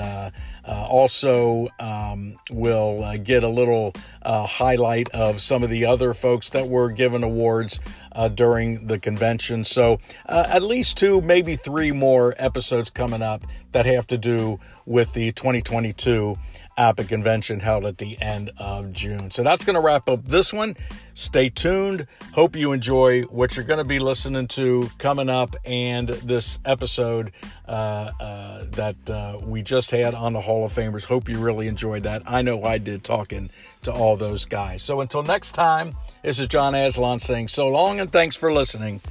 uh, 0.69 0.85
also, 0.87 1.67
um, 1.79 2.37
we'll 2.51 3.03
uh, 3.03 3.17
get 3.17 3.43
a 3.43 3.47
little 3.47 3.91
uh, 4.21 4.45
highlight 4.45 5.09
of 5.09 5.41
some 5.41 5.63
of 5.63 5.71
the 5.71 5.83
other 5.83 6.13
folks 6.13 6.51
that 6.51 6.67
were 6.67 6.91
given 6.91 7.23
awards 7.23 7.79
uh, 8.11 8.29
during 8.29 8.85
the 8.85 8.99
convention. 8.99 9.63
So, 9.63 9.99
uh, 10.27 10.45
at 10.47 10.61
least 10.61 10.95
two, 10.95 11.21
maybe 11.21 11.55
three 11.55 11.91
more 11.91 12.35
episodes 12.37 12.91
coming 12.91 13.23
up 13.23 13.47
that 13.71 13.87
have 13.87 14.05
to 14.07 14.17
do 14.19 14.59
with 14.85 15.11
the 15.13 15.31
2022 15.31 16.37
APBA 16.79 17.09
convention 17.09 17.59
held 17.59 17.85
at 17.85 17.97
the 17.97 18.19
end 18.21 18.51
of 18.57 18.93
June. 18.93 19.29
So 19.31 19.43
that's 19.43 19.65
going 19.65 19.75
to 19.75 19.81
wrap 19.81 20.07
up 20.07 20.23
this 20.23 20.53
one. 20.53 20.77
Stay 21.13 21.49
tuned. 21.49 22.07
Hope 22.33 22.55
you 22.55 22.71
enjoy 22.71 23.23
what 23.23 23.55
you're 23.55 23.65
going 23.65 23.79
to 23.79 23.85
be 23.85 23.99
listening 23.99 24.47
to 24.47 24.89
coming 24.97 25.29
up 25.29 25.57
and 25.65 26.07
this 26.07 26.59
episode 26.63 27.33
uh, 27.67 28.11
uh, 28.19 28.63
that 28.71 28.95
uh, 29.09 29.39
we 29.43 29.61
just 29.61 29.91
had 29.91 30.13
on 30.15 30.31
the 30.31 30.41
Hall 30.41 30.65
of 30.65 30.73
Famers. 30.73 31.03
Hope 31.03 31.27
you 31.27 31.37
really 31.37 31.67
enjoyed 31.67 32.03
that. 32.03 32.23
I 32.25 32.41
know 32.41 32.63
I 32.63 32.77
did 32.77 33.03
talking 33.03 33.49
to 33.83 33.91
all 33.91 34.15
those 34.15 34.45
guys. 34.45 34.81
So 34.81 35.01
until 35.01 35.23
next 35.23 35.51
time, 35.51 35.95
this 36.23 36.39
is 36.39 36.47
John 36.47 36.73
Aslan 36.75 37.19
saying 37.19 37.49
so 37.49 37.67
long 37.67 37.99
and 37.99 38.09
thanks 38.09 38.37
for 38.37 38.53
listening 38.53 39.01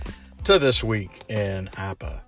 to 0.45 0.59
This 0.59 0.83
Week 0.83 1.23
in 1.29 1.67
APBA. 1.75 2.23